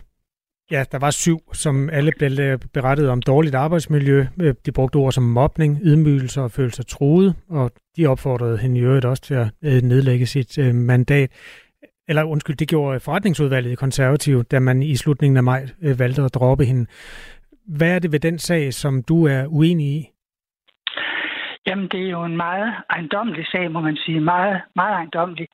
ja, 0.70 0.84
der 0.92 0.98
var 0.98 1.10
syv, 1.10 1.38
som 1.52 1.90
alle 1.90 2.12
blev 2.18 2.40
øh, 2.40 2.58
berettet 2.72 3.08
om 3.08 3.22
dårligt 3.22 3.54
arbejdsmiljø. 3.54 4.26
Øh, 4.42 4.54
de 4.66 4.72
brugte 4.72 4.96
ord 4.96 5.12
som 5.12 5.24
mobning, 5.24 5.78
ydmygelse 5.82 6.42
og 6.42 6.50
følelse 6.50 6.82
truet, 6.82 7.34
og 7.48 7.70
de 7.96 8.06
opfordrede 8.06 8.58
hende 8.58 8.80
i 8.80 8.82
øvrigt 8.82 9.04
også 9.04 9.22
til 9.22 9.34
at 9.34 9.48
øh, 9.64 9.82
nedlægge 9.82 10.26
sit 10.26 10.58
øh, 10.58 10.74
mandat 10.74 11.30
eller 12.08 12.22
undskyld, 12.24 12.56
det 12.56 12.68
gjorde 12.68 13.00
forretningsudvalget 13.00 13.72
i 13.72 13.74
konservativ, 13.74 14.44
da 14.44 14.58
man 14.60 14.82
i 14.82 14.96
slutningen 14.96 15.36
af 15.36 15.42
maj 15.42 15.62
øh, 15.82 15.98
valgte 15.98 16.22
at 16.22 16.34
droppe 16.34 16.64
hende. 16.64 16.86
Hvad 17.66 17.94
er 17.94 17.98
det 17.98 18.12
ved 18.12 18.20
den 18.20 18.38
sag, 18.38 18.74
som 18.74 19.02
du 19.02 19.26
er 19.26 19.46
uenig 19.46 19.86
i? 19.86 20.10
Jamen, 21.66 21.88
det 21.88 22.00
er 22.06 22.10
jo 22.10 22.24
en 22.24 22.36
meget 22.36 22.74
ejendommelig 22.90 23.46
sag, 23.46 23.70
må 23.70 23.80
man 23.80 23.96
sige. 23.96 24.20
Meget, 24.20 24.60
meget 24.76 24.94
ejendommelig. 24.94 25.48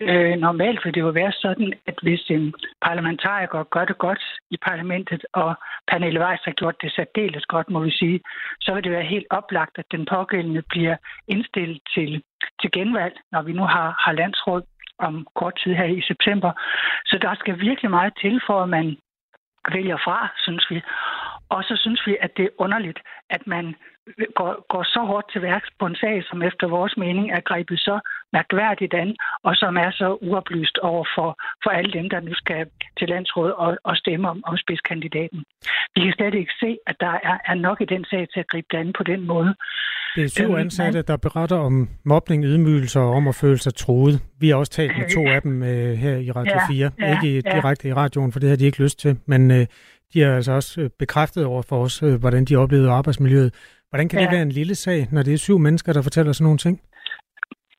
Øh, 0.00 0.36
normalt 0.36 0.80
vil 0.84 0.94
det 0.94 1.00
jo 1.00 1.08
være 1.08 1.32
sådan, 1.32 1.72
at 1.86 1.98
hvis 2.02 2.30
en 2.30 2.54
parlamentariker 2.82 3.64
gør 3.64 3.84
det 3.84 3.98
godt 3.98 4.22
i 4.50 4.56
parlamentet, 4.66 5.26
og 5.32 5.54
Pernille 5.88 6.20
Weiss 6.20 6.44
har 6.44 6.52
gjort 6.52 6.82
det 6.82 6.92
særdeles 6.92 7.46
godt, 7.46 7.70
må 7.70 7.80
vi 7.80 7.90
sige, 7.90 8.20
så 8.60 8.74
vil 8.74 8.84
det 8.84 8.92
være 8.92 9.12
helt 9.14 9.26
oplagt, 9.30 9.78
at 9.78 9.84
den 9.90 10.06
pågældende 10.14 10.62
bliver 10.68 10.96
indstillet 11.28 11.80
til, 11.94 12.22
til 12.60 12.70
genvalg, 12.72 13.14
når 13.32 13.42
vi 13.42 13.52
nu 13.52 13.62
har, 13.62 13.88
har 14.04 14.12
landsråd 14.12 14.62
om 14.98 15.26
kort 15.34 15.56
tid 15.62 15.74
her 15.74 15.84
i 15.84 16.00
september. 16.00 16.52
Så 17.06 17.18
der 17.22 17.34
skal 17.34 17.60
virkelig 17.60 17.90
meget 17.90 18.12
til, 18.20 18.40
for 18.46 18.62
at 18.62 18.68
man 18.68 18.96
vælger 19.72 19.96
fra, 19.96 20.28
synes 20.36 20.66
vi. 20.70 20.82
Og 21.48 21.64
så 21.64 21.74
synes 21.76 22.02
vi, 22.06 22.16
at 22.20 22.30
det 22.36 22.44
er 22.44 22.56
underligt, 22.58 22.98
at 23.30 23.46
man 23.46 23.74
går, 24.38 24.52
går 24.72 24.82
så 24.82 25.00
hårdt 25.10 25.32
til 25.32 25.42
værks 25.42 25.68
på 25.78 25.86
en 25.86 25.96
sag, 25.96 26.24
som 26.24 26.42
efter 26.42 26.66
vores 26.68 26.94
mening 26.96 27.26
er 27.30 27.40
grebet 27.40 27.78
så 27.80 28.00
mærkværdigt 28.32 28.94
an, 28.94 29.16
og 29.42 29.56
som 29.56 29.76
er 29.76 29.90
så 29.90 30.18
uoplyst 30.26 30.78
over 30.78 31.04
for, 31.16 31.28
for 31.62 31.70
alle 31.70 31.92
dem, 31.92 32.10
der 32.10 32.20
nu 32.20 32.34
skal 32.34 32.66
til 32.98 33.08
landsråd 33.08 33.50
og, 33.50 33.78
og 33.84 33.96
stemme 33.96 34.28
om, 34.28 34.38
om 34.46 34.56
spidskandidaten. 34.56 35.40
Vi 35.94 36.00
kan 36.04 36.12
slet 36.12 36.34
ikke 36.34 36.52
se, 36.60 36.78
at 36.86 36.96
der 37.00 37.14
er, 37.30 37.36
er 37.50 37.54
nok 37.54 37.80
i 37.80 37.84
den 37.84 38.04
sag 38.04 38.28
til 38.32 38.40
at 38.40 38.48
gribe 38.48 38.68
det 38.70 38.78
an 38.78 38.92
på 38.98 39.02
den 39.02 39.26
måde. 39.26 39.54
Det 40.16 40.24
er 40.24 40.28
syv 40.28 40.44
øhm, 40.44 40.54
ansatte, 40.54 41.02
der 41.02 41.16
beretter 41.16 41.56
om 41.56 41.88
mobning, 42.04 42.44
ydmygelser 42.44 43.00
og 43.00 43.10
om 43.10 43.28
at 43.28 43.34
føle 43.34 43.58
sig 43.58 43.74
troet. 43.74 44.22
Vi 44.40 44.48
har 44.48 44.56
også 44.56 44.72
talt 44.72 44.98
med 44.98 45.10
to 45.14 45.28
af 45.28 45.42
dem 45.42 45.62
øh, 45.62 45.92
her 45.92 46.16
i 46.16 46.30
Radio 46.30 46.54
ja, 46.54 46.72
4. 46.72 46.90
Ja, 47.00 47.14
ikke 47.14 47.42
ja. 47.48 47.56
direkte 47.56 47.88
i 47.88 47.92
radioen, 47.92 48.32
for 48.32 48.40
det 48.40 48.48
har 48.48 48.56
de 48.56 48.64
ikke 48.64 48.82
lyst 48.82 48.98
til, 48.98 49.18
men 49.26 49.50
øh, 49.50 49.66
de 50.14 50.20
har 50.20 50.34
altså 50.34 50.52
også 50.52 50.80
øh, 50.80 50.90
bekræftet 50.98 51.44
over 51.44 51.62
for 51.62 51.82
os, 51.82 52.02
øh, 52.02 52.14
hvordan 52.20 52.44
de 52.44 52.56
oplevede 52.56 52.90
arbejdsmiljøet. 52.90 53.54
Hvordan 53.90 54.08
kan 54.08 54.18
ja. 54.18 54.24
det 54.24 54.32
være 54.32 54.42
en 54.42 54.52
lille 54.52 54.74
sag, 54.74 55.08
når 55.12 55.22
det 55.22 55.34
er 55.34 55.38
syv 55.38 55.58
mennesker, 55.58 55.92
der 55.92 56.02
fortæller 56.02 56.32
sådan 56.32 56.44
nogle 56.44 56.58
ting? 56.58 56.80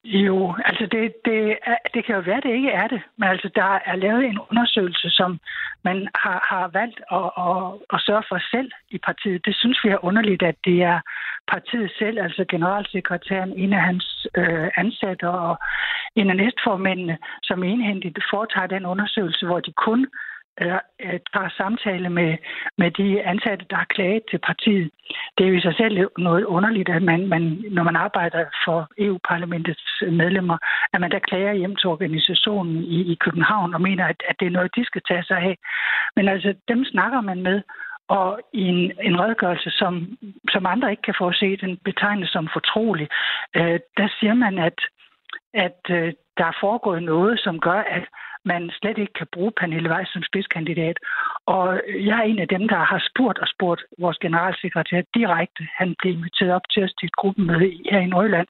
Jo, 0.03 0.55
altså 0.65 0.85
det, 0.91 1.13
det, 1.25 1.57
er, 1.63 1.77
det 1.93 2.05
kan 2.05 2.15
jo 2.15 2.21
være, 2.21 2.41
det 2.41 2.53
ikke 2.55 2.69
er 2.69 2.87
det. 2.87 3.01
Men 3.17 3.29
altså, 3.29 3.49
der 3.55 3.79
er 3.85 3.95
lavet 3.95 4.25
en 4.25 4.39
undersøgelse, 4.51 5.09
som 5.09 5.39
man 5.83 6.07
har, 6.15 6.39
har 6.51 6.67
valgt 6.79 6.99
at, 7.17 7.29
at, 7.47 7.59
at 7.93 7.99
sørge 8.07 8.23
for 8.29 8.39
selv 8.51 8.71
i 8.89 8.97
partiet. 8.97 9.45
Det 9.45 9.55
synes 9.55 9.79
vi 9.83 9.89
er 9.89 10.05
underligt, 10.05 10.43
at 10.43 10.55
det 10.65 10.83
er 10.83 10.99
partiet 11.47 11.91
selv, 11.99 12.19
altså 12.19 12.45
generalsekretæren, 12.49 13.53
en 13.53 13.73
af 13.73 13.81
hans 13.81 14.27
øh, 14.37 14.67
ansatte 14.77 15.29
og 15.29 15.57
en 16.15 16.29
af 16.29 16.35
næstformændene, 16.35 17.17
som 17.43 17.63
enhændigt 17.63 18.19
foretager 18.33 18.67
den 18.67 18.85
undersøgelse, 18.85 19.45
hvor 19.45 19.59
de 19.59 19.73
kun 19.87 20.07
tager 21.33 21.49
samtale 21.57 22.09
med, 22.09 22.37
med 22.77 22.91
de 22.91 23.23
ansatte, 23.23 23.65
der 23.69 23.75
har 23.75 23.85
klaget 23.95 24.23
til 24.29 24.39
partiet. 24.39 24.91
Det 25.37 25.45
er 25.45 25.49
jo 25.49 25.57
i 25.57 25.61
sig 25.61 25.75
selv 25.77 26.07
noget 26.17 26.43
underligt, 26.43 26.89
at 26.89 27.03
man, 27.03 27.27
man 27.27 27.63
når 27.71 27.83
man 27.83 27.95
arbejder 27.95 28.45
for 28.65 28.89
EU-parlamentets 28.97 30.03
medlemmer, 30.11 30.57
at 30.93 31.01
man 31.01 31.11
der 31.11 31.19
klager 31.19 31.53
hjem 31.53 31.75
til 31.75 31.89
organisationen 31.89 32.83
i, 32.83 33.11
i 33.13 33.15
København 33.15 33.73
og 33.73 33.81
mener, 33.81 34.05
at, 34.05 34.23
at 34.29 34.35
det 34.39 34.45
er 34.45 34.57
noget, 34.57 34.75
de 34.75 34.85
skal 34.85 35.01
tage 35.07 35.23
sig 35.23 35.37
af. 35.37 35.57
Men 36.15 36.27
altså, 36.27 36.53
dem 36.67 36.85
snakker 36.85 37.21
man 37.21 37.41
med, 37.41 37.61
og 38.07 38.39
i 38.53 38.61
en, 38.61 38.91
en 39.01 39.19
redegørelse, 39.19 39.69
som, 39.69 40.17
som 40.49 40.65
andre 40.65 40.91
ikke 40.91 41.01
kan 41.01 41.15
få 41.17 41.31
se, 41.31 41.57
den 41.57 41.77
betegnes 41.77 42.29
som 42.29 42.49
fortrolig, 42.53 43.07
øh, 43.55 43.79
der 43.97 44.07
siger 44.19 44.33
man, 44.33 44.57
at, 44.59 44.79
at 45.53 45.81
øh, 45.89 46.13
der 46.37 46.45
er 46.45 46.57
foregået 46.61 47.03
noget, 47.03 47.39
som 47.39 47.59
gør, 47.59 47.79
at 47.97 48.05
man 48.45 48.71
slet 48.79 48.97
ikke 48.97 49.13
kan 49.13 49.27
bruge 49.33 49.51
Pernille 49.59 49.89
Weiss 49.89 50.13
som 50.13 50.23
spidskandidat. 50.23 50.97
Og 51.45 51.81
jeg 52.09 52.17
er 52.19 52.27
en 52.31 52.39
af 52.39 52.47
dem, 52.47 52.67
der 52.67 52.81
har 52.91 53.01
spurgt 53.09 53.39
og 53.39 53.47
spurgt 53.47 53.81
vores 53.99 54.17
generalsekretær 54.17 55.01
direkte. 55.13 55.67
Han 55.75 55.95
blev 55.99 56.13
inviteret 56.13 56.51
op 56.53 56.67
til 56.71 56.83
os 56.83 56.93
til 56.99 57.05
et 57.07 57.15
gruppemøde 57.15 57.71
her 57.91 57.99
i 57.99 58.05
Nordjylland. 58.05 58.47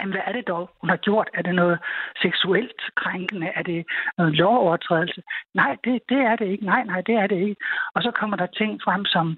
Jamen, 0.00 0.12
hvad 0.12 0.22
er 0.26 0.32
det 0.32 0.48
dog, 0.48 0.70
hun 0.80 0.90
har 0.90 0.96
gjort? 0.96 1.28
Er 1.34 1.42
det 1.42 1.54
noget 1.54 1.78
seksuelt 2.22 2.80
krænkende? 2.96 3.46
Er 3.54 3.62
det 3.62 3.84
noget 4.18 4.34
lovovertrædelse? 4.34 5.22
Nej, 5.54 5.76
det, 5.84 6.02
det 6.08 6.18
er 6.18 6.36
det 6.36 6.46
ikke. 6.46 6.64
Nej, 6.64 6.84
nej, 6.84 7.00
det 7.00 7.14
er 7.14 7.26
det 7.26 7.36
ikke. 7.36 7.56
Og 7.94 8.02
så 8.02 8.10
kommer 8.10 8.36
der 8.36 8.46
ting 8.46 8.80
frem 8.84 9.04
som 9.04 9.36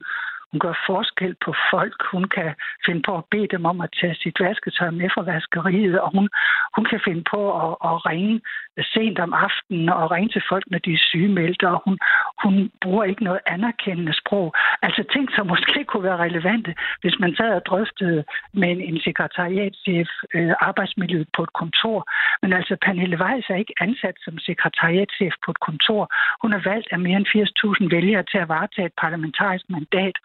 hun 0.57 0.69
gør 0.69 0.85
forskel 0.91 1.35
på 1.45 1.51
folk. 1.71 1.99
Hun 2.13 2.25
kan 2.37 2.51
finde 2.87 3.03
på 3.09 3.13
at 3.21 3.25
bede 3.33 3.49
dem 3.55 3.65
om 3.73 3.79
at 3.81 3.95
tage 4.01 4.17
sit 4.23 4.37
vasketøj 4.41 4.91
med 4.91 5.09
fra 5.15 5.23
vaskeriet, 5.33 6.01
og 6.05 6.09
hun, 6.17 6.27
hun 6.77 6.85
kan 6.91 7.01
finde 7.07 7.25
på 7.35 7.41
at, 7.63 7.73
at 7.91 7.97
ringe 8.11 8.41
sent 8.95 9.19
om 9.19 9.33
aftenen 9.33 9.89
og 9.89 10.11
ringe 10.11 10.29
til 10.33 10.43
folk, 10.49 10.65
når 10.71 10.79
de 10.79 10.93
er 10.93 11.07
sygemeldte, 11.11 11.69
og 11.69 11.83
hun, 11.85 11.99
hun 12.43 12.71
bruger 12.83 13.05
ikke 13.05 13.25
noget 13.25 13.41
anerkendende 13.47 14.15
sprog. 14.21 14.55
Altså 14.83 15.03
ting, 15.13 15.29
som 15.37 15.47
måske 15.47 15.85
kunne 15.85 16.03
være 16.09 16.25
relevante, 16.27 16.75
hvis 17.01 17.17
man 17.21 17.37
sad 17.37 17.51
og 17.59 17.67
drøftede 17.67 18.25
med 18.53 18.69
en, 18.71 18.81
en 18.81 19.01
sekretariatschef 19.01 20.09
øh, 20.35 20.53
arbejdsmiljøet 20.61 21.29
på 21.37 21.43
et 21.43 21.53
kontor. 21.53 21.99
Men 22.43 22.53
altså, 22.53 22.77
Pernille 22.85 23.19
Weiss 23.23 23.51
er 23.51 23.57
ikke 23.57 23.75
ansat 23.81 24.17
som 24.25 24.39
sekretariatschef 24.39 25.35
på 25.45 25.51
et 25.51 25.61
kontor. 25.61 26.03
Hun 26.43 26.53
er 26.53 26.63
valgt 26.71 26.89
af 26.93 26.99
mere 26.99 27.17
end 27.17 27.27
80.000 27.27 27.97
vælgere 27.97 28.25
til 28.31 28.39
at 28.39 28.49
varetage 28.49 28.87
et 28.87 29.01
parlamentarisk 29.05 29.65
mandat. 29.69 30.17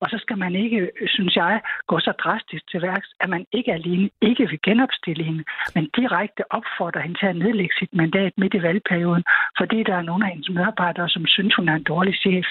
Og 0.00 0.06
så 0.10 0.16
skal 0.24 0.38
man 0.38 0.52
ikke, 0.64 0.90
synes 1.06 1.36
jeg, 1.36 1.60
gå 1.86 1.96
så 1.98 2.12
drastisk 2.24 2.64
til 2.70 2.82
værks, 2.82 3.08
at 3.20 3.28
man 3.34 3.46
ikke 3.52 3.72
alene 3.72 4.10
ikke 4.22 4.44
vil 4.50 4.60
genopstille 4.62 5.24
hende, 5.24 5.44
men 5.74 5.84
direkte 5.98 6.42
opfordrer 6.58 7.02
hende 7.02 7.18
til 7.18 7.26
at 7.26 7.36
nedlægge 7.36 7.74
sit 7.78 7.92
mandat 7.92 8.32
midt 8.36 8.54
i 8.54 8.62
valgperioden, 8.62 9.24
fordi 9.58 9.78
der 9.88 9.96
er 9.96 10.02
nogle 10.02 10.24
af 10.24 10.30
hendes 10.30 10.50
medarbejdere, 10.56 11.08
som 11.08 11.26
synes, 11.26 11.54
hun 11.54 11.68
er 11.68 11.74
en 11.74 11.82
dårlig 11.82 12.14
chef. 12.14 12.46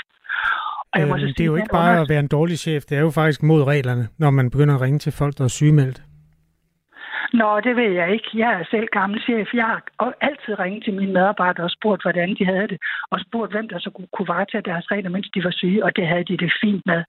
Og 0.94 1.00
jeg 1.00 1.08
må 1.08 1.16
øh, 1.16 1.22
det 1.22 1.42
er 1.42 1.46
jo 1.46 1.56
ikke 1.56 1.78
bare 1.82 2.02
at 2.02 2.10
være 2.10 2.20
en 2.20 2.28
dårlig 2.28 2.60
chef, 2.60 2.84
det 2.84 2.98
er 2.98 3.02
jo 3.02 3.10
faktisk 3.10 3.44
mod 3.44 3.64
reglerne, 3.64 4.08
når 4.18 4.30
man 4.30 4.50
begynder 4.52 4.76
at 4.76 4.82
ringe 4.82 5.00
til 5.00 5.12
folk, 5.12 5.38
der 5.38 5.44
er 5.44 5.48
sygemeldt. 5.48 6.02
Nå, 7.34 7.60
det 7.60 7.76
ved 7.76 7.92
jeg 7.92 8.12
ikke. 8.14 8.30
Jeg 8.34 8.52
er 8.60 8.64
selv 8.72 8.88
gammel 8.92 9.22
chef. 9.22 9.48
Jeg 9.54 9.66
har 9.66 9.82
altid 10.22 10.60
ringet 10.60 10.84
til 10.84 10.94
mine 10.94 11.14
medarbejdere 11.14 11.66
og 11.66 11.72
spurgt, 11.72 12.02
hvordan 12.02 12.30
de 12.40 12.46
havde 12.46 12.68
det, 12.68 12.78
og 13.12 13.20
spurgt, 13.20 13.52
hvem 13.52 13.68
der 13.70 13.80
så 13.80 13.90
kunne 14.14 14.28
varetage 14.28 14.62
deres 14.62 14.92
regler, 14.92 15.10
mens 15.10 15.30
de 15.36 15.44
var 15.44 15.52
syge, 15.52 15.84
og 15.86 15.96
det 15.96 16.08
havde 16.08 16.24
de 16.24 16.38
det 16.38 16.52
fint 16.62 16.84
med. 16.86 17.04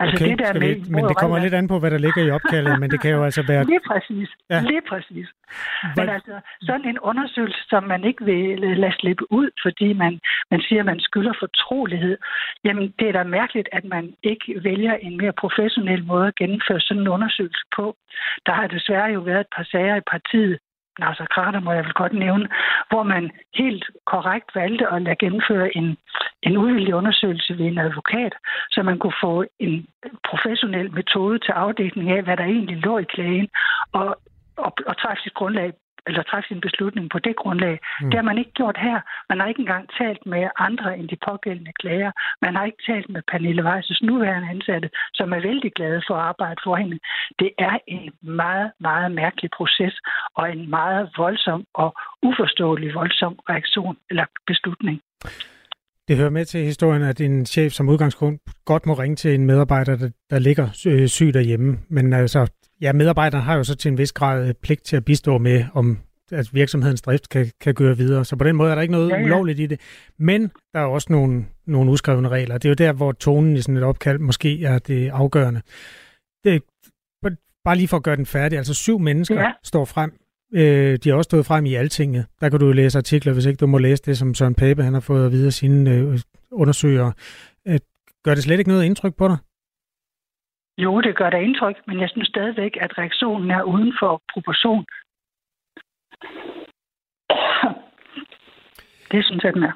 Altså, 0.00 0.24
okay, 0.24 0.30
det 0.30 0.38
der 0.38 0.52
med, 0.52 0.74
vi, 0.74 0.90
men 0.94 1.04
det 1.04 1.16
kommer 1.16 1.36
regler... 1.36 1.44
lidt 1.44 1.54
an 1.54 1.68
på, 1.68 1.78
hvad 1.78 1.90
der 1.90 1.98
ligger 1.98 2.22
i 2.24 2.30
opkaldet, 2.30 2.80
men 2.80 2.90
det 2.90 3.00
kan 3.00 3.10
jo 3.10 3.24
altså 3.28 3.42
være... 3.48 3.64
Lige 3.64 3.84
præcis. 3.90 4.28
Ja. 4.50 4.60
Lige 4.60 4.82
præcis. 4.90 5.28
Men 5.96 6.08
altså, 6.08 6.34
sådan 6.62 6.88
en 6.88 6.98
undersøgelse, 6.98 7.62
som 7.68 7.82
man 7.84 8.04
ikke 8.04 8.24
vil 8.24 8.58
lade 8.82 8.94
slippe 9.00 9.32
ud, 9.32 9.48
fordi 9.64 9.92
man, 9.92 10.20
man 10.50 10.60
siger, 10.60 10.80
at 10.80 10.86
man 10.86 11.00
skylder 11.00 11.32
fortrolighed, 11.44 12.16
jamen 12.64 12.94
det 12.98 13.08
er 13.08 13.12
da 13.12 13.22
mærkeligt, 13.24 13.68
at 13.72 13.84
man 13.84 14.14
ikke 14.22 14.60
vælger 14.62 14.94
en 14.94 15.16
mere 15.16 15.32
professionel 15.32 16.04
måde 16.04 16.26
at 16.26 16.36
gennemføre 16.36 16.80
sådan 16.80 17.00
en 17.00 17.08
undersøgelse 17.08 17.64
på. 17.76 17.96
Der 18.46 18.52
har 18.52 18.66
desværre 18.66 19.12
jo 19.12 19.20
været 19.20 19.40
et 19.40 19.52
par 19.56 19.61
sager 19.64 19.96
i 19.96 20.08
partiet, 20.10 20.58
Nasser 20.98 21.26
Krater 21.26 21.60
må 21.60 21.72
jeg 21.72 21.84
vel 21.84 21.92
godt 21.92 22.12
nævne, 22.12 22.48
hvor 22.90 23.02
man 23.02 23.30
helt 23.54 23.84
korrekt 24.06 24.54
valgte 24.54 24.88
at 24.88 25.02
lade 25.02 25.16
gennemføre 25.16 25.76
en, 25.76 25.96
en 26.42 26.56
uvildig 26.56 26.94
undersøgelse 26.94 27.58
ved 27.58 27.66
en 27.66 27.78
advokat, 27.78 28.34
så 28.70 28.82
man 28.82 28.98
kunne 28.98 29.20
få 29.22 29.44
en 29.58 29.86
professionel 30.30 30.92
metode 30.92 31.38
til 31.38 31.52
afdækning 31.52 32.10
af, 32.10 32.22
hvad 32.22 32.36
der 32.36 32.44
egentlig 32.44 32.76
lå 32.76 32.98
i 32.98 33.04
klagen, 33.14 33.48
og, 33.92 34.06
og, 34.56 34.72
og 34.86 34.96
træffe 34.98 35.22
sit 35.22 35.34
grundlag 35.34 35.72
eller 36.06 36.22
træffe 36.22 36.48
sin 36.48 36.60
beslutning 36.60 37.10
på 37.10 37.18
det 37.18 37.36
grundlag. 37.36 37.76
Mm. 38.00 38.10
Det 38.10 38.16
har 38.20 38.26
man 38.30 38.38
ikke 38.38 38.52
gjort 38.60 38.78
her. 38.86 38.98
Man 39.30 39.40
har 39.40 39.46
ikke 39.48 39.60
engang 39.66 39.84
talt 40.00 40.26
med 40.26 40.44
andre 40.66 40.98
end 40.98 41.08
de 41.08 41.16
pågældende 41.28 41.72
klager. 41.80 42.12
Man 42.44 42.54
har 42.56 42.64
ikke 42.64 42.82
talt 42.90 43.08
med 43.14 43.22
Pernille 43.30 43.64
Weisses 43.68 44.02
nuværende 44.02 44.48
ansatte, 44.54 44.88
som 45.14 45.32
er 45.32 45.40
vældig 45.40 45.72
glade 45.72 46.02
for 46.08 46.14
at 46.14 46.26
arbejde 46.30 46.60
for 46.64 46.76
hende. 46.76 46.98
Det 47.38 47.50
er 47.58 47.78
en 47.86 48.12
meget, 48.42 48.70
meget 48.80 49.12
mærkelig 49.12 49.50
proces 49.56 49.94
og 50.36 50.52
en 50.52 50.70
meget 50.70 51.10
voldsom 51.16 51.64
og 51.74 51.94
uforståelig 52.22 52.94
voldsom 52.94 53.34
reaktion 53.50 53.96
eller 54.10 54.26
beslutning. 54.46 55.00
Det 56.08 56.16
hører 56.16 56.30
med 56.30 56.44
til 56.44 56.64
historien, 56.64 57.02
at 57.02 57.20
en 57.20 57.46
chef 57.46 57.72
som 57.72 57.88
udgangspunkt 57.88 58.40
godt 58.64 58.86
må 58.86 58.92
ringe 58.94 59.16
til 59.16 59.34
en 59.34 59.46
medarbejder, 59.46 59.96
der, 59.96 60.10
der 60.30 60.38
ligger 60.38 60.66
syg 61.06 61.34
derhjemme. 61.34 61.78
Men 61.88 62.12
altså, 62.12 62.52
Ja, 62.82 62.92
medarbejderne 62.92 63.44
har 63.44 63.56
jo 63.56 63.64
så 63.64 63.74
til 63.74 63.88
en 63.88 63.98
vis 63.98 64.12
grad 64.12 64.48
øh, 64.48 64.54
pligt 64.62 64.84
til 64.84 64.96
at 64.96 65.04
bistå 65.04 65.38
med, 65.38 65.64
om 65.74 65.98
at 66.32 66.54
virksomhedens 66.54 67.02
drift 67.02 67.28
kan, 67.28 67.50
kan 67.60 67.74
gøre 67.74 67.96
videre. 67.96 68.24
Så 68.24 68.36
på 68.36 68.44
den 68.44 68.56
måde 68.56 68.70
er 68.70 68.74
der 68.74 68.82
ikke 68.82 68.92
noget 68.92 69.10
ja, 69.10 69.18
ja. 69.18 69.24
ulovligt 69.24 69.60
i 69.60 69.66
det. 69.66 69.80
Men 70.18 70.50
der 70.74 70.80
er 70.80 70.84
også 70.84 71.06
nogle, 71.10 71.44
nogle 71.66 71.90
uskrevne 71.90 72.28
regler. 72.28 72.58
Det 72.58 72.64
er 72.64 72.70
jo 72.70 72.74
der, 72.74 72.92
hvor 72.92 73.12
tonen 73.12 73.56
i 73.56 73.60
sådan 73.60 73.76
et 73.76 73.82
opkald 73.82 74.18
måske 74.18 74.64
er 74.64 74.78
det 74.78 75.08
afgørende. 75.08 75.62
Det, 76.44 76.62
bare 77.64 77.76
lige 77.76 77.88
for 77.88 77.96
at 77.96 78.02
gøre 78.02 78.16
den 78.16 78.26
færdig. 78.26 78.58
Altså 78.58 78.74
syv 78.74 78.98
mennesker 78.98 79.40
ja. 79.40 79.52
står 79.64 79.84
frem. 79.84 80.12
Øh, 80.54 80.98
de 81.04 81.08
har 81.08 81.16
også 81.16 81.28
stået 81.28 81.46
frem 81.46 81.66
i 81.66 81.74
Altinget. 81.74 82.26
Der 82.40 82.48
kan 82.48 82.60
du 82.60 82.72
læse 82.72 82.98
artikler, 82.98 83.32
hvis 83.32 83.46
ikke 83.46 83.56
du 83.56 83.66
må 83.66 83.78
læse 83.78 84.02
det, 84.06 84.18
som 84.18 84.34
Søren 84.34 84.54
Pape 84.54 84.82
han 84.82 84.92
har 84.92 85.00
fået 85.00 85.26
at 85.26 85.32
vide 85.32 85.46
af 85.46 85.52
sine 85.52 85.90
øh, 85.90 86.20
undersøgere. 86.52 87.12
Øh, 87.68 87.78
gør 88.24 88.34
det 88.34 88.44
slet 88.44 88.58
ikke 88.58 88.70
noget 88.70 88.84
indtryk 88.84 89.14
på 89.14 89.28
dig? 89.28 89.36
Jo, 90.78 91.00
det 91.00 91.16
gør 91.16 91.30
da 91.30 91.36
indtryk, 91.36 91.76
men 91.86 92.00
jeg 92.00 92.08
synes 92.08 92.28
stadigvæk, 92.28 92.76
at 92.80 92.98
reaktionen 92.98 93.50
er 93.50 93.62
uden 93.62 93.92
for 94.00 94.22
proportion. 94.32 94.84
Det 99.12 99.24
synes 99.24 99.44
jeg, 99.44 99.54
den 99.54 99.62
er. 99.62 99.72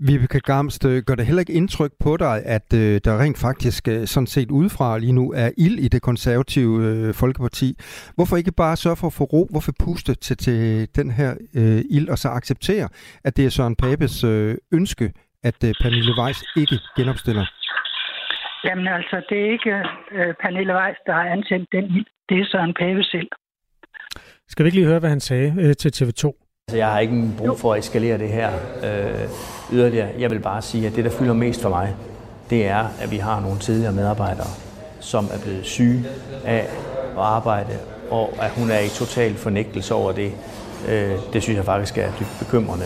Vibeke 0.00 0.40
Gamst, 0.40 0.84
øh, 0.84 1.02
gør 1.02 1.14
det 1.14 1.26
heller 1.26 1.40
ikke 1.40 1.52
indtryk 1.52 1.92
på 2.00 2.16
dig, 2.16 2.42
at 2.44 2.74
øh, 2.74 3.00
der 3.04 3.20
rent 3.22 3.38
faktisk 3.38 3.88
øh, 3.88 4.06
sådan 4.06 4.26
set 4.26 4.50
udefra 4.50 4.98
lige 4.98 5.12
nu 5.12 5.32
er 5.32 5.50
ild 5.58 5.78
i 5.78 5.88
det 5.88 6.02
konservative 6.02 6.84
øh, 6.84 7.14
Folkeparti? 7.14 7.74
Hvorfor 8.14 8.36
ikke 8.36 8.52
bare 8.52 8.76
sørge 8.76 8.96
for 8.96 9.06
at 9.06 9.12
få 9.12 9.24
ro? 9.24 9.48
Hvorfor 9.50 9.72
puste 9.84 10.14
til, 10.14 10.36
til 10.36 10.88
den 10.96 11.10
her 11.10 11.34
øh, 11.54 11.82
ild 11.90 12.08
og 12.08 12.18
så 12.18 12.28
acceptere, 12.28 12.88
at 13.24 13.36
det 13.36 13.44
er 13.46 13.50
Søren 13.50 13.76
Papes 13.76 14.24
øh, 14.24 14.56
ønske, 14.72 15.12
at 15.42 15.64
øh, 15.64 15.74
Pernille 15.80 16.12
Weiss 16.22 16.44
ikke 16.56 16.78
genopstiller? 16.96 17.46
Jamen 18.64 18.86
altså, 18.88 19.16
det 19.28 19.38
er 19.44 19.50
ikke 19.56 19.74
øh, 20.16 20.34
Pernille 20.42 20.74
Weiss, 20.78 20.98
der 21.06 21.12
har 21.12 21.26
antændt 21.36 21.68
den 21.72 21.84
ild. 21.84 22.06
Det 22.28 22.36
er 22.40 22.46
Søren 22.50 22.74
Pape 22.80 23.02
selv. 23.02 23.28
Skal 24.48 24.64
vi 24.64 24.68
ikke 24.68 24.78
lige 24.78 24.86
høre, 24.86 24.98
hvad 24.98 25.10
han 25.10 25.20
sagde 25.20 25.54
øh, 25.60 25.74
til 25.76 25.90
TV2? 25.96 26.22
Altså, 26.68 26.76
jeg 26.76 26.90
har 26.90 26.98
ikke 26.98 27.32
brug 27.38 27.58
for 27.58 27.72
at 27.74 27.78
eskalere 27.78 28.18
det 28.18 28.28
her 28.28 28.50
øh, 28.86 29.28
yderligere. 29.72 30.10
Jeg 30.18 30.30
vil 30.30 30.40
bare 30.40 30.62
sige, 30.62 30.86
at 30.86 30.96
det, 30.96 31.04
der 31.04 31.10
fylder 31.18 31.34
mest 31.34 31.62
for 31.62 31.68
mig, 31.68 31.96
det 32.50 32.66
er, 32.66 32.84
at 33.02 33.10
vi 33.10 33.16
har 33.16 33.40
nogle 33.40 33.58
tidligere 33.58 33.92
medarbejdere, 33.92 34.52
som 35.00 35.24
er 35.24 35.40
blevet 35.44 35.66
syge 35.66 36.00
af 36.44 36.62
at 37.20 37.24
arbejde, 37.38 37.74
og 38.10 38.26
at 38.42 38.50
hun 38.50 38.70
er 38.70 38.80
i 38.88 38.88
total 38.88 39.34
fornægtelse 39.34 39.94
over 39.94 40.12
det. 40.12 40.32
Øh, 40.88 41.32
det 41.32 41.42
synes 41.42 41.56
jeg 41.56 41.64
faktisk 41.64 41.98
er 41.98 42.10
dybt 42.20 42.36
bekymrende. 42.38 42.84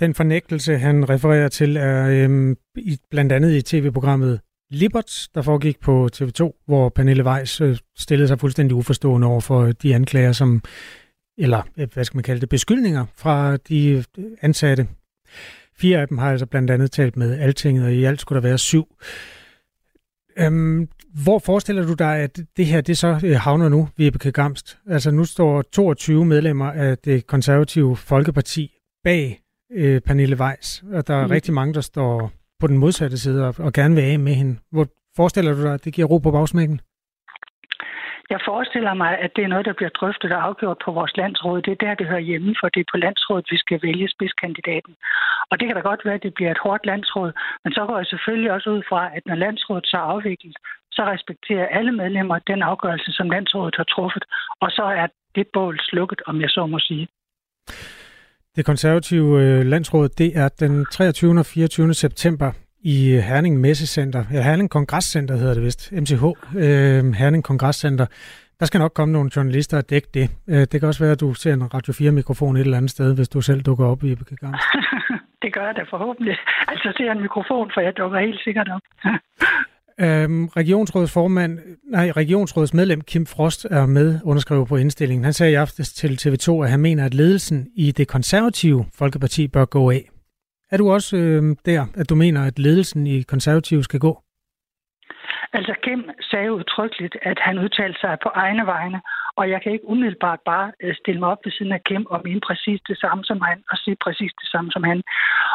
Den 0.00 0.14
fornægtelse, 0.14 0.78
han 0.78 1.10
refererer 1.10 1.48
til, 1.48 1.76
er 1.76 2.08
øhm, 2.08 2.56
i, 2.76 2.96
blandt 3.10 3.32
andet 3.32 3.52
i 3.52 3.62
tv-programmet 3.62 4.40
Libert, 4.70 5.28
der 5.34 5.42
foregik 5.42 5.80
på 5.80 6.08
TV2, 6.16 6.64
hvor 6.66 6.88
Pernille 6.88 7.24
Weiss 7.24 7.60
øh, 7.60 7.78
stillede 7.98 8.28
sig 8.28 8.40
fuldstændig 8.40 8.76
uforstående 8.76 9.26
over 9.26 9.40
for 9.40 9.72
de 9.72 9.94
anklager, 9.94 10.32
som, 10.32 10.62
eller 11.38 11.62
øh, 11.76 11.88
hvad 11.94 12.04
skal 12.04 12.16
man 12.16 12.22
kalde 12.24 12.40
det, 12.40 12.48
beskyldninger 12.48 13.06
fra 13.14 13.56
de 13.56 14.04
ansatte. 14.40 14.88
Fire 15.76 16.00
af 16.00 16.08
dem 16.08 16.18
har 16.18 16.30
altså 16.30 16.46
blandt 16.46 16.70
andet 16.70 16.92
talt 16.92 17.16
med 17.16 17.38
Altinget, 17.38 17.84
og 17.84 17.92
i 17.92 18.04
alt 18.04 18.20
skulle 18.20 18.42
der 18.42 18.48
være 18.48 18.58
syv. 18.58 18.96
Øhm, 20.38 20.88
hvor 21.24 21.38
forestiller 21.38 21.86
du 21.86 21.94
dig, 21.94 22.16
at 22.16 22.40
det 22.56 22.66
her 22.66 22.80
det 22.80 22.98
så 22.98 23.20
øh, 23.24 23.36
havner 23.36 23.68
nu, 23.68 23.88
Vibeke 23.96 24.32
Gamst? 24.32 24.78
Altså 24.86 25.10
nu 25.10 25.24
står 25.24 25.62
22 25.62 26.24
medlemmer 26.24 26.70
af 26.70 26.98
det 26.98 27.26
konservative 27.26 27.96
Folkeparti 27.96 28.72
bag 29.04 29.40
øh, 29.72 30.00
Pernille 30.00 30.36
Weiss, 30.36 30.84
og 30.92 31.06
der 31.06 31.14
er 31.14 31.26
mm. 31.26 31.30
rigtig 31.30 31.54
mange, 31.54 31.74
der 31.74 31.80
står 31.80 32.32
på 32.60 32.66
den 32.66 32.78
modsatte 32.78 33.18
side 33.18 33.46
og, 33.48 33.54
og 33.58 33.72
gerne 33.72 33.94
vil 33.94 34.02
af 34.02 34.18
med 34.18 34.34
hende. 34.34 34.58
Hvor 34.72 34.86
forestiller 35.16 35.54
du 35.54 35.62
dig, 35.62 35.74
at 35.74 35.84
det 35.84 35.94
giver 35.94 36.08
ro 36.08 36.18
på 36.18 36.30
bagsmækken? 36.30 36.80
Jeg 38.34 38.40
forestiller 38.50 38.94
mig, 38.94 39.12
at 39.24 39.30
det 39.36 39.44
er 39.44 39.52
noget, 39.52 39.66
der 39.66 39.78
bliver 39.78 39.94
drøftet 40.00 40.32
og 40.32 40.44
afgjort 40.46 40.78
på 40.84 40.90
vores 40.92 41.16
landsråd. 41.16 41.62
Det 41.62 41.72
er 41.72 41.84
der, 41.86 41.94
det 41.94 42.06
hører 42.06 42.28
hjemme, 42.30 42.54
for 42.60 42.68
det 42.68 42.80
er 42.80 42.92
på 42.92 42.98
landsrådet, 43.06 43.46
vi 43.50 43.58
skal 43.58 43.78
vælge 43.82 44.08
spidskandidaten. 44.14 44.94
Og 45.50 45.54
det 45.60 45.66
kan 45.66 45.76
da 45.76 45.82
godt 45.90 46.04
være, 46.04 46.18
at 46.18 46.22
det 46.22 46.34
bliver 46.34 46.50
et 46.50 46.64
hårdt 46.64 46.86
landsråd, 46.86 47.32
men 47.64 47.72
så 47.72 47.86
går 47.86 47.96
jeg 47.96 48.06
selvfølgelig 48.06 48.52
også 48.52 48.70
ud 48.70 48.82
fra, 48.88 49.00
at 49.16 49.22
når 49.26 49.34
landsrådet 49.34 49.86
så 49.86 49.96
er 49.96 50.10
afviklet, 50.14 50.56
så 50.92 51.02
respekterer 51.14 51.66
alle 51.66 51.92
medlemmer 51.92 52.38
den 52.38 52.62
afgørelse, 52.62 53.12
som 53.12 53.30
landsrådet 53.30 53.74
har 53.76 53.84
truffet, 53.94 54.24
og 54.60 54.70
så 54.70 54.82
er 54.82 55.06
det 55.34 55.46
bål 55.52 55.78
slukket, 55.82 56.20
om 56.26 56.40
jeg 56.40 56.50
så 56.50 56.66
må 56.66 56.78
sige. 56.78 57.08
Det 58.56 58.66
konservative 58.66 59.42
øh, 59.42 59.66
landsråd, 59.66 60.08
det 60.08 60.36
er 60.36 60.48
den 60.48 60.86
23. 60.86 61.38
og 61.38 61.46
24. 61.46 61.94
september 61.94 62.52
i 62.84 63.14
øh, 63.14 63.18
Herning 63.18 63.60
Messecenter. 63.60 64.24
Ja, 64.32 64.42
Herning 64.42 64.70
Kongresscenter 64.70 65.36
hedder 65.36 65.54
det 65.54 65.62
vist. 65.62 65.92
MCH, 65.92 66.24
øh, 66.56 67.12
Herning 67.20 67.44
Kongresscenter. 67.44 68.06
Der 68.60 68.66
skal 68.66 68.78
nok 68.78 68.92
komme 68.94 69.12
nogle 69.12 69.30
journalister 69.36 69.76
og 69.78 69.90
dække 69.90 70.08
det. 70.14 70.30
Øh, 70.48 70.60
det 70.70 70.80
kan 70.80 70.84
også 70.84 71.04
være, 71.04 71.12
at 71.12 71.20
du 71.20 71.34
ser 71.34 71.52
en 71.54 71.74
Radio 71.74 71.92
4-mikrofon 71.92 72.56
et 72.56 72.60
eller 72.60 72.76
andet 72.76 72.90
sted, 72.90 73.14
hvis 73.14 73.28
du 73.28 73.40
selv 73.40 73.60
dukker 73.62 73.86
op 73.86 74.04
i 74.04 74.14
Gang. 74.14 74.54
det 75.42 75.54
gør 75.54 75.64
jeg 75.66 75.74
da 75.76 75.82
forhåbentlig. 75.90 76.36
Altså 76.68 76.92
ser 76.96 77.12
en 77.12 77.22
mikrofon, 77.22 77.70
for 77.74 77.80
jeg 77.80 77.96
dukker 77.96 78.18
helt 78.18 78.40
sikkert 78.44 78.68
op. 78.68 78.80
Øhm, 80.00 80.46
regionsrådsformand, 80.46 81.58
nej, 81.90 82.10
regionsrådsmedlem 82.10 83.00
Kim 83.00 83.26
Frost 83.26 83.66
er 83.70 83.86
med 83.86 84.18
underskriver 84.24 84.64
på 84.64 84.76
indstillingen. 84.76 85.24
Han 85.24 85.32
sagde 85.32 85.52
i 85.52 85.54
aftes 85.54 85.92
til 85.92 86.18
TV2, 86.22 86.62
at 86.62 86.70
han 86.70 86.80
mener, 86.80 87.04
at 87.04 87.14
ledelsen 87.14 87.66
i 87.76 87.92
det 87.92 88.08
konservative 88.08 88.84
Folkeparti 88.94 89.48
bør 89.48 89.64
gå 89.64 89.90
af. 89.90 90.10
Er 90.70 90.76
du 90.76 90.92
også 90.92 91.16
øh, 91.16 91.56
der, 91.66 91.86
at 91.94 92.08
du 92.08 92.14
mener, 92.14 92.44
at 92.44 92.58
ledelsen 92.58 93.06
i 93.06 93.22
konservative 93.22 93.84
skal 93.84 94.00
gå? 94.00 94.18
Altså 95.52 95.74
Kim 95.82 96.10
sagde 96.30 96.52
udtrykkeligt, 96.52 97.16
at 97.22 97.38
han 97.38 97.58
udtalte 97.58 98.00
sig 98.00 98.18
på 98.22 98.28
egne 98.34 98.66
vegne, 98.66 99.00
og 99.36 99.50
jeg 99.50 99.62
kan 99.62 99.72
ikke 99.72 99.88
umiddelbart 99.88 100.40
bare 100.44 100.72
øh, 100.82 100.94
stille 100.94 101.20
mig 101.20 101.28
op 101.28 101.44
ved 101.44 101.52
siden 101.52 101.72
af 101.72 101.84
Kim 101.84 102.06
og 102.06 102.20
mene 102.24 102.40
præcis 102.40 102.80
det 102.88 102.98
samme 102.98 103.24
som 103.24 103.40
han, 103.40 103.58
og 103.70 103.76
sige 103.78 103.96
præcis 104.04 104.32
det 104.40 104.48
samme 104.48 104.70
som 104.72 104.82
han. 104.84 105.02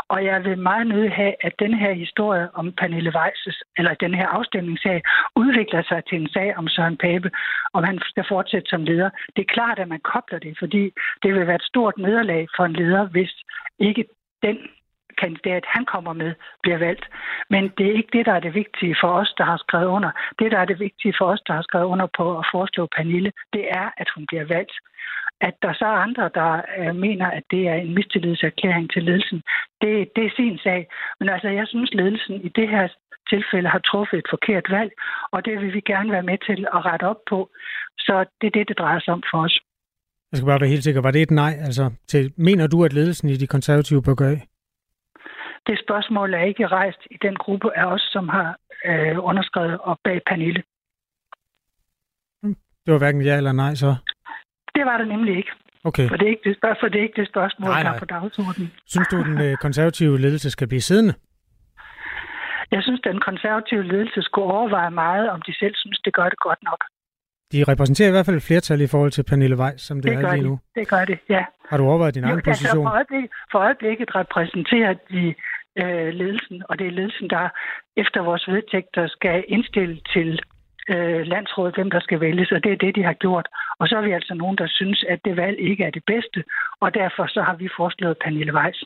Og 0.07 0.25
jeg 0.25 0.43
vil 0.43 0.57
meget 0.57 0.87
nødig 0.87 1.11
have, 1.11 1.33
at 1.41 1.53
den 1.59 1.73
her 1.73 1.93
historie 1.93 2.47
om 2.53 2.71
Pernille 2.71 3.13
Weisses, 3.17 3.63
eller 3.77 3.93
den 3.93 4.13
her 4.13 4.27
afstemningssag, 4.27 5.01
udvikler 5.35 5.83
sig 5.83 6.03
til 6.09 6.21
en 6.21 6.29
sag 6.29 6.57
om 6.57 6.67
Søren 6.67 6.97
Pape, 6.97 7.31
om 7.73 7.83
han 7.83 7.99
skal 8.09 8.25
fortsætte 8.27 8.69
som 8.69 8.83
leder. 8.83 9.09
Det 9.35 9.41
er 9.41 9.53
klart, 9.53 9.79
at 9.79 9.87
man 9.87 9.99
kobler 9.99 10.39
det, 10.39 10.55
fordi 10.59 10.83
det 11.23 11.33
vil 11.33 11.47
være 11.47 11.61
et 11.61 11.69
stort 11.71 11.97
nederlag 11.97 12.47
for 12.55 12.65
en 12.65 12.73
leder, 12.73 13.03
hvis 13.05 13.33
ikke 13.79 14.05
den 14.41 14.57
kandidat, 15.21 15.63
han 15.75 15.85
kommer 15.85 16.13
med, 16.13 16.31
bliver 16.63 16.77
valgt. 16.77 17.05
Men 17.49 17.63
det 17.77 17.85
er 17.87 17.97
ikke 17.99 18.13
det, 18.17 18.25
der 18.25 18.33
er 18.33 18.39
det 18.39 18.53
vigtige 18.53 18.95
for 19.01 19.11
os, 19.21 19.33
der 19.37 19.43
har 19.43 19.57
skrevet 19.57 19.89
under. 19.97 20.11
Det, 20.39 20.51
der 20.51 20.59
er 20.59 20.65
det 20.65 20.79
vigtige 20.79 21.13
for 21.19 21.25
os, 21.33 21.41
der 21.47 21.53
har 21.53 21.61
skrevet 21.61 21.85
under 21.85 22.07
på 22.17 22.37
at 22.39 22.45
foreslå 22.53 22.87
Pernille, 22.95 23.31
det 23.53 23.65
er, 23.81 23.87
at 23.97 24.09
hun 24.15 24.25
bliver 24.27 24.45
valgt. 24.55 24.75
At 25.41 25.55
der 25.61 25.73
så 25.73 25.85
er 25.85 26.03
andre, 26.07 26.29
der 26.39 26.61
øh, 26.79 26.95
mener, 26.95 27.27
at 27.37 27.43
det 27.51 27.67
er 27.67 27.75
en 27.75 27.93
mistillidserklæring 27.95 28.91
til 28.91 29.03
ledelsen, 29.03 29.41
det, 29.81 30.09
det 30.15 30.25
er 30.25 30.35
sin 30.35 30.57
sag. 30.57 30.87
Men 31.19 31.29
altså, 31.29 31.49
jeg 31.49 31.67
synes, 31.67 31.93
ledelsen 31.93 32.35
i 32.47 32.49
det 32.49 32.69
her 32.69 32.87
tilfælde 33.29 33.69
har 33.69 33.79
truffet 33.79 34.17
et 34.17 34.29
forkert 34.29 34.65
valg, 34.69 34.91
og 35.31 35.45
det 35.45 35.53
vil 35.61 35.73
vi 35.73 35.81
gerne 35.91 36.11
være 36.11 36.29
med 36.31 36.37
til 36.47 36.67
at 36.75 36.85
rette 36.85 37.03
op 37.03 37.21
på. 37.29 37.49
Så 37.97 38.25
det 38.41 38.47
er 38.47 38.51
det, 38.57 38.67
det 38.67 38.77
drejer 38.79 38.99
sig 38.99 39.13
om 39.13 39.23
for 39.31 39.37
os. 39.45 39.59
Jeg 40.31 40.37
skal 40.37 40.47
bare 40.47 40.61
være 40.61 40.69
helt 40.69 40.83
sikker. 40.83 41.01
Var 41.01 41.11
det 41.11 41.21
et 41.21 41.31
nej? 41.31 41.53
Altså, 41.67 41.91
til, 42.07 42.33
mener 42.37 42.67
du, 42.67 42.83
at 42.83 42.93
ledelsen 42.93 43.29
i 43.29 43.35
de 43.35 43.47
konservative 43.47 44.01
bør 44.03 44.13
gøre 44.13 44.39
det 45.67 45.79
spørgsmål 45.85 46.33
er 46.33 46.43
ikke 46.43 46.67
rejst 46.67 47.01
i 47.11 47.17
den 47.21 47.35
gruppe 47.35 47.77
af 47.77 47.85
os, 47.85 48.01
som 48.01 48.29
har 48.29 48.57
øh, 48.85 49.17
underskrevet 49.29 49.77
og 49.79 49.99
bag 50.03 50.21
Pernille. 50.27 50.63
Det 52.85 52.91
var 52.93 52.97
hverken 52.97 53.21
ja 53.21 53.37
eller 53.37 53.51
nej, 53.51 53.75
så? 53.75 53.95
Det 54.75 54.85
var 54.85 54.97
det 54.97 55.07
nemlig 55.07 55.37
ikke. 55.37 55.51
Okay. 55.83 56.07
For 56.09 56.15
det 56.17 56.25
er 56.27 56.29
ikke 56.29 56.49
det, 56.49 56.57
spørgsmål, 56.57 56.79
for 56.81 56.87
det, 56.91 56.99
er 56.99 57.03
ikke 57.03 57.21
det 57.21 57.27
spørgsmål, 57.27 57.69
nej, 57.69 57.83
nej. 57.83 57.91
der 57.91 57.95
er 57.95 57.99
på 57.99 58.05
dagsordenen. 58.05 58.71
Synes 58.87 59.07
du, 59.07 59.17
den 59.23 59.41
øh, 59.41 59.57
konservative 59.57 60.19
ledelse 60.19 60.49
skal 60.51 60.67
blive 60.67 60.81
siddende? 60.81 61.13
Jeg 62.71 62.83
synes, 62.83 63.01
den 63.01 63.19
konservative 63.19 63.83
ledelse 63.83 64.21
skulle 64.21 64.47
overveje 64.53 64.91
meget, 64.91 65.29
om 65.29 65.41
de 65.41 65.53
selv 65.59 65.75
synes, 65.75 65.99
det 66.05 66.13
gør 66.13 66.29
det 66.29 66.39
godt 66.39 66.59
nok. 66.63 66.83
de 67.51 67.63
repræsenterer 67.71 68.07
i 68.09 68.11
hvert 68.11 68.25
fald 68.25 68.35
et 68.37 68.43
flertal 68.43 68.81
i 68.81 68.87
forhold 68.87 69.11
til 69.11 69.23
Pernille 69.23 69.57
Weiss, 69.57 69.83
som 69.83 70.01
det, 70.01 70.11
det 70.11 70.25
er 70.25 70.35
lige 70.35 70.43
nu. 70.43 70.59
De. 70.75 70.79
Det 70.79 70.87
gør 70.87 71.05
det, 71.05 71.19
ja. 71.29 71.45
Har 71.69 71.77
du 71.77 71.83
overvejet 71.83 72.15
din 72.15 72.23
jo, 72.23 72.29
egen 72.29 72.37
altså, 72.37 72.51
position? 72.51 72.85
For 72.85 72.91
øjeblikket, 72.91 73.31
for 73.51 73.59
øjeblikket 73.59 74.15
repræsenterer 74.15 74.93
de 75.11 75.35
øh, 75.81 76.09
ledelsen, 76.21 76.63
og 76.69 76.79
det 76.79 76.87
er 76.87 76.91
ledelsen, 76.91 77.29
der 77.29 77.49
efter 77.97 78.19
vores 78.21 78.47
vedtægter 78.47 79.07
skal 79.07 79.43
indstille 79.47 79.97
til 80.13 80.29
øh, 80.89 81.21
landsrådet, 81.33 81.75
hvem 81.75 81.89
der 81.91 81.99
skal 81.99 82.19
vælges, 82.19 82.51
og 82.51 82.63
det 82.63 82.71
er 82.71 82.77
det, 82.85 82.95
de 82.95 83.03
har 83.03 83.13
gjort. 83.13 83.47
Og 83.79 83.87
så 83.87 83.97
er 83.97 84.01
vi 84.01 84.11
altså 84.11 84.33
nogen, 84.33 84.57
der 84.57 84.67
synes, 84.67 85.05
at 85.09 85.19
det 85.25 85.37
valg 85.37 85.59
ikke 85.59 85.83
er 85.83 85.91
det 85.91 86.03
bedste, 86.07 86.43
og 86.79 86.93
derfor 86.93 87.25
så 87.27 87.41
har 87.41 87.55
vi 87.55 87.67
foreslået 87.77 88.17
Pernille 88.23 88.53
Weiss. 88.53 88.83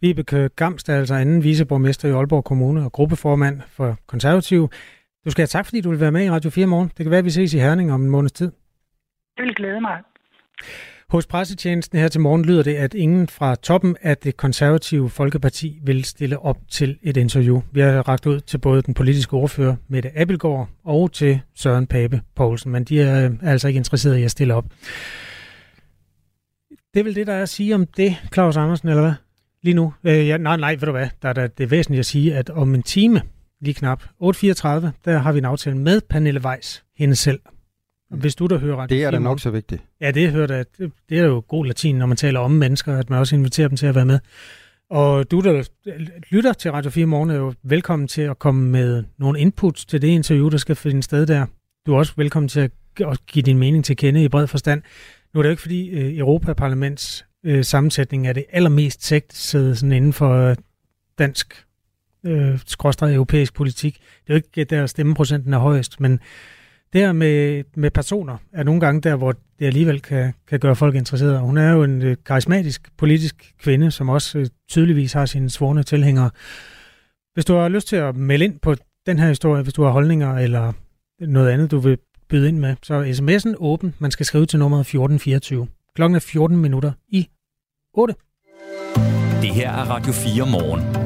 Vibeke 0.00 0.48
Gamst 0.56 0.88
er 0.88 0.96
altså 0.98 1.14
anden 1.14 1.44
viceborgmester 1.44 2.08
i 2.08 2.12
Aalborg 2.12 2.44
Kommune 2.44 2.84
og 2.84 2.92
gruppeformand 2.92 3.60
for 3.76 3.96
Konservativ. 4.06 4.68
Du 5.24 5.30
skal 5.30 5.42
have 5.42 5.46
tak, 5.46 5.66
fordi 5.66 5.80
du 5.80 5.90
vil 5.90 6.00
være 6.00 6.12
med 6.12 6.24
i 6.24 6.30
Radio 6.30 6.50
4 6.50 6.66
morgen. 6.66 6.88
Det 6.88 7.04
kan 7.04 7.10
være, 7.10 7.18
at 7.18 7.24
vi 7.24 7.30
ses 7.30 7.54
i 7.54 7.58
Herning 7.58 7.92
om 7.92 8.02
en 8.02 8.10
måneds 8.10 8.32
tid. 8.32 8.52
Det 9.36 9.44
vil 9.44 9.54
glæde 9.54 9.80
mig. 9.80 9.98
Hos 11.14 11.26
pressetjenesten 11.26 11.98
her 11.98 12.08
til 12.08 12.20
morgen 12.20 12.44
lyder 12.44 12.62
det, 12.62 12.74
at 12.74 12.94
ingen 12.94 13.28
fra 13.28 13.54
toppen 13.54 13.96
af 14.02 14.16
det 14.16 14.36
konservative 14.36 15.10
Folkeparti 15.10 15.80
vil 15.82 16.04
stille 16.04 16.38
op 16.38 16.56
til 16.70 16.98
et 17.02 17.16
interview. 17.16 17.62
Vi 17.72 17.80
har 17.80 18.08
ragt 18.08 18.26
ud 18.26 18.40
til 18.40 18.58
både 18.58 18.82
den 18.82 18.94
politiske 18.94 19.34
ordfører 19.34 19.76
Mette 19.88 20.18
Appelgaard 20.18 20.68
og 20.84 21.12
til 21.12 21.40
Søren 21.54 21.86
Pape 21.86 22.20
Poulsen, 22.36 22.72
men 22.72 22.84
de 22.84 22.96
øh, 22.96 23.04
er 23.06 23.30
altså 23.42 23.68
ikke 23.68 23.78
interesserede 23.78 24.20
i 24.20 24.24
at 24.24 24.30
stille 24.30 24.54
op. 24.54 24.64
Det 26.94 27.00
er 27.00 27.04
vel 27.04 27.14
det, 27.14 27.26
der 27.26 27.32
er 27.32 27.42
at 27.42 27.48
sige 27.48 27.74
om 27.74 27.86
det, 27.86 28.16
Claus 28.32 28.56
Andersen, 28.56 28.88
eller 28.88 29.02
hvad? 29.02 29.14
Lige 29.62 29.74
nu? 29.74 29.94
Øh, 30.04 30.28
ja, 30.28 30.36
nej, 30.36 30.56
nej, 30.56 30.70
ved 30.70 30.86
du 30.86 30.92
hvad? 30.92 31.08
Der 31.22 31.28
er 31.28 31.32
da 31.32 31.46
det 31.46 31.70
væsentlige 31.70 32.00
at 32.00 32.06
sige, 32.06 32.34
at 32.34 32.50
om 32.50 32.74
en 32.74 32.82
time, 32.82 33.22
lige 33.60 33.74
knap 33.74 34.02
8.34, 34.02 34.08
der 35.04 35.18
har 35.18 35.32
vi 35.32 35.38
en 35.38 35.44
aftale 35.44 35.76
med 35.76 36.00
Pernille 36.10 36.40
Weiss, 36.44 36.84
hende 36.96 37.16
selv. 37.16 37.40
Hvis 38.14 38.34
du 38.34 38.46
der 38.46 38.58
hører 38.58 38.76
Radio 38.76 38.96
Det 38.96 39.04
er 39.04 39.10
da 39.10 39.16
4 39.16 39.22
nok 39.24 39.40
så 39.40 39.50
vigtigt. 39.50 39.82
Ja, 40.00 40.10
det, 40.10 40.30
hører 40.30 40.46
da, 40.46 40.64
det, 40.78 40.92
det 41.08 41.18
er 41.18 41.24
jo 41.24 41.44
god 41.48 41.66
latin, 41.66 41.96
når 41.96 42.06
man 42.06 42.16
taler 42.16 42.40
om 42.40 42.50
mennesker, 42.50 42.98
at 42.98 43.10
man 43.10 43.18
også 43.18 43.36
inviterer 43.36 43.68
dem 43.68 43.76
til 43.76 43.86
at 43.86 43.94
være 43.94 44.04
med. 44.04 44.18
Og 44.90 45.30
du, 45.30 45.40
der 45.40 45.68
lytter 46.30 46.52
til 46.52 46.72
Radio 46.72 46.90
4 46.90 47.06
Morgen, 47.06 47.30
er 47.30 47.34
jo 47.34 47.54
velkommen 47.62 48.08
til 48.08 48.22
at 48.22 48.38
komme 48.38 48.70
med 48.70 49.04
nogle 49.18 49.40
inputs 49.40 49.84
til 49.84 50.02
det 50.02 50.08
interview, 50.08 50.48
der 50.48 50.56
skal 50.56 50.76
finde 50.76 51.02
sted 51.02 51.26
der. 51.26 51.46
Du 51.86 51.94
er 51.94 51.98
også 51.98 52.12
velkommen 52.16 52.48
til 52.48 52.60
at 53.00 53.26
give 53.26 53.42
din 53.42 53.58
mening 53.58 53.84
til 53.84 53.96
kende 53.96 54.24
i 54.24 54.28
bred 54.28 54.46
forstand. 54.46 54.82
Nu 55.34 55.40
er 55.40 55.42
det 55.42 55.48
jo 55.48 55.50
ikke, 55.50 55.62
fordi 55.62 55.88
øh, 55.88 56.18
Europaparlaments 56.18 57.26
øh, 57.44 57.64
sammensætning 57.64 58.28
er 58.28 58.32
det 58.32 58.44
allermest 58.52 59.04
sægtet 59.04 59.36
sådan 59.36 59.92
inden 59.92 60.12
for 60.12 60.30
øh, 60.30 60.56
dansk 61.18 61.64
øh, 62.26 62.58
skråstrej 62.66 63.12
europæisk 63.12 63.54
politik. 63.54 63.94
Det 63.94 64.34
er 64.34 64.34
jo 64.34 64.36
ikke 64.36 64.64
der 64.64 64.86
stemmeprocenten 64.86 65.52
er 65.52 65.58
højest, 65.58 66.00
men 66.00 66.20
der 66.94 67.12
med, 67.12 67.64
med 67.76 67.90
personer 67.90 68.36
er 68.52 68.62
nogle 68.62 68.80
gange 68.80 69.00
der, 69.00 69.16
hvor 69.16 69.32
det 69.58 69.66
alligevel 69.66 70.00
kan, 70.00 70.34
kan 70.48 70.60
gøre 70.60 70.76
folk 70.76 70.94
interesserede. 70.94 71.38
Hun 71.38 71.58
er 71.58 71.72
jo 71.72 71.82
en 71.82 72.02
øh, 72.02 72.16
karismatisk 72.26 72.88
politisk 72.96 73.54
kvinde, 73.62 73.90
som 73.90 74.08
også 74.08 74.38
øh, 74.38 74.46
tydeligvis 74.68 75.12
har 75.12 75.26
sine 75.26 75.50
svorne 75.50 75.82
tilhængere. 75.82 76.30
Hvis 77.34 77.44
du 77.44 77.54
har 77.54 77.68
lyst 77.68 77.88
til 77.88 77.96
at 77.96 78.16
melde 78.16 78.44
ind 78.44 78.58
på 78.60 78.74
den 79.06 79.18
her 79.18 79.28
historie, 79.28 79.62
hvis 79.62 79.74
du 79.74 79.82
har 79.82 79.90
holdninger 79.90 80.38
eller 80.38 80.72
noget 81.20 81.50
andet, 81.50 81.70
du 81.70 81.78
vil 81.78 81.98
byde 82.28 82.48
ind 82.48 82.58
med, 82.58 82.76
så 82.82 82.94
er 82.94 83.12
sms'en 83.12 83.54
åben. 83.58 83.94
Man 83.98 84.10
skal 84.10 84.26
skrive 84.26 84.46
til 84.46 84.58
nummeret 84.58 84.80
1424. 84.80 85.68
Klokken 85.94 86.16
er 86.16 86.20
14 86.20 86.56
minutter 86.56 86.92
i 87.08 87.28
8. 87.94 88.14
Det 89.42 89.50
her 89.50 89.70
er 89.70 89.90
Radio 89.90 90.12
4 90.12 90.46
morgen. 90.46 91.03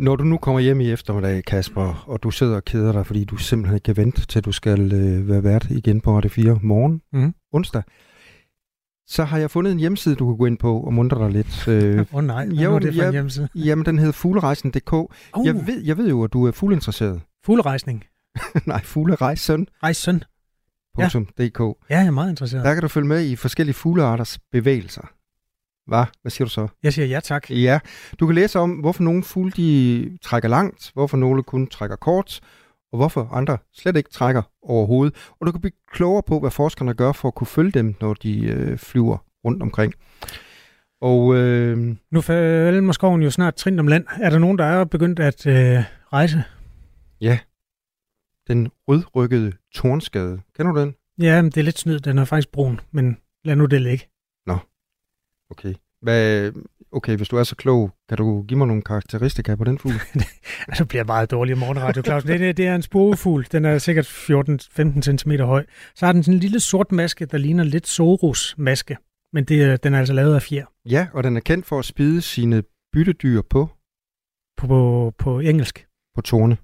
Når 0.00 0.16
du 0.16 0.24
nu 0.24 0.38
kommer 0.38 0.60
hjem 0.60 0.80
i 0.80 0.90
eftermiddag, 0.90 1.44
Kasper, 1.44 2.04
og 2.06 2.22
du 2.22 2.30
sidder 2.30 2.56
og 2.56 2.64
keder 2.64 2.92
dig, 2.92 3.06
fordi 3.06 3.24
du 3.24 3.36
simpelthen 3.36 3.74
ikke 3.74 3.84
kan 3.84 3.96
vente 3.96 4.26
til 4.26 4.44
du 4.44 4.52
skal 4.52 4.92
øh, 4.92 5.28
være 5.28 5.44
vært 5.44 5.66
igen 5.70 6.00
på 6.00 6.16
Radio 6.16 6.30
4 6.30 6.58
morgen, 6.62 7.02
mm. 7.12 7.34
onsdag, 7.52 7.82
så 9.06 9.24
har 9.24 9.38
jeg 9.38 9.50
fundet 9.50 9.72
en 9.72 9.78
hjemmeside, 9.78 10.14
du 10.14 10.26
kan 10.26 10.38
gå 10.38 10.46
ind 10.46 10.58
på 10.58 10.80
og 10.80 10.92
mundre 10.92 11.24
dig 11.24 11.30
lidt. 11.30 11.64
Åh 11.68 11.74
øh, 11.74 12.06
oh, 12.12 12.24
nej, 12.24 12.46
hvad 12.46 12.56
jo, 12.56 12.74
er 12.74 12.78
det 12.78 12.94
for 12.94 13.02
en 13.02 13.12
hjemmeside? 13.12 13.48
Jamen, 13.54 13.86
den 13.86 13.98
hedder 13.98 14.12
fuglerejsen.dk. 14.12 14.92
Uh. 14.92 15.08
Jeg, 15.44 15.54
ved, 15.66 15.84
jeg 15.84 15.96
ved 15.96 16.08
jo, 16.08 16.24
at 16.24 16.32
du 16.32 16.46
er 16.46 16.52
fugleinteresseret. 16.52 17.20
Fuglerejsning? 17.46 18.04
nej, 18.66 18.82
fuglerejsen. 18.82 19.66
Rejsen. 19.82 20.24
Ja. 20.98 21.08
.dk. 21.08 21.60
Ja, 21.60 21.98
jeg 21.98 22.06
er 22.06 22.10
meget 22.10 22.30
interesseret. 22.30 22.64
Der 22.64 22.74
kan 22.74 22.82
du 22.82 22.88
følge 22.88 23.06
med 23.06 23.24
i 23.24 23.36
forskellige 23.36 23.74
fuglearters 23.74 24.38
bevægelser. 24.52 25.10
Hvad? 25.90 26.04
Hvad 26.22 26.30
siger 26.30 26.46
du 26.46 26.50
så? 26.50 26.68
Jeg 26.82 26.92
siger 26.92 27.06
ja 27.06 27.20
tak. 27.20 27.50
Ja. 27.50 27.78
Du 28.20 28.26
kan 28.26 28.34
læse 28.34 28.58
om, 28.58 28.70
hvorfor 28.70 29.02
nogle 29.02 29.22
fugle 29.22 29.50
de 29.50 30.18
trækker 30.22 30.48
langt, 30.48 30.90
hvorfor 30.94 31.16
nogle 31.16 31.42
kun 31.42 31.66
trækker 31.66 31.96
kort, 31.96 32.40
og 32.92 32.96
hvorfor 32.96 33.28
andre 33.32 33.58
slet 33.74 33.96
ikke 33.96 34.10
trækker 34.10 34.42
overhovedet. 34.62 35.14
Og 35.40 35.46
du 35.46 35.52
kan 35.52 35.60
blive 35.60 35.72
klogere 35.92 36.22
på, 36.22 36.40
hvad 36.40 36.50
forskerne 36.50 36.94
gør 36.94 37.12
for 37.12 37.28
at 37.28 37.34
kunne 37.34 37.46
følge 37.46 37.70
dem, 37.70 37.94
når 38.00 38.14
de 38.14 38.44
øh, 38.44 38.78
flyver 38.78 39.18
rundt 39.44 39.62
omkring. 39.62 39.94
Og 41.00 41.36
øh, 41.36 41.96
nu 42.12 42.20
falder 42.20 42.92
skoven 42.92 43.22
jo 43.22 43.30
snart 43.30 43.54
trin 43.54 43.78
om 43.78 43.86
land. 43.86 44.04
Er 44.20 44.30
der 44.30 44.38
nogen, 44.38 44.58
der 44.58 44.64
er 44.64 44.84
begyndt 44.84 45.20
at 45.20 45.46
øh, 45.46 45.84
rejse? 46.12 46.44
Ja. 47.20 47.38
Den 48.48 48.68
rødrykkede 48.88 49.52
tornskade. 49.74 50.40
Kender 50.56 50.72
du 50.72 50.80
den? 50.80 50.94
Ja, 51.18 51.42
men 51.42 51.50
det 51.50 51.60
er 51.60 51.64
lidt 51.64 51.78
snyd. 51.78 51.98
Den 51.98 52.18
er 52.18 52.24
faktisk 52.24 52.52
brun, 52.52 52.80
men 52.92 53.16
lad 53.44 53.56
nu 53.56 53.66
det 53.66 53.82
ligge. 53.82 54.09
Okay. 55.50 55.74
Hvad, 56.02 56.52
okay, 56.92 57.16
hvis 57.16 57.28
du 57.28 57.36
er 57.36 57.44
så 57.44 57.56
klog, 57.56 57.90
kan 58.08 58.18
du 58.18 58.42
give 58.42 58.58
mig 58.58 58.66
nogle 58.66 58.82
karakteristika 58.82 59.54
på 59.54 59.64
den 59.64 59.78
fugl? 59.78 59.94
altså 60.68 60.84
bliver 60.84 61.04
meget 61.04 61.30
dårlig 61.30 61.58
morgenradio, 61.58 62.02
Claus. 62.02 62.24
Det, 62.24 62.56
det 62.56 62.66
er 62.66 62.74
en 62.74 62.82
spurvefugl. 62.82 63.46
Den 63.52 63.64
er 63.64 63.78
sikkert 63.78 64.06
14-15 64.06 65.02
cm 65.02 65.32
høj. 65.32 65.64
Så 65.94 66.06
har 66.06 66.12
den 66.12 66.22
sådan 66.22 66.34
en 66.34 66.40
lille 66.40 66.60
sort 66.60 66.92
maske, 66.92 67.26
der 67.26 67.38
ligner 67.38 67.64
lidt 67.64 67.86
Soros 67.86 68.54
maske. 68.58 68.96
Men 69.32 69.44
det, 69.44 69.82
den 69.82 69.94
er 69.94 69.98
altså 69.98 70.14
lavet 70.14 70.34
af 70.34 70.42
fjer. 70.42 70.64
Ja, 70.84 71.06
og 71.12 71.24
den 71.24 71.36
er 71.36 71.40
kendt 71.40 71.66
for 71.66 71.78
at 71.78 71.84
spide 71.84 72.22
sine 72.22 72.62
byttedyr 72.92 73.42
på? 73.42 73.68
På, 74.56 74.66
på, 74.66 75.12
på 75.18 75.40
engelsk. 75.40 75.86
På 76.14 76.20
torne. 76.20 76.56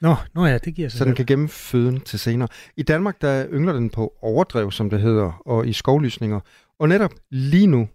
Nå, 0.00 0.14
nå 0.34 0.46
ja, 0.46 0.58
det 0.58 0.74
giver 0.74 0.88
sig 0.88 0.98
Så 0.98 1.04
den 1.04 1.14
kan 1.14 1.26
gemme 1.26 1.48
føden 1.48 2.00
til 2.00 2.18
senere. 2.18 2.48
I 2.76 2.82
Danmark, 2.82 3.20
der 3.20 3.46
yngler 3.52 3.72
den 3.72 3.90
på 3.90 4.12
overdrev, 4.22 4.72
som 4.72 4.90
det 4.90 5.00
hedder, 5.00 5.42
og 5.46 5.66
i 5.66 5.72
skovlysninger. 5.72 6.40
Og 6.78 6.88
netop 6.88 7.10
lige 7.30 7.66
nu 7.66 7.88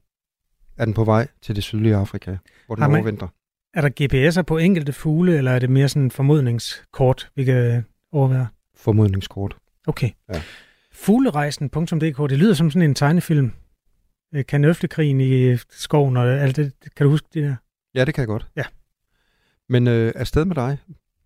er 0.82 0.86
den 0.86 0.94
på 0.94 1.04
vej 1.04 1.28
til 1.42 1.56
det 1.56 1.64
sydlige 1.64 1.96
Afrika, 1.96 2.38
hvor 2.66 2.76
den 2.76 2.84
overvinter. 2.84 3.28
Er 3.74 3.82
der 3.82 3.90
GPS'er 4.02 4.42
på 4.42 4.58
enkelte 4.58 4.94
fugle, 4.94 5.38
eller 5.38 5.52
er 5.52 5.60
det 5.60 5.70
mere 5.70 5.90
sådan 5.90 6.12
formodningskort, 6.12 7.32
vi 7.36 7.44
kan 7.44 7.86
overvære? 8.12 8.48
Formodningskort. 8.76 9.58
Okay. 9.88 10.10
Ja. 10.34 10.42
Fuglerejsen.dk, 10.94 12.30
det 12.30 12.38
lyder 12.40 12.54
som 12.54 12.72
sådan 12.72 12.90
en 12.90 12.96
tegnefilm. 12.96 13.52
Kanøflekrigen 14.48 15.22
i 15.22 15.58
skoven 15.70 16.18
og 16.18 16.28
alt 16.28 16.56
det. 16.56 16.74
Kan 16.96 17.04
du 17.06 17.10
huske 17.10 17.28
det 17.34 17.44
der? 17.44 17.56
Ja, 17.96 18.06
det 18.06 18.14
kan 18.14 18.22
jeg 18.22 18.28
godt. 18.28 18.48
Ja. 18.56 18.64
Men 19.70 19.88
øh, 19.88 20.14
afsted 20.16 20.46
med 20.46 20.56
dig. 20.56 20.78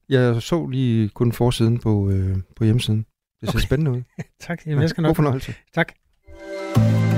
Jeg 0.09 0.41
så 0.41 0.67
lige 0.67 1.09
kun 1.09 1.31
forsiden 1.31 1.79
på, 1.79 2.09
øh, 2.09 2.37
på 2.55 2.63
hjemmesiden. 2.63 3.05
Det 3.41 3.49
ser 3.49 3.57
okay. 3.57 3.65
spændende 3.65 3.91
ud. 3.91 4.01
tak. 4.47 4.65
Jamen, 4.65 4.81
jeg 4.81 4.89
skal 4.89 5.01
nok. 5.01 5.09
God 5.09 5.15
fornøjelse. 5.15 5.53
Tak. 5.73 5.93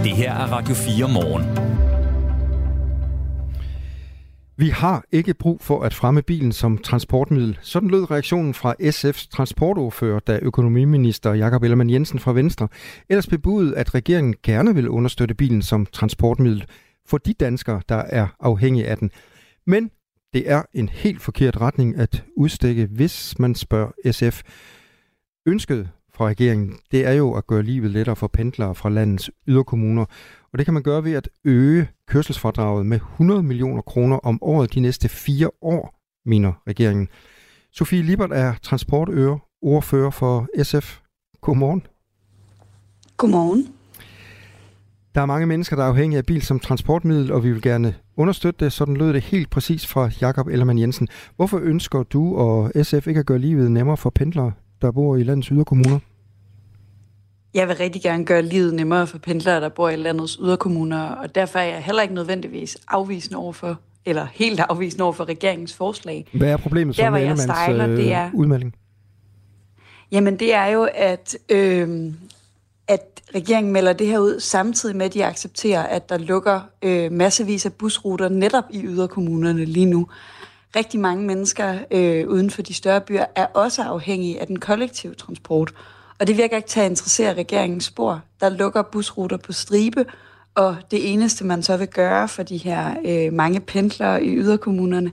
Det 0.04 0.16
her 0.16 0.34
er 0.34 0.52
Radio 0.52 0.76
4 0.76 1.08
morgen. 1.08 1.67
Vi 4.60 4.70
har 4.70 5.06
ikke 5.12 5.34
brug 5.34 5.62
for 5.62 5.84
at 5.84 5.94
fremme 5.94 6.22
bilen 6.22 6.52
som 6.52 6.78
transportmiddel. 6.78 7.58
Sådan 7.62 7.90
lød 7.90 8.12
reaktionen 8.12 8.54
fra 8.54 8.76
SF's 8.82 9.30
transportordfører, 9.30 10.20
da 10.20 10.40
økonomiminister 10.42 11.34
Jakob 11.34 11.64
Ellemann 11.64 11.90
Jensen 11.90 12.20
fra 12.20 12.34
Venstre 12.34 12.68
ellers 13.10 13.28
bebudede, 13.28 13.78
at 13.78 13.96
regeringen 13.96 14.36
gerne 14.44 14.76
vil 14.76 14.90
understøtte 14.90 15.36
bilen 15.36 15.62
som 15.62 15.86
transportmiddel 15.86 16.66
for 17.06 17.18
de 17.18 17.34
danskere, 17.34 17.82
der 17.90 17.96
er 17.96 18.28
afhængige 18.40 18.88
af 18.88 18.98
den. 18.98 19.12
Men 19.68 19.92
det 20.34 20.52
er 20.52 20.62
en 20.74 20.90
helt 20.90 21.22
forkert 21.22 21.62
retning 21.62 21.98
at 21.98 22.24
udstikke, 22.38 22.86
hvis 22.86 23.40
man 23.40 23.56
spørger 23.56 24.12
SF. 24.12 24.42
Ønsket 25.46 25.90
fra 26.18 26.28
regeringen, 26.28 26.78
det 26.92 27.06
er 27.06 27.12
jo 27.12 27.34
at 27.34 27.48
gøre 27.48 27.64
livet 27.64 27.92
lettere 27.92 28.16
for 28.16 28.28
pendlere 28.28 28.76
fra 28.76 28.90
landets 28.90 29.32
yderkommuner. 29.48 30.06
Og 30.52 30.58
det 30.58 30.66
kan 30.66 30.74
man 30.74 30.84
gøre 30.84 31.04
ved 31.04 31.14
at 31.14 31.30
øge 31.44 31.88
kørselsfradraget 32.08 32.86
med 32.86 32.98
100 32.98 33.44
millioner 33.44 33.82
kroner 33.82 34.18
om 34.18 34.40
året 34.42 34.74
de 34.74 34.80
næste 34.80 35.10
fire 35.10 35.50
år, 35.62 36.00
mener 36.26 36.54
regeringen. 36.68 37.08
Sofie 37.72 38.02
Libert 38.02 38.32
er 38.32 38.54
transportøre, 38.62 39.40
ordfører 39.62 40.10
for 40.10 40.64
SF. 40.64 41.00
Godmorgen. 41.42 41.88
Godmorgen. 43.18 43.68
Der 45.16 45.22
er 45.22 45.26
mange 45.26 45.46
mennesker, 45.46 45.76
der 45.76 45.84
er 45.84 45.88
afhængige 45.88 46.18
af 46.18 46.26
bil 46.26 46.42
som 46.42 46.60
transportmiddel, 46.60 47.32
og 47.32 47.44
vi 47.44 47.52
vil 47.52 47.62
gerne 47.62 47.96
understøtte 48.18 48.66
det. 48.66 48.74
Sådan 48.74 48.98
lød 48.98 49.14
det 49.14 49.24
helt 49.24 49.50
præcis 49.50 49.88
fra 49.88 50.10
Jakob 50.22 50.48
Ellermann 50.48 50.80
Jensen. 50.80 51.08
Hvorfor 51.36 51.60
ønsker 51.60 52.04
du 52.04 52.36
og 52.36 52.72
SF 52.84 53.08
ikke 53.08 53.20
at 53.20 53.26
gøre 53.26 53.40
livet 53.40 53.72
nemmere 53.72 53.98
for 53.98 54.10
pendlere, 54.10 54.52
der 54.82 54.92
bor 54.92 55.16
i 55.16 55.24
landets 55.24 55.48
yderkommuner? 55.48 56.00
Jeg 57.54 57.68
vil 57.68 57.76
rigtig 57.76 58.02
gerne 58.02 58.26
gøre 58.26 58.42
livet 58.42 58.74
nemmere 58.74 59.08
for 59.08 59.18
pendlere, 59.18 59.62
der 59.62 59.70
bor 59.70 59.90
i 59.90 59.96
landets 59.96 60.38
yderkommuner, 60.42 61.04
og 61.04 61.36
derfor 61.36 61.60
er 61.60 61.64
jeg 61.64 61.84
heller 61.84 62.02
ikke 62.02 62.14
nødvendigvis 62.14 62.78
afvisende 62.88 63.38
overfor, 63.38 63.80
eller 64.06 64.28
helt 64.34 64.60
afvisende 64.60 65.04
over 65.04 65.14
for 65.14 65.26
regeringens 65.26 65.74
forslag. 65.74 66.28
Hvad 66.34 66.50
er 66.50 66.58
problemet 66.58 66.96
så 66.96 67.02
Der, 67.02 67.10
med 67.10 67.20
Ellemanns 67.20 67.44
stejler, 67.44 67.88
det 67.88 68.00
øh, 68.00 68.08
er, 68.08 68.30
udmelding? 68.34 68.76
Jamen 70.12 70.40
det 70.40 70.54
er 70.54 70.66
jo, 70.66 70.88
at, 70.96 71.38
øh, 71.50 72.14
at 72.88 73.22
regeringen 73.36 73.74
melder 73.74 73.94
det 73.94 74.08
her 74.08 74.20
ud, 74.20 74.40
samtidig 74.40 74.96
med, 74.96 75.06
at 75.06 75.14
de 75.14 75.26
accepterer, 75.26 75.84
at 75.84 76.10
der 76.10 76.18
lukker 76.18 76.62
øh, 76.82 77.12
massevis 77.12 77.66
af 77.66 77.74
busruter 77.74 78.30
netop 78.30 78.64
i 78.70 78.82
yderkommunerne 78.84 79.66
lige 79.66 79.86
nu. 79.86 80.08
Rigtig 80.76 81.00
mange 81.00 81.26
mennesker 81.26 81.78
øh, 81.92 82.28
uden 82.28 82.50
for 82.50 82.62
de 82.62 82.74
større 82.74 83.02
byer 83.02 83.26
er 83.36 83.46
også 83.46 83.84
afhængige 83.84 84.42
af 84.42 84.48
den 84.48 84.60
kollektive 84.60 85.14
transport. 85.14 85.74
Og 86.20 86.28
det 86.28 86.38
virker 86.38 86.56
ikke 86.58 86.70
til 86.70 86.80
at 86.80 86.90
interessere 86.90 87.34
regeringens 87.34 87.84
spor. 87.86 88.22
Der 88.42 88.50
lukker 88.50 88.82
busruter 88.82 89.38
på 89.38 89.52
stribe, 89.52 90.06
og 90.56 90.76
det 90.92 91.14
eneste, 91.14 91.46
man 91.46 91.64
så 91.64 91.78
vil 91.78 91.88
gøre 91.88 92.28
for 92.28 92.44
de 92.44 92.58
her 92.58 92.96
øh, 93.06 93.34
mange 93.34 93.60
pendlere 93.60 94.24
i 94.24 94.36
yderkommunerne, 94.36 95.12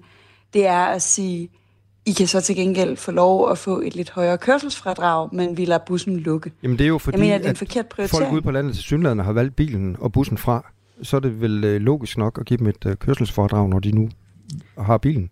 det 0.54 0.66
er 0.66 0.84
at 0.84 1.02
sige, 1.02 1.48
I 2.06 2.12
kan 2.12 2.26
så 2.26 2.40
til 2.40 2.56
gengæld 2.56 2.96
få 2.96 3.10
lov 3.10 3.50
at 3.50 3.58
få 3.58 3.80
et 3.80 3.94
lidt 3.94 4.10
højere 4.10 4.38
kørselsfradrag, 4.38 5.28
men 5.32 5.56
vi 5.56 5.64
lader 5.64 5.84
bussen 5.86 6.16
lukke. 6.16 6.52
Jamen 6.62 6.78
det 6.78 6.84
er 6.84 6.88
jo 6.88 6.98
fordi, 6.98 7.14
Jeg 7.16 7.20
mener, 7.20 7.38
det 7.38 7.46
er 7.46 7.50
en 7.50 7.56
forkert 7.56 7.84
at 7.84 7.94
folk 7.96 8.10
prioritering. 8.10 8.34
ude 8.34 8.42
på 8.42 8.50
landet 8.50 8.74
til 8.74 8.82
Sydlandet 8.82 9.26
har 9.26 9.32
valgt 9.32 9.56
bilen 9.56 9.96
og 10.00 10.12
bussen 10.12 10.38
fra. 10.38 10.72
Så 11.02 11.16
er 11.16 11.20
det 11.20 11.40
vel 11.40 11.64
øh, 11.64 11.80
logisk 11.80 12.18
nok 12.18 12.38
at 12.38 12.46
give 12.46 12.58
dem 12.58 12.66
et 12.66 12.86
øh, 12.86 12.96
kørselsforedrag, 12.96 13.68
når 13.68 13.78
de 13.78 13.92
nu 13.92 14.08
har 14.78 14.98
bilen. 14.98 15.30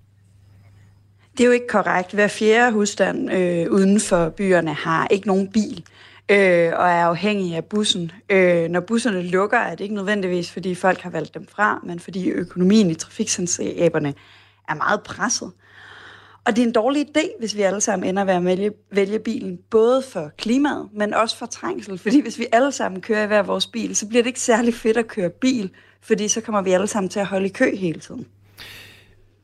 Det 1.32 1.40
er 1.40 1.46
jo 1.46 1.52
ikke 1.52 1.68
korrekt. 1.68 2.12
Hver 2.12 2.28
fjerde 2.28 2.72
husstand 2.72 3.32
øh, 3.32 3.70
uden 3.70 4.00
for 4.00 4.28
byerne 4.28 4.74
har 4.74 5.08
ikke 5.10 5.26
nogen 5.26 5.48
bil 5.48 5.84
øh, 6.28 6.72
og 6.76 6.88
er 6.88 7.04
afhængig 7.04 7.56
af 7.56 7.64
bussen. 7.64 8.12
Øh, 8.28 8.68
når 8.68 8.80
busserne 8.80 9.22
lukker, 9.22 9.58
er 9.58 9.70
det 9.70 9.80
ikke 9.80 9.94
nødvendigvis, 9.94 10.50
fordi 10.50 10.74
folk 10.74 11.00
har 11.00 11.10
valgt 11.10 11.34
dem 11.34 11.46
fra, 11.46 11.80
men 11.84 12.00
fordi 12.00 12.28
økonomien 12.28 12.90
i 12.90 12.94
trafikselskaberne 12.94 14.14
er 14.68 14.74
meget 14.74 15.02
presset. 15.02 15.52
Og 16.44 16.56
det 16.56 16.62
er 16.62 16.66
en 16.66 16.72
dårlig 16.72 17.06
idé, 17.08 17.38
hvis 17.38 17.56
vi 17.56 17.62
alle 17.62 17.80
sammen 17.80 18.08
ender 18.08 18.24
ved 18.24 18.34
at 18.34 18.44
vælge, 18.44 18.72
vælge 18.90 19.18
bilen, 19.18 19.58
både 19.70 20.02
for 20.02 20.30
klimaet, 20.38 20.88
men 20.92 21.14
også 21.14 21.36
for 21.36 21.46
trængsel. 21.46 21.98
Fordi 21.98 22.20
hvis 22.20 22.38
vi 22.38 22.46
alle 22.52 22.72
sammen 22.72 23.00
kører 23.00 23.24
i 23.24 23.26
hver 23.26 23.42
vores 23.42 23.66
bil, 23.66 23.96
så 23.96 24.08
bliver 24.08 24.22
det 24.22 24.28
ikke 24.28 24.40
særlig 24.40 24.74
fedt 24.74 24.96
at 24.96 25.08
køre 25.08 25.30
bil, 25.30 25.70
fordi 26.00 26.28
så 26.28 26.40
kommer 26.40 26.62
vi 26.62 26.72
alle 26.72 26.86
sammen 26.86 27.10
til 27.10 27.20
at 27.20 27.26
holde 27.26 27.46
i 27.46 27.48
kø 27.48 27.76
hele 27.76 28.00
tiden. 28.00 28.26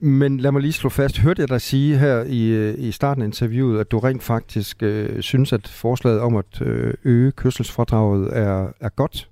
Men 0.00 0.40
lad 0.40 0.52
mig 0.52 0.62
lige 0.62 0.72
slå 0.72 0.90
fast. 0.90 1.18
Hørte 1.18 1.40
jeg 1.40 1.48
dig 1.48 1.60
sige 1.60 1.98
her 1.98 2.24
i, 2.24 2.46
øh, 2.46 2.74
i 2.78 2.92
starten 2.92 3.22
af 3.22 3.26
interviewet, 3.26 3.80
at 3.80 3.90
du 3.90 3.98
rent 3.98 4.22
faktisk 4.22 4.82
øh, 4.82 5.22
synes, 5.22 5.52
at 5.52 5.68
forslaget 5.68 6.20
om 6.20 6.36
at 6.36 6.60
øh, 6.60 6.94
øge 7.04 7.32
kørselsfradraget 7.32 8.36
er, 8.36 8.68
er 8.80 8.88
godt? 8.88 9.28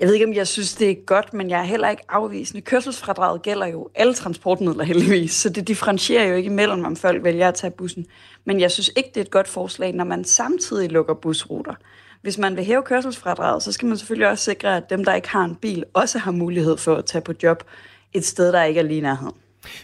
Jeg 0.00 0.08
ved 0.08 0.14
ikke, 0.14 0.26
om 0.26 0.34
jeg 0.34 0.48
synes, 0.48 0.74
det 0.74 0.90
er 0.90 0.94
godt, 1.06 1.34
men 1.34 1.50
jeg 1.50 1.60
er 1.60 1.64
heller 1.64 1.88
ikke 1.88 2.02
afvisende. 2.08 2.60
Kørselsfradraget 2.60 3.42
gælder 3.42 3.66
jo 3.66 3.88
alle 3.94 4.14
transportmidler 4.14 4.84
heldigvis, 4.92 5.32
så 5.32 5.48
det 5.48 5.68
differentierer 5.68 6.24
jo 6.24 6.34
ikke 6.34 6.50
imellem, 6.50 6.84
om 6.84 6.96
folk 6.96 7.24
vælger 7.24 7.48
at 7.48 7.54
tage 7.54 7.70
bussen. 7.70 8.06
Men 8.44 8.60
jeg 8.60 8.70
synes 8.70 8.90
ikke, 8.96 9.08
det 9.14 9.20
er 9.20 9.24
et 9.24 9.30
godt 9.30 9.48
forslag, 9.48 9.92
når 9.92 10.04
man 10.04 10.24
samtidig 10.24 10.90
lukker 10.90 11.14
busruter. 11.14 11.74
Hvis 12.22 12.38
man 12.38 12.56
vil 12.56 12.64
hæve 12.64 12.82
kørselsfradraget, 12.82 13.62
så 13.62 13.72
skal 13.72 13.88
man 13.88 13.96
selvfølgelig 13.96 14.28
også 14.28 14.44
sikre, 14.44 14.76
at 14.76 14.90
dem, 14.90 15.04
der 15.04 15.14
ikke 15.14 15.28
har 15.28 15.44
en 15.44 15.54
bil, 15.54 15.84
også 15.94 16.18
har 16.18 16.30
mulighed 16.30 16.76
for 16.76 16.96
at 16.96 17.04
tage 17.04 17.22
på 17.22 17.32
job 17.42 17.64
et 18.12 18.24
sted, 18.24 18.52
der 18.52 18.62
ikke 18.62 18.80
er 18.80 18.84
lige 18.84 18.98
i 18.98 19.02
nærheden. 19.02 19.34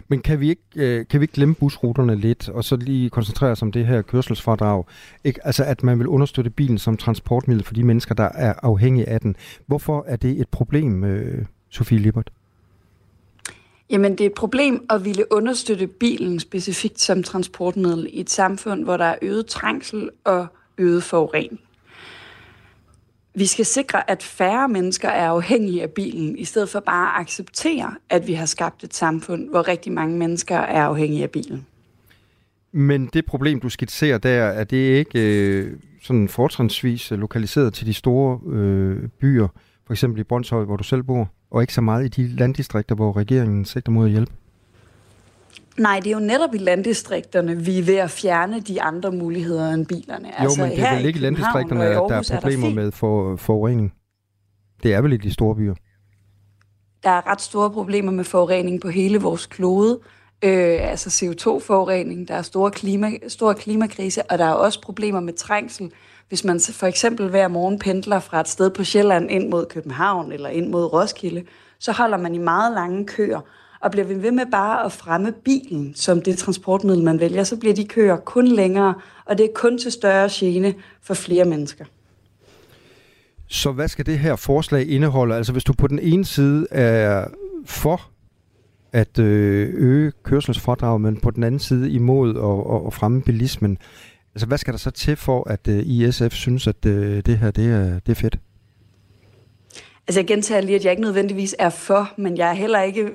Men 0.08 0.20
kan 0.20 0.40
vi 0.40 0.48
ikke, 0.48 0.62
øh, 0.76 1.06
kan 1.10 1.20
vi 1.20 1.24
ikke 1.24 1.34
glemme 1.34 1.54
busruterne 1.54 2.16
lidt, 2.16 2.48
og 2.48 2.64
så 2.64 2.76
lige 2.76 3.10
koncentrere 3.10 3.50
os 3.50 3.62
om 3.62 3.72
det 3.72 3.86
her 3.86 4.02
kørselsfradrag? 4.02 4.84
Ikke? 5.24 5.46
Altså, 5.46 5.64
at 5.64 5.82
man 5.82 5.98
vil 5.98 6.06
understøtte 6.06 6.50
bilen 6.50 6.78
som 6.78 6.96
transportmiddel 6.96 7.64
for 7.64 7.74
de 7.74 7.84
mennesker, 7.84 8.14
der 8.14 8.28
er 8.34 8.54
afhængige 8.62 9.08
af 9.08 9.20
den. 9.20 9.36
Hvorfor 9.66 10.04
er 10.08 10.16
det 10.16 10.40
et 10.40 10.48
problem, 10.48 11.04
øh, 11.04 11.44
Sofie 11.70 11.98
Lippert? 11.98 12.30
Jamen, 13.90 14.12
det 14.12 14.20
er 14.20 14.26
et 14.26 14.34
problem 14.34 14.86
at 14.90 15.04
ville 15.04 15.32
understøtte 15.32 15.86
bilen 15.86 16.40
specifikt 16.40 17.00
som 17.00 17.22
transportmiddel 17.22 18.06
i 18.10 18.20
et 18.20 18.30
samfund, 18.30 18.84
hvor 18.84 18.96
der 18.96 19.04
er 19.04 19.16
øget 19.22 19.46
trængsel 19.46 20.10
og 20.24 20.46
øget 20.78 21.02
forurening. 21.02 21.60
Vi 23.38 23.46
skal 23.46 23.64
sikre, 23.64 24.10
at 24.10 24.22
færre 24.22 24.68
mennesker 24.68 25.08
er 25.08 25.28
afhængige 25.28 25.82
af 25.82 25.90
bilen, 25.90 26.38
i 26.38 26.44
stedet 26.44 26.68
for 26.68 26.80
bare 26.80 27.16
at 27.16 27.20
acceptere, 27.20 27.94
at 28.10 28.26
vi 28.26 28.32
har 28.32 28.46
skabt 28.46 28.84
et 28.84 28.94
samfund, 28.94 29.50
hvor 29.50 29.68
rigtig 29.68 29.92
mange 29.92 30.18
mennesker 30.18 30.56
er 30.56 30.82
afhængige 30.82 31.22
af 31.22 31.30
bilen. 31.30 31.66
Men 32.72 33.06
det 33.06 33.26
problem, 33.26 33.60
du 33.60 33.68
skitserer 33.68 34.18
der, 34.18 34.42
er 34.42 34.64
det 34.64 34.76
ikke 34.76 35.20
øh, 35.20 35.72
sådan 36.02 36.28
fortrinsvis 36.28 37.10
lokaliseret 37.10 37.74
til 37.74 37.86
de 37.86 37.94
store 37.94 38.40
øh, 38.52 39.08
byer, 39.20 39.48
for 39.86 39.92
eksempel 39.92 40.20
i 40.20 40.24
Brøndshøj, 40.24 40.64
hvor 40.64 40.76
du 40.76 40.84
selv 40.84 41.02
bor, 41.02 41.28
og 41.50 41.62
ikke 41.62 41.74
så 41.74 41.80
meget 41.80 42.04
i 42.04 42.22
de 42.22 42.36
landdistrikter, 42.36 42.94
hvor 42.94 43.16
regeringen 43.16 43.64
sigter 43.64 43.92
mod 43.92 44.04
at 44.06 44.10
hjælpe? 44.10 44.32
Nej, 45.78 46.00
det 46.00 46.06
er 46.06 46.14
jo 46.14 46.18
netop 46.18 46.54
i 46.54 46.58
landdistrikterne, 46.58 47.56
vi 47.56 47.78
er 47.78 47.82
ved 47.82 47.96
at 47.96 48.10
fjerne 48.10 48.60
de 48.60 48.82
andre 48.82 49.12
muligheder 49.12 49.70
end 49.70 49.86
bilerne. 49.86 50.28
Jo, 50.28 50.34
altså, 50.38 50.60
men 50.60 50.70
det 50.70 50.80
er 50.80 50.96
vel 50.96 51.04
ikke 51.04 51.18
i 51.18 51.22
landdistrikterne, 51.22 51.84
at 51.84 51.94
der 52.08 52.34
er 52.34 52.40
problemer 52.40 52.70
med 52.70 52.92
for, 52.92 53.36
forurening? 53.36 53.92
Det 54.82 54.94
er 54.94 55.00
vel 55.00 55.12
i 55.12 55.16
de 55.16 55.32
store 55.32 55.54
byer? 55.56 55.74
Der 57.02 57.10
er 57.10 57.30
ret 57.30 57.40
store 57.40 57.70
problemer 57.70 58.12
med 58.12 58.24
forurening 58.24 58.80
på 58.80 58.88
hele 58.88 59.20
vores 59.20 59.46
klode. 59.46 60.00
Øh, 60.42 60.90
altså 60.90 61.08
CO2-forurening, 61.08 62.28
der 62.28 62.34
er 62.34 62.42
store 62.42 62.70
klima, 62.70 63.10
stor 63.28 63.52
klimakrise, 63.52 64.22
og 64.30 64.38
der 64.38 64.44
er 64.44 64.52
også 64.52 64.82
problemer 64.82 65.20
med 65.20 65.32
trængsel. 65.32 65.92
Hvis 66.28 66.44
man 66.44 66.60
for 66.72 66.86
eksempel 66.86 67.28
hver 67.28 67.48
morgen 67.48 67.78
pendler 67.78 68.20
fra 68.20 68.40
et 68.40 68.48
sted 68.48 68.70
på 68.70 68.84
Sjælland 68.84 69.30
ind 69.30 69.48
mod 69.48 69.66
København 69.66 70.32
eller 70.32 70.48
ind 70.48 70.68
mod 70.68 70.92
Roskilde, 70.92 71.44
så 71.78 71.92
holder 71.92 72.16
man 72.16 72.34
i 72.34 72.38
meget 72.38 72.72
lange 72.72 73.06
køer. 73.06 73.40
Og 73.80 73.90
bliver 73.90 74.06
vi 74.06 74.22
ved 74.22 74.32
med 74.32 74.46
bare 74.50 74.84
at 74.84 74.92
fremme 74.92 75.32
bilen 75.32 75.94
som 75.94 76.22
det 76.22 76.38
transportmiddel, 76.38 77.04
man 77.04 77.20
vælger, 77.20 77.44
så 77.44 77.56
bliver 77.56 77.74
de 77.74 77.84
køer 77.84 78.16
kun 78.16 78.48
længere, 78.48 78.94
og 79.24 79.38
det 79.38 79.44
er 79.44 79.50
kun 79.54 79.78
til 79.78 79.92
større 79.92 80.28
gene 80.32 80.74
for 81.02 81.14
flere 81.14 81.44
mennesker. 81.44 81.84
Så 83.48 83.72
hvad 83.72 83.88
skal 83.88 84.06
det 84.06 84.18
her 84.18 84.36
forslag 84.36 84.88
indeholde? 84.88 85.34
Altså 85.34 85.52
hvis 85.52 85.64
du 85.64 85.72
på 85.72 85.86
den 85.86 85.98
ene 85.98 86.24
side 86.24 86.66
er 86.70 87.26
for 87.64 88.10
at 88.92 89.18
øh, 89.18 89.68
øge 89.74 90.12
kørselsfradraget, 90.22 91.00
men 91.00 91.20
på 91.20 91.30
den 91.30 91.42
anden 91.42 91.60
side 91.60 91.90
imod 91.90 92.30
at, 92.30 92.86
at 92.86 92.94
fremme 92.94 93.22
bilismen, 93.22 93.78
altså 94.34 94.46
hvad 94.46 94.58
skal 94.58 94.72
der 94.72 94.78
så 94.78 94.90
til 94.90 95.16
for, 95.16 95.50
at 95.50 95.68
øh, 95.68 95.86
ISF 95.86 96.32
synes, 96.32 96.66
at 96.66 96.86
øh, 96.86 97.22
det 97.26 97.38
her 97.38 97.50
det 97.50 97.66
er, 97.66 97.98
det 97.98 98.12
er 98.12 98.14
fedt? 98.14 98.38
Altså 100.08 100.20
jeg 100.20 100.26
gentager 100.26 100.60
lige, 100.60 100.76
at 100.76 100.84
jeg 100.84 100.90
ikke 100.90 101.02
nødvendigvis 101.02 101.54
er 101.58 101.70
for, 101.70 102.12
men 102.16 102.36
jeg 102.36 102.48
er 102.48 102.54
heller 102.54 102.82
ikke 102.82 103.10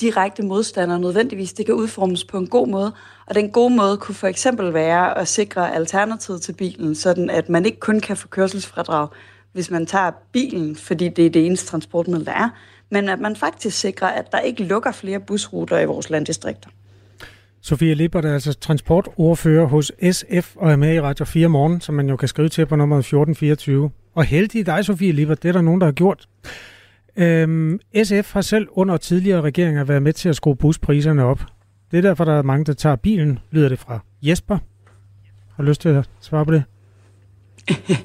direkte 0.00 0.42
modstander 0.42 0.98
nødvendigvis. 0.98 1.52
Det 1.52 1.66
kan 1.66 1.74
udformes 1.74 2.24
på 2.24 2.38
en 2.38 2.46
god 2.46 2.68
måde, 2.68 2.92
og 3.26 3.34
den 3.34 3.50
gode 3.50 3.74
måde 3.74 3.96
kunne 3.96 4.14
for 4.14 4.26
eksempel 4.26 4.74
være 4.74 5.18
at 5.18 5.28
sikre 5.28 5.74
alternativet 5.74 6.42
til 6.42 6.52
bilen, 6.52 6.94
sådan 6.94 7.30
at 7.30 7.48
man 7.48 7.66
ikke 7.66 7.80
kun 7.80 8.00
kan 8.00 8.16
få 8.16 8.28
kørselsfradrag, 8.28 9.08
hvis 9.52 9.70
man 9.70 9.86
tager 9.86 10.10
bilen, 10.32 10.76
fordi 10.76 11.08
det 11.08 11.26
er 11.26 11.30
det 11.30 11.46
eneste 11.46 11.66
transportmiddel, 11.66 12.26
der 12.26 12.32
er, 12.32 12.48
men 12.90 13.08
at 13.08 13.20
man 13.20 13.36
faktisk 13.36 13.80
sikrer, 13.80 14.08
at 14.08 14.32
der 14.32 14.38
ikke 14.38 14.64
lukker 14.64 14.92
flere 14.92 15.20
busruter 15.20 15.78
i 15.78 15.84
vores 15.84 16.10
landdistrikter. 16.10 16.70
Sofie 17.62 17.94
Lippert 17.94 18.24
er 18.24 18.34
altså 18.34 18.52
transportordfører 18.52 19.66
hos 19.66 19.92
SF 20.12 20.56
og 20.56 20.72
er 20.72 20.76
med 20.76 20.94
i 20.94 21.00
Radio 21.00 21.24
4 21.24 21.48
morgen, 21.48 21.80
som 21.80 21.94
man 21.94 22.08
jo 22.08 22.16
kan 22.16 22.28
skrive 22.28 22.48
til 22.48 22.66
på 22.66 22.76
nummer 22.76 22.98
1424. 22.98 23.90
Og 24.14 24.24
heldig 24.24 24.66
dig, 24.66 24.84
Sofie 24.84 25.12
Lippert, 25.12 25.42
det 25.42 25.48
er 25.48 25.52
der 25.52 25.60
nogen, 25.60 25.80
der 25.80 25.86
har 25.86 25.92
gjort. 25.92 26.26
Øhm, 27.16 27.80
SF 28.04 28.32
har 28.32 28.40
selv 28.40 28.68
under 28.70 28.96
tidligere 28.96 29.40
regeringer 29.40 29.84
været 29.84 30.02
med 30.02 30.12
til 30.12 30.28
at 30.28 30.36
skrue 30.36 30.56
buspriserne 30.56 31.24
op. 31.24 31.40
Det 31.90 31.98
er 31.98 32.02
derfor, 32.02 32.24
der 32.24 32.32
er 32.32 32.42
mange, 32.42 32.64
der 32.64 32.72
tager 32.72 32.96
bilen, 32.96 33.38
lyder 33.50 33.68
det 33.68 33.78
fra 33.78 34.00
Jesper. 34.22 34.58
Har 35.56 35.62
du 35.62 35.68
lyst 35.68 35.80
til 35.80 35.88
at 35.88 36.10
svare 36.20 36.44
på 36.46 36.52
det? 36.52 36.62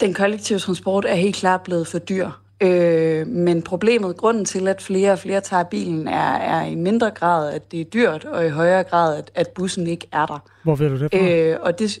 Den 0.00 0.14
kollektive 0.14 0.58
transport 0.58 1.04
er 1.04 1.14
helt 1.14 1.36
klart 1.36 1.60
blevet 1.62 1.86
for 1.86 1.98
dyr. 1.98 2.30
Øh, 2.62 3.26
men 3.26 3.62
problemet, 3.62 4.16
grunden 4.16 4.44
til, 4.44 4.68
at 4.68 4.82
flere 4.82 5.12
og 5.12 5.18
flere 5.18 5.40
tager 5.40 5.62
bilen, 5.62 6.08
er, 6.08 6.34
er 6.34 6.64
i 6.64 6.74
mindre 6.74 7.10
grad, 7.10 7.54
at 7.54 7.72
det 7.72 7.80
er 7.80 7.84
dyrt, 7.84 8.24
og 8.24 8.46
i 8.46 8.48
højere 8.48 8.84
grad, 8.84 9.18
at, 9.18 9.30
at 9.34 9.48
bussen 9.48 9.86
ikke 9.86 10.06
er 10.12 10.26
der. 10.26 10.48
Hvor 10.62 10.74
ved 10.74 10.88
du 10.88 10.98
det 10.98 11.10
fra? 11.12 11.18
Øh, 11.18 11.56
og 11.60 11.78
det, 11.78 11.98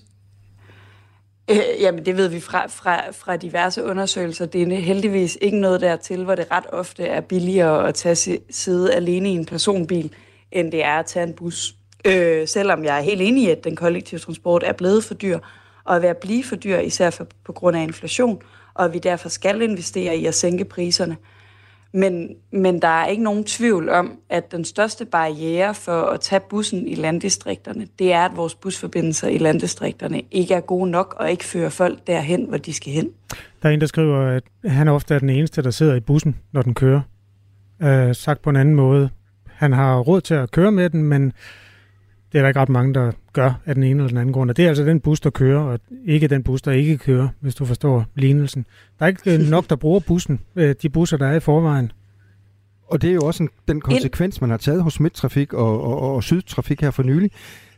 øh, 1.50 1.56
jamen, 1.80 2.06
det 2.06 2.16
ved 2.16 2.28
vi 2.28 2.40
fra, 2.40 2.66
fra, 2.66 3.10
fra 3.10 3.36
diverse 3.36 3.84
undersøgelser. 3.84 4.46
Det 4.46 4.72
er 4.72 4.76
heldigvis 4.76 5.38
ikke 5.40 5.60
noget 5.60 5.80
dertil, 5.80 6.24
hvor 6.24 6.34
det 6.34 6.46
ret 6.50 6.66
ofte 6.72 7.04
er 7.04 7.20
billigere 7.20 7.88
at 7.88 7.94
tage 7.94 8.38
sidde 8.50 8.94
alene 8.94 9.28
i 9.28 9.34
en 9.34 9.46
personbil, 9.46 10.12
end 10.52 10.72
det 10.72 10.84
er 10.84 10.98
at 10.98 11.06
tage 11.06 11.26
en 11.26 11.34
bus. 11.34 11.74
Øh, 12.04 12.48
selvom 12.48 12.84
jeg 12.84 12.98
er 12.98 13.02
helt 13.02 13.22
enig 13.22 13.44
i, 13.44 13.50
at 13.50 13.64
den 13.64 13.76
kollektive 13.76 14.20
transport 14.20 14.62
er 14.62 14.72
blevet 14.72 15.04
for 15.04 15.14
dyr, 15.14 15.38
og 15.84 15.96
er 15.96 16.00
ved 16.00 16.08
at 16.08 16.16
blive 16.16 16.44
for 16.44 16.56
dyr, 16.56 16.78
især 16.78 17.10
for, 17.10 17.26
på 17.44 17.52
grund 17.52 17.76
af 17.76 17.82
inflation, 17.82 18.42
og 18.74 18.84
at 18.84 18.92
vi 18.92 18.98
derfor 18.98 19.28
skal 19.28 19.62
investere 19.62 20.16
i 20.16 20.26
at 20.26 20.34
sænke 20.34 20.64
priserne. 20.64 21.16
Men, 21.92 22.28
men 22.52 22.82
der 22.82 22.88
er 22.88 23.06
ikke 23.06 23.22
nogen 23.22 23.44
tvivl 23.44 23.88
om, 23.88 24.18
at 24.30 24.52
den 24.52 24.64
største 24.64 25.04
barriere 25.04 25.74
for 25.74 26.02
at 26.02 26.20
tage 26.20 26.40
bussen 26.40 26.88
i 26.88 26.94
landdistrikterne, 26.94 27.86
det 27.98 28.12
er, 28.12 28.24
at 28.24 28.36
vores 28.36 28.54
busforbindelser 28.54 29.28
i 29.28 29.38
landdistrikterne 29.38 30.22
ikke 30.30 30.54
er 30.54 30.60
gode 30.60 30.90
nok 30.90 31.16
og 31.18 31.30
ikke 31.30 31.44
fører 31.44 31.68
folk 31.68 32.06
derhen, 32.06 32.44
hvor 32.44 32.56
de 32.56 32.72
skal 32.72 32.92
hen. 32.92 33.10
Der 33.62 33.68
er 33.68 33.72
en, 33.72 33.80
der 33.80 33.86
skriver, 33.86 34.26
at 34.26 34.42
han 34.64 34.88
ofte 34.88 35.14
er 35.14 35.18
den 35.18 35.30
eneste, 35.30 35.62
der 35.62 35.70
sidder 35.70 35.94
i 35.94 36.00
bussen, 36.00 36.36
når 36.52 36.62
den 36.62 36.74
kører. 36.74 37.00
Øh, 37.82 38.14
sagt 38.14 38.42
på 38.42 38.50
en 38.50 38.56
anden 38.56 38.74
måde. 38.74 39.10
Han 39.46 39.72
har 39.72 39.98
råd 39.98 40.20
til 40.20 40.34
at 40.34 40.50
køre 40.50 40.72
med 40.72 40.90
den, 40.90 41.02
men 41.02 41.32
det 42.32 42.38
er 42.38 42.42
der 42.42 42.48
ikke 42.48 42.60
ret 42.60 42.68
mange, 42.68 42.94
der 42.94 43.12
gør 43.32 43.60
af 43.66 43.74
den 43.74 43.84
ene 43.84 43.90
eller 43.90 44.08
den 44.08 44.16
anden 44.16 44.32
grund. 44.32 44.50
Og 44.50 44.56
det 44.56 44.64
er 44.64 44.68
altså 44.68 44.84
den 44.84 45.00
bus, 45.00 45.20
der 45.20 45.30
kører, 45.30 45.60
og 45.60 45.80
ikke 46.04 46.28
den 46.28 46.42
bus, 46.42 46.62
der 46.62 46.72
ikke 46.72 46.98
kører, 46.98 47.28
hvis 47.40 47.54
du 47.54 47.64
forstår 47.64 48.06
lignelsen. 48.14 48.66
Der 48.98 49.04
er 49.04 49.08
ikke 49.08 49.34
øh, 49.34 49.50
nok, 49.50 49.70
der 49.70 49.76
bruger 49.76 50.00
bussen, 50.00 50.40
øh, 50.56 50.74
de 50.82 50.88
busser, 50.88 51.16
der 51.16 51.26
er 51.26 51.36
i 51.36 51.40
forvejen. 51.40 51.92
Og 52.86 53.02
det 53.02 53.10
er 53.10 53.14
jo 53.14 53.20
også 53.20 53.42
en, 53.42 53.48
den 53.68 53.80
konsekvens, 53.80 54.40
man 54.40 54.50
har 54.50 54.56
taget 54.56 54.82
hos 54.82 55.00
Midtrafik 55.00 55.52
og, 55.52 55.82
og, 55.82 56.14
og 56.14 56.22
Sydtrafik 56.22 56.80
her 56.80 56.90
for 56.90 57.02
nylig. 57.02 57.30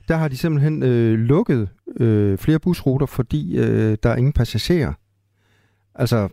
Der 0.08 0.16
har 0.16 0.28
de 0.28 0.36
simpelthen 0.36 0.82
øh, 0.82 1.18
lukket 1.18 1.68
øh, 2.00 2.38
flere 2.38 2.58
busruter, 2.58 3.06
fordi 3.06 3.56
øh, 3.58 3.98
der 4.02 4.10
er 4.10 4.16
ingen 4.16 4.32
passagerer. 4.32 4.92
Altså, 5.94 6.28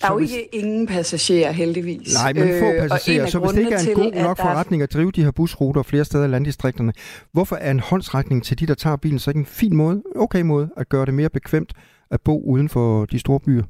der 0.00 0.08
er 0.08 0.12
jo 0.12 0.18
ikke 0.18 0.54
ingen 0.54 0.86
passagerer, 0.86 1.52
heldigvis. 1.52 2.14
Nej, 2.14 2.32
men 2.32 2.42
få 2.42 2.64
Øh, 2.64 2.80
passagerer. 2.80 3.26
Så 3.26 3.38
hvis 3.38 3.50
det 3.50 3.58
ikke 3.58 3.74
er 3.74 3.78
en 3.78 3.94
god 3.94 4.22
nok 4.22 4.36
forretning 4.36 4.82
at 4.82 4.92
drive 4.92 5.10
de 5.10 5.24
her 5.24 5.30
busruter 5.30 5.82
flere 5.82 6.04
steder 6.04 6.24
i 6.24 6.28
landdistrikterne, 6.28 6.92
hvorfor 7.32 7.56
er 7.56 7.70
en 7.70 7.80
håndsrækning 7.80 8.44
til 8.44 8.58
de, 8.58 8.66
der 8.66 8.74
tager 8.74 8.96
bilen, 8.96 9.18
så 9.18 9.30
ikke 9.30 9.38
en 9.38 9.46
fin 9.46 9.76
måde, 9.76 10.02
okay 10.16 10.42
måde, 10.42 10.68
at 10.76 10.88
gøre 10.88 11.06
det 11.06 11.14
mere 11.14 11.28
bekvemt 11.28 11.72
at 12.10 12.20
bo 12.20 12.42
uden 12.42 12.68
for 12.68 13.04
de 13.04 13.18
store 13.18 13.40
byer? 13.40 13.62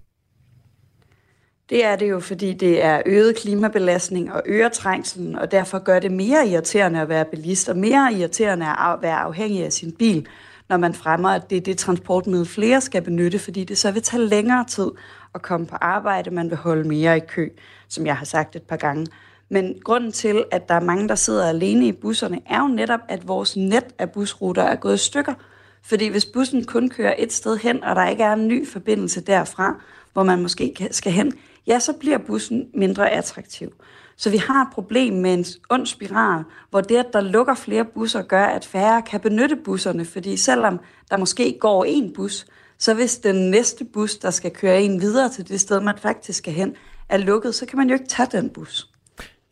Det 1.70 1.84
er 1.84 1.96
det 1.96 2.10
jo, 2.10 2.20
fordi 2.20 2.52
det 2.52 2.84
er 2.84 3.02
øget 3.06 3.36
klimabelastning 3.36 4.32
og 4.32 4.42
øger 4.46 4.68
trængselen, 4.68 5.36
og 5.36 5.50
derfor 5.50 5.78
gør 5.78 5.98
det 5.98 6.12
mere 6.12 6.48
irriterende 6.48 7.00
at 7.00 7.08
være 7.08 7.24
bilist, 7.24 7.68
og 7.68 7.76
mere 7.76 8.14
irriterende 8.14 8.66
at 8.66 8.98
være 9.02 9.16
afhængig 9.16 9.64
af 9.64 9.72
sin 9.72 9.92
bil, 9.92 10.26
når 10.68 10.76
man 10.76 10.94
fremmer, 10.94 11.28
at 11.28 11.50
det 11.50 11.56
er 11.56 11.60
det 11.60 11.78
transportmiddel, 11.78 12.46
flere 12.46 12.80
skal 12.80 13.02
benytte, 13.02 13.38
fordi 13.38 13.64
det 13.64 13.78
så 13.78 13.90
vil 13.90 14.02
tage 14.02 14.26
længere 14.28 14.64
tid 14.68 14.90
at 15.35 15.43
komme 15.43 15.66
på 15.66 15.76
arbejde, 15.80 16.30
man 16.30 16.51
vil 16.51 16.57
holde 16.57 16.89
mere 16.89 17.16
i 17.16 17.20
kø, 17.20 17.49
som 17.89 18.07
jeg 18.07 18.16
har 18.16 18.24
sagt 18.24 18.57
et 18.57 18.62
par 18.62 18.76
gange. 18.76 19.07
Men 19.49 19.74
grunden 19.85 20.12
til, 20.12 20.45
at 20.51 20.68
der 20.68 20.74
er 20.74 20.80
mange, 20.80 21.09
der 21.09 21.14
sidder 21.14 21.49
alene 21.49 21.87
i 21.87 21.93
busserne, 21.93 22.41
er 22.47 22.61
jo 22.61 22.68
netop, 22.68 23.01
at 23.09 23.28
vores 23.28 23.57
net 23.57 23.85
af 23.99 24.11
busruter 24.11 24.62
er 24.62 24.76
gået 24.76 24.95
i 24.95 24.99
stykker. 24.99 25.35
Fordi 25.82 26.09
hvis 26.09 26.26
bussen 26.26 26.64
kun 26.64 26.89
kører 26.89 27.14
et 27.18 27.32
sted 27.32 27.57
hen, 27.57 27.85
og 27.85 27.97
der 27.97 28.09
ikke 28.09 28.22
er 28.22 28.32
en 28.32 28.49
ny 28.49 28.68
forbindelse 28.68 29.20
derfra, 29.20 29.74
hvor 30.12 30.22
man 30.22 30.43
måske 30.43 30.89
skal 30.91 31.12
hen, 31.12 31.32
ja, 31.66 31.78
så 31.78 31.93
bliver 31.93 32.18
bussen 32.18 32.68
mindre 32.74 33.11
attraktiv. 33.11 33.72
Så 34.16 34.30
vi 34.30 34.37
har 34.37 34.62
et 34.62 34.68
problem 34.72 35.14
med 35.14 35.35
en 35.35 35.45
ond 35.70 35.87
spiral, 35.87 36.45
hvor 36.70 36.80
det, 36.80 36.97
at 36.97 37.12
der 37.12 37.20
lukker 37.20 37.55
flere 37.55 37.85
busser, 37.85 38.22
gør, 38.22 38.45
at 38.45 38.64
færre 38.64 39.03
kan 39.03 39.20
benytte 39.20 39.57
busserne. 39.57 40.05
Fordi 40.05 40.37
selvom 40.37 40.80
der 41.11 41.16
måske 41.16 41.57
går 41.61 41.85
en 41.85 42.12
bus, 42.12 42.47
så 42.78 42.94
hvis 42.94 43.16
den 43.16 43.50
næste 43.50 43.84
bus, 43.84 44.16
der 44.16 44.30
skal 44.30 44.50
køre 44.50 44.82
en 44.82 45.00
videre 45.00 45.28
til 45.28 45.48
det 45.48 45.60
sted, 45.60 45.80
man 45.80 45.94
faktisk 46.02 46.38
skal 46.38 46.52
hen, 46.52 46.74
er 47.08 47.16
lukket, 47.16 47.54
så 47.54 47.66
kan 47.66 47.78
man 47.78 47.88
jo 47.88 47.94
ikke 47.94 48.06
tage 48.08 48.28
den 48.32 48.50
bus. 48.50 48.88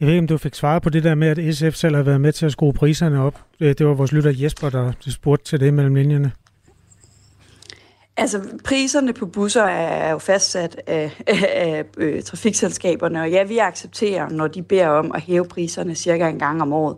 Jeg 0.01 0.07
ved 0.07 0.15
ikke, 0.15 0.23
om 0.23 0.27
du 0.27 0.39
fik 0.39 0.55
svaret 0.55 0.83
på 0.83 0.91
det 0.91 1.05
der 1.05 1.15
med, 1.15 1.29
at 1.29 1.55
SF 1.57 1.75
selv 1.75 1.97
har 1.97 2.03
været 2.03 2.21
med 2.21 2.33
til 2.33 2.47
at 2.47 2.53
skrue 2.53 2.73
priserne 2.73 3.23
op. 3.23 3.41
Øh, 3.61 3.75
Det 3.79 3.87
var 3.87 3.95
vores 3.95 4.13
lytter 4.13 4.33
Jesper, 4.37 4.71
der 4.71 4.93
spurgte 5.09 5.45
til 5.45 5.61
det 5.61 5.75
mellem 5.75 5.95
linjerne. 5.95 6.33
Altså, 8.17 8.43
priserne 8.65 9.13
på 9.13 9.27
busser 9.27 9.63
er 9.63 10.11
jo 10.11 10.19
fastsat 10.19 10.81
af, 10.87 11.23
af, 11.27 11.49
af 11.55 11.85
øh, 11.97 12.23
trafikselskaberne, 12.23 13.21
og 13.23 13.31
ja, 13.31 13.45
vi 13.45 13.59
accepterer, 13.59 14.29
når 14.29 14.49
de 14.49 14.63
beder 14.63 14.89
om 14.89 15.13
at 15.13 15.21
hæve 15.21 15.45
priserne 15.45 15.95
cirka 15.95 16.29
en 16.29 16.39
gang 16.39 16.63
om 16.63 16.73
året, 16.73 16.97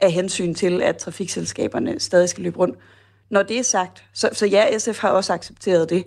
af 0.00 0.12
hensyn 0.12 0.54
til, 0.54 0.82
at 0.82 0.96
trafikselskaberne 0.96 2.00
stadig 2.00 2.28
skal 2.28 2.44
løbe 2.44 2.58
rundt. 2.58 2.78
Når 3.30 3.42
det 3.42 3.58
er 3.58 3.62
sagt, 3.62 4.04
så, 4.14 4.28
så 4.32 4.46
ja, 4.46 4.78
SF 4.78 4.98
har 4.98 5.08
også 5.08 5.32
accepteret 5.32 5.90
det. 5.90 6.04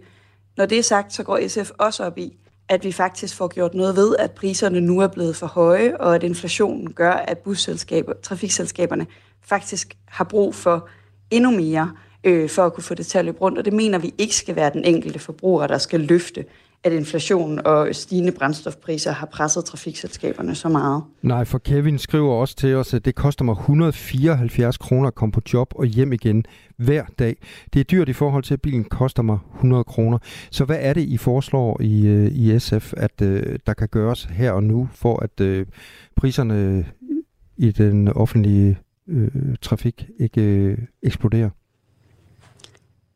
Når 0.57 0.65
det 0.65 0.79
er 0.79 0.83
sagt, 0.83 1.13
så 1.13 1.23
går 1.23 1.47
SF 1.47 1.71
også 1.77 2.03
op 2.03 2.17
i, 2.17 2.37
at 2.69 2.83
vi 2.83 2.91
faktisk 2.91 3.35
får 3.35 3.47
gjort 3.47 3.73
noget 3.73 3.95
ved, 3.95 4.15
at 4.19 4.31
priserne 4.31 4.81
nu 4.81 4.99
er 4.99 5.07
blevet 5.07 5.35
for 5.35 5.47
høje, 5.47 5.97
og 5.97 6.15
at 6.15 6.23
inflationen 6.23 6.93
gør, 6.93 7.11
at 7.11 7.37
busselskaber, 7.37 8.13
trafikselskaberne 8.23 9.07
faktisk 9.41 9.97
har 10.05 10.23
brug 10.23 10.55
for 10.55 10.89
endnu 11.31 11.51
mere 11.51 11.91
øh, 12.23 12.49
for 12.49 12.65
at 12.65 12.73
kunne 12.73 12.83
få 12.83 12.93
det 12.93 13.07
til 13.07 13.17
at 13.17 13.25
løbe 13.25 13.41
rundt. 13.41 13.57
Og 13.57 13.65
det 13.65 13.73
mener 13.73 13.97
vi 13.97 14.13
ikke 14.17 14.35
skal 14.35 14.55
være 14.55 14.73
den 14.73 14.85
enkelte 14.85 15.19
forbruger, 15.19 15.67
der 15.67 15.77
skal 15.77 15.99
løfte, 15.99 16.45
at 16.83 16.91
inflation 16.91 17.59
og 17.65 17.95
stigende 17.95 18.31
brændstofpriser 18.31 19.11
har 19.11 19.25
presset 19.25 19.65
trafikselskaberne 19.65 20.55
så 20.55 20.69
meget. 20.69 21.03
Nej, 21.21 21.45
for 21.45 21.57
Kevin 21.57 21.97
skriver 21.97 22.33
også 22.33 22.55
til 22.55 22.75
os, 22.75 22.93
at 22.93 23.05
det 23.05 23.15
koster 23.15 23.45
mig 23.45 23.53
174 23.53 24.77
kroner 24.77 25.07
at 25.07 25.15
komme 25.15 25.31
på 25.31 25.41
job 25.53 25.73
og 25.75 25.85
hjem 25.85 26.13
igen 26.13 26.45
hver 26.77 27.05
dag. 27.19 27.35
Det 27.73 27.79
er 27.79 27.83
dyrt 27.83 28.09
i 28.09 28.13
forhold 28.13 28.43
til, 28.43 28.53
at 28.53 28.61
bilen 28.61 28.83
koster 28.83 29.23
mig 29.23 29.39
100 29.55 29.83
kroner. 29.83 30.17
Så 30.51 30.65
hvad 30.65 30.77
er 30.79 30.93
det, 30.93 31.01
I 31.01 31.17
foreslår 31.17 31.81
i, 31.81 32.07
øh, 32.07 32.31
i 32.31 32.59
SF, 32.59 32.93
at 32.97 33.21
øh, 33.21 33.59
der 33.67 33.73
kan 33.73 33.87
gøres 33.87 34.23
her 34.23 34.51
og 34.51 34.63
nu, 34.63 34.89
for 34.93 35.23
at 35.23 35.41
øh, 35.41 35.65
priserne 36.15 36.85
i 37.57 37.71
den 37.71 38.07
offentlige 38.07 38.77
øh, 39.07 39.55
trafik 39.61 40.09
ikke 40.19 40.41
øh, 40.41 40.77
eksploderer? 41.03 41.49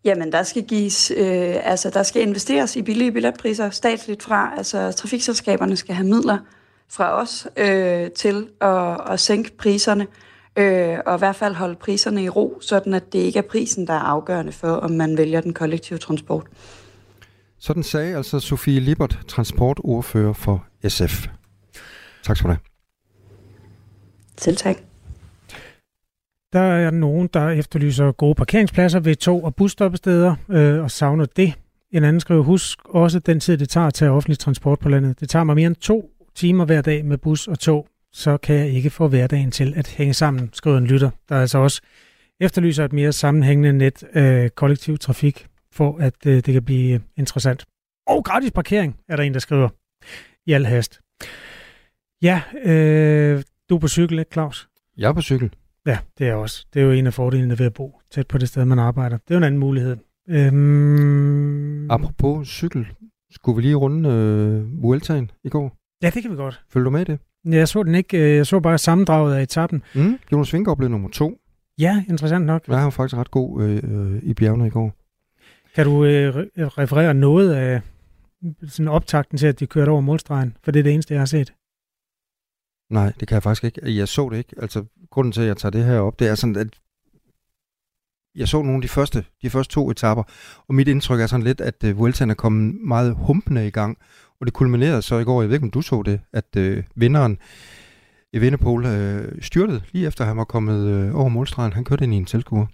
Jamen, 0.05 0.31
der 0.31 0.43
skal 0.43 0.63
gives, 0.63 1.11
øh, 1.11 1.55
altså 1.63 1.89
der 1.89 2.03
skal 2.03 2.21
investeres 2.21 2.75
i 2.75 2.81
billige 2.81 3.11
billetpriser 3.11 3.69
statsligt 3.69 4.23
fra. 4.23 4.53
Altså, 4.57 4.91
trafikselskaberne 4.91 5.75
skal 5.75 5.95
have 5.95 6.07
midler 6.07 6.37
fra 6.89 7.21
os 7.21 7.47
øh, 7.57 8.11
til 8.11 8.47
at, 8.61 9.11
at 9.11 9.19
sænke 9.19 9.57
priserne, 9.57 10.07
øh, 10.55 10.97
og 11.05 11.15
i 11.15 11.19
hvert 11.19 11.35
fald 11.35 11.55
holde 11.55 11.75
priserne 11.75 12.23
i 12.23 12.29
ro, 12.29 12.57
sådan 12.61 12.93
at 12.93 13.13
det 13.13 13.19
ikke 13.19 13.39
er 13.39 13.43
prisen, 13.49 13.87
der 13.87 13.93
er 13.93 13.99
afgørende 13.99 14.51
for, 14.51 14.71
om 14.71 14.91
man 14.91 15.17
vælger 15.17 15.41
den 15.41 15.53
kollektive 15.53 15.99
transport. 15.99 16.47
Sådan 17.59 17.83
sagde 17.83 18.17
altså 18.17 18.39
Sofie 18.39 18.79
Lippert, 18.79 19.19
transportordfører 19.27 20.33
for 20.33 20.65
SF. 20.87 21.27
Tak 22.23 22.37
skal 22.37 22.47
du 22.47 22.53
have. 22.53 22.59
Selv 24.37 24.57
tak. 24.57 24.77
Der 26.55 26.61
er 26.61 26.91
nogen, 26.91 27.29
der 27.33 27.49
efterlyser 27.49 28.11
gode 28.11 28.35
parkeringspladser 28.35 28.99
ved 28.99 29.15
tog- 29.15 29.43
og 29.43 29.55
busstoppesteder 29.55 30.35
øh, 30.49 30.83
og 30.83 30.91
savner 30.91 31.25
det. 31.25 31.53
En 31.91 32.03
anden 32.03 32.19
skriver, 32.19 32.43
husk 32.43 32.79
også 32.85 33.19
den 33.19 33.39
tid, 33.39 33.57
det 33.57 33.69
tager 33.69 33.87
at 33.87 33.93
tage 33.93 34.11
offentlig 34.11 34.39
transport 34.39 34.79
på 34.79 34.89
landet. 34.89 35.19
Det 35.19 35.29
tager 35.29 35.43
mig 35.43 35.55
mere 35.55 35.67
end 35.67 35.75
to 35.75 36.09
timer 36.35 36.65
hver 36.65 36.81
dag 36.81 37.05
med 37.05 37.17
bus 37.17 37.47
og 37.47 37.59
tog, 37.59 37.87
så 38.13 38.37
kan 38.37 38.55
jeg 38.55 38.69
ikke 38.69 38.89
få 38.89 39.07
hverdagen 39.07 39.51
til 39.51 39.73
at 39.75 39.87
hænge 39.87 40.13
sammen, 40.13 40.49
skriver 40.53 40.77
en 40.77 40.87
lytter. 40.87 41.09
Der 41.29 41.35
er 41.35 41.41
altså 41.41 41.57
også 41.57 41.81
efterlyser 42.39 42.85
et 42.85 42.93
mere 42.93 43.11
sammenhængende 43.11 43.73
net 43.73 44.03
af 44.03 44.55
kollektiv 44.55 44.97
trafik, 44.97 45.47
for 45.71 45.97
at 45.97 46.25
øh, 46.25 46.35
det 46.35 46.53
kan 46.53 46.63
blive 46.63 47.01
interessant. 47.17 47.65
Og 48.07 48.23
gratis 48.23 48.51
parkering, 48.51 48.95
er 49.09 49.15
der 49.15 49.23
en, 49.23 49.33
der 49.33 49.39
skriver 49.39 49.69
i 50.45 50.53
al 50.53 50.65
hast. 50.65 50.99
Ja, 52.21 52.41
øh, 52.65 53.43
du 53.69 53.75
er 53.75 53.79
på 53.79 53.87
cykel, 53.87 54.19
ikke 54.19 54.31
Claus? 54.33 54.67
Jeg 54.97 55.09
er 55.09 55.13
på 55.13 55.21
cykel. 55.21 55.51
Ja, 55.85 55.97
det 56.17 56.27
er 56.27 56.33
også. 56.33 56.65
Det 56.73 56.81
er 56.81 56.85
jo 56.85 56.91
en 56.91 57.07
af 57.07 57.13
fordelene 57.13 57.59
ved 57.59 57.65
at 57.65 57.73
bo 57.73 57.99
tæt 58.11 58.27
på 58.27 58.37
det 58.37 58.47
sted, 58.47 58.65
man 58.65 58.79
arbejder. 58.79 59.17
Det 59.17 59.31
er 59.31 59.35
jo 59.35 59.37
en 59.37 59.43
anden 59.43 59.59
mulighed. 59.59 59.97
Øhm... 60.29 61.91
Apropos 61.91 62.47
cykel, 62.47 62.87
skulle 63.31 63.55
vi 63.55 63.61
lige 63.61 63.75
runde 63.75 64.09
øh, 64.09 64.83
Vueltaen 64.83 65.31
i 65.43 65.49
går? 65.49 65.77
Ja, 66.03 66.09
det 66.09 66.21
kan 66.21 66.31
vi 66.31 66.35
godt. 66.35 66.61
Følger 66.69 66.83
du 66.83 66.89
med 66.89 67.01
i 67.01 67.03
det? 67.03 67.19
Ja, 67.45 67.57
Jeg 67.57 67.67
så 67.67 67.83
den 67.83 67.95
ikke. 67.95 68.17
øh, 68.17 68.35
Jeg 68.35 68.45
så 68.47 68.59
bare 68.59 68.77
sammendraget 68.77 69.35
af 69.35 69.41
etappen. 69.43 69.83
Mm. 69.95 70.19
Jonas 70.31 70.53
Vingegaard 70.53 70.77
blev 70.77 70.89
nummer 70.89 71.09
to. 71.09 71.37
Ja, 71.79 72.03
interessant 72.09 72.45
nok. 72.45 72.67
Jeg 72.67 72.75
var 72.83 72.89
faktisk 72.89 73.17
ret 73.17 73.31
god 73.31 73.63
øh, 73.63 73.81
øh, 73.83 74.19
i 74.23 74.33
bjergene 74.33 74.67
i 74.67 74.69
går. 74.69 74.93
Kan 75.75 75.85
du 75.85 76.05
øh, 76.05 76.35
re- 76.35 76.47
referere 76.59 77.13
noget 77.13 77.53
af 77.53 77.81
sådan 78.67 78.87
optakten 78.87 79.37
til, 79.37 79.47
at 79.47 79.59
de 79.59 79.67
kørte 79.67 79.89
over 79.89 80.01
målstregen? 80.01 80.57
For 80.63 80.71
det 80.71 80.79
er 80.79 80.83
det 80.83 80.93
eneste, 80.93 81.13
jeg 81.13 81.21
har 81.21 81.25
set. 81.25 81.53
Nej, 82.89 83.13
det 83.19 83.27
kan 83.27 83.35
jeg 83.35 83.43
faktisk 83.43 83.63
ikke. 83.63 83.97
Jeg 83.97 84.07
så 84.07 84.29
det 84.29 84.37
ikke. 84.37 84.55
Altså, 84.61 84.83
grunden 85.11 85.31
til, 85.31 85.41
at 85.41 85.47
jeg 85.47 85.57
tager 85.57 85.71
det 85.71 85.85
her 85.85 85.99
op, 85.99 86.19
det 86.19 86.27
er 86.27 86.35
sådan, 86.35 86.55
at 86.55 86.67
jeg 88.35 88.47
så 88.47 88.61
nogle 88.61 88.75
af 88.75 88.81
de 88.81 88.87
første, 88.87 89.25
de 89.41 89.49
første 89.49 89.73
to 89.73 89.91
etapper, 89.91 90.23
og 90.67 90.75
mit 90.75 90.87
indtryk 90.87 91.19
er 91.19 91.27
sådan 91.27 91.43
lidt, 91.43 91.61
at 91.61 91.83
uh, 91.83 91.97
Vueltaen 91.97 92.29
er 92.29 92.33
kommet 92.33 92.75
meget 92.81 93.15
humpende 93.15 93.67
i 93.67 93.71
gang, 93.71 93.97
og 94.39 94.45
det 94.45 94.53
kulminerede 94.53 95.01
så 95.01 95.17
i 95.17 95.23
går, 95.23 95.41
jeg 95.41 95.49
ved 95.49 95.55
ikke, 95.55 95.65
om 95.65 95.71
du 95.71 95.81
så 95.81 96.03
det, 96.05 96.21
at 96.33 96.55
uh, 96.57 96.83
vinderen, 96.95 97.37
Evenepoel, 98.33 98.85
uh, 98.85 99.41
styrtede 99.41 99.81
lige 99.91 100.07
efter, 100.07 100.25
han 100.25 100.37
var 100.37 100.43
kommet 100.43 101.09
uh, 101.09 101.19
over 101.19 101.29
målstregen. 101.29 101.73
Han 101.73 101.83
kørte 101.83 102.03
ind 102.03 102.13
i 102.13 102.17
en 102.17 102.25
tilskuer. 102.25 102.65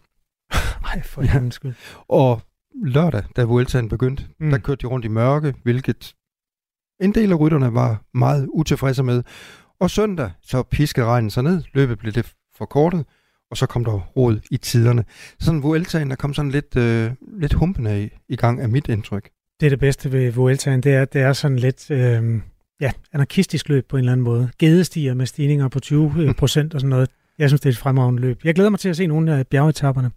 Nej, 0.81 1.03
for 1.03 1.21
ja. 1.21 1.49
skyld. 1.49 1.73
Og 2.07 2.41
lørdag, 2.83 3.23
da 3.35 3.43
Vueltaen 3.43 3.89
begyndte, 3.89 4.23
mm. 4.39 4.49
der 4.49 4.57
kørte 4.57 4.81
de 4.81 4.87
rundt 4.87 5.05
i 5.05 5.09
mørke, 5.09 5.53
hvilket 5.63 6.15
en 7.01 7.13
del 7.15 7.31
af 7.31 7.39
rytterne 7.39 7.73
var 7.73 8.01
meget 8.13 8.47
utilfredse 8.53 9.03
med. 9.03 9.23
Og 9.81 9.89
søndag, 9.89 10.31
så 10.41 10.63
piskede 10.63 11.05
regnen 11.05 11.29
sig 11.29 11.43
ned, 11.43 11.63
løbet 11.73 11.99
blev 11.99 12.13
lidt 12.13 12.33
forkortet, 12.57 13.05
og 13.51 13.57
så 13.57 13.65
kom 13.65 13.85
der 13.85 13.91
råd 13.91 14.39
i 14.51 14.57
tiderne. 14.57 15.03
Sådan 15.39 15.63
Vueltaen, 15.63 16.09
der 16.09 16.15
kom 16.15 16.33
sådan 16.33 16.51
lidt, 16.51 16.75
øh, 16.75 17.11
lidt 17.39 17.53
humpende 17.53 18.03
i, 18.03 18.09
i 18.29 18.35
gang 18.35 18.61
af 18.61 18.69
mit 18.69 18.87
indtryk. 18.87 19.29
Det 19.59 19.65
er 19.65 19.69
det 19.69 19.79
bedste 19.79 20.11
ved 20.11 20.31
Vueltaen, 20.31 20.81
det 20.81 20.93
er, 20.93 21.01
at 21.01 21.13
det 21.13 21.21
er 21.21 21.33
sådan 21.33 21.59
lidt 21.59 21.91
øh, 21.91 22.41
ja, 22.81 22.91
anarkistisk 23.13 23.69
løb 23.69 23.87
på 23.89 23.97
en 23.97 23.99
eller 23.99 24.11
anden 24.11 24.23
måde. 24.23 24.51
Gedestiger 24.59 25.13
med 25.13 25.25
stigninger 25.25 25.67
på 25.67 25.79
20 25.79 26.33
procent 26.37 26.73
og 26.73 26.81
sådan 26.81 26.89
noget. 26.89 27.09
Jeg 27.37 27.49
synes, 27.49 27.61
det 27.61 27.69
er 27.69 27.73
et 27.73 27.77
fremragende 27.77 28.21
løb. 28.21 28.39
Jeg 28.43 28.55
glæder 28.55 28.69
mig 28.69 28.79
til 28.79 28.89
at 28.89 28.97
se 28.97 29.07
nogle 29.07 29.35
af 29.35 29.47
bjergetapperne. 29.47 30.11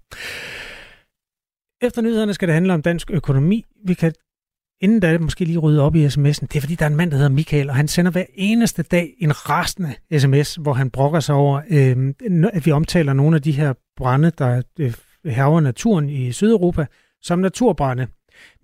Efter 1.86 2.02
nyhederne 2.02 2.34
skal 2.34 2.48
det 2.48 2.54
handle 2.54 2.74
om 2.74 2.82
dansk 2.82 3.10
økonomi. 3.10 3.64
Vi 3.86 3.94
kan 3.94 4.12
inden 4.84 5.00
da 5.00 5.18
måske 5.18 5.44
lige 5.44 5.58
rydde 5.58 5.82
op 5.82 5.94
i 5.94 6.06
sms'en. 6.06 6.46
Det 6.46 6.56
er 6.56 6.60
fordi, 6.60 6.74
der 6.74 6.84
er 6.84 6.90
en 6.90 6.96
mand, 6.96 7.10
der 7.10 7.16
hedder 7.16 7.30
Michael, 7.30 7.70
og 7.70 7.76
han 7.76 7.88
sender 7.88 8.10
hver 8.10 8.24
eneste 8.34 8.82
dag 8.82 9.14
en 9.18 9.50
rastende 9.50 9.94
sms, 10.18 10.54
hvor 10.54 10.72
han 10.72 10.90
brokker 10.90 11.20
sig 11.20 11.34
over, 11.34 11.60
øh, 11.70 12.14
at 12.52 12.66
vi 12.66 12.70
omtaler 12.70 13.12
nogle 13.12 13.36
af 13.36 13.42
de 13.42 13.52
her 13.52 13.72
brænde, 13.96 14.32
der 14.38 14.62
øh, 14.78 14.94
herver 15.24 15.60
naturen 15.60 16.08
i 16.08 16.32
Sydeuropa, 16.32 16.86
som 17.22 17.38
naturbrænde. 17.38 18.06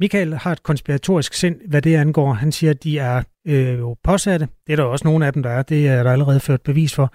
Michael 0.01 0.35
har 0.35 0.53
et 0.53 0.63
konspiratorisk 0.63 1.35
sind, 1.35 1.57
hvad 1.69 1.83
det 1.83 1.97
angår. 1.97 2.33
Han 2.33 2.53
siger, 2.53 2.71
at 2.71 2.85
de 2.85 2.99
er 2.99 3.23
øh, 3.47 3.79
jo 3.79 3.97
påsatte. 4.05 4.49
Det 4.67 4.73
er 4.73 4.77
der 4.77 4.85
også 4.85 5.05
nogle 5.05 5.27
af 5.27 5.33
dem, 5.33 5.43
der 5.43 5.51
er. 5.51 5.63
Det 5.63 5.89
er 5.89 6.03
der 6.03 6.13
allerede 6.13 6.41
ført 6.41 6.63
bevis 6.63 6.95
for. 6.95 7.13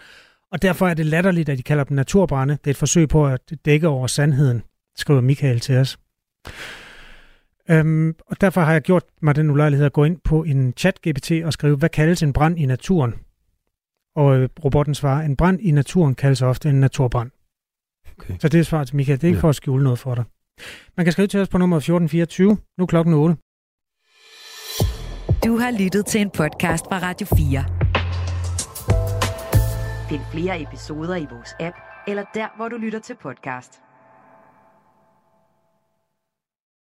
Og 0.51 0.62
derfor 0.62 0.88
er 0.88 0.93
det 0.93 1.06
latterligt, 1.06 1.49
at 1.49 1.58
de 1.58 1.64
kalder 1.64 1.84
dem 1.84 1.95
naturbrænde. 1.95 2.53
Det 2.53 2.68
er 2.68 2.72
et 2.72 2.78
forsøg 2.78 3.10
på 3.10 3.28
at 3.28 3.41
dække 3.66 3.88
over 3.88 4.08
sandheden, 4.08 4.64
skriver 4.97 5.22
Michael 5.22 5.60
til 5.60 5.78
os. 5.78 5.97
Øhm, 7.70 8.16
og 8.28 8.41
derfor 8.41 8.61
har 8.61 8.72
jeg 8.72 8.82
gjort 8.82 9.03
mig 9.22 9.36
den 9.36 9.49
ulejlighed 9.49 9.86
at 9.86 9.93
gå 9.93 10.03
ind 10.03 10.18
på 10.24 10.43
en 10.43 10.74
chat-GPT 10.80 11.45
og 11.45 11.53
skrive, 11.53 11.78
hvad 11.78 11.89
kaldes 11.89 12.24
en 12.24 12.34
brand 12.34 12.59
i 12.59 12.66
naturen? 12.66 13.13
Og 14.16 14.38
øh, 14.38 14.49
robotten 14.66 14.95
svarer, 14.95 15.26
en 15.26 15.36
brand 15.36 15.61
i 15.61 15.72
naturen 15.72 16.16
kaldes 16.16 16.41
ofte 16.41 16.70
en 16.70 16.80
naturbrand. 16.80 17.32
Okay. 18.18 18.36
Så 18.39 18.49
det 18.49 18.59
er 18.59 18.63
svaret 18.63 18.88
til 18.88 18.95
Michael. 18.95 19.22
Det 19.22 19.24
er 19.24 19.28
ikke 19.28 19.38
ja. 19.38 19.41
for 19.41 19.49
at 19.49 19.55
skjule 19.55 19.84
noget 19.84 19.99
for 19.99 20.16
dig. 20.16 20.24
Man 20.97 21.05
kan 21.05 21.13
skrive 21.13 21.28
til 21.28 21.39
os 21.39 21.49
på 21.49 21.57
nummer 21.57 21.78
1424. 21.78 22.57
Nu 22.78 22.84
er 22.84 22.86
klokken 22.86 23.13
8. 23.13 23.36
Du 25.45 25.57
har 25.57 25.72
lyttet 25.84 26.05
til 26.05 26.22
en 26.22 26.30
podcast 26.30 26.86
fra 26.86 26.99
Radio 26.99 27.28
4. 27.38 27.66
Find 30.09 30.22
flere 30.32 30.61
episoder 30.61 31.16
i 31.16 31.28
vores 31.32 31.55
app, 31.59 31.76
eller 32.07 32.24
der, 32.34 32.47
hvor 32.57 32.70
du 32.70 32.78
lytter 32.78 32.99
til 32.99 33.16
podcast. 33.22 33.85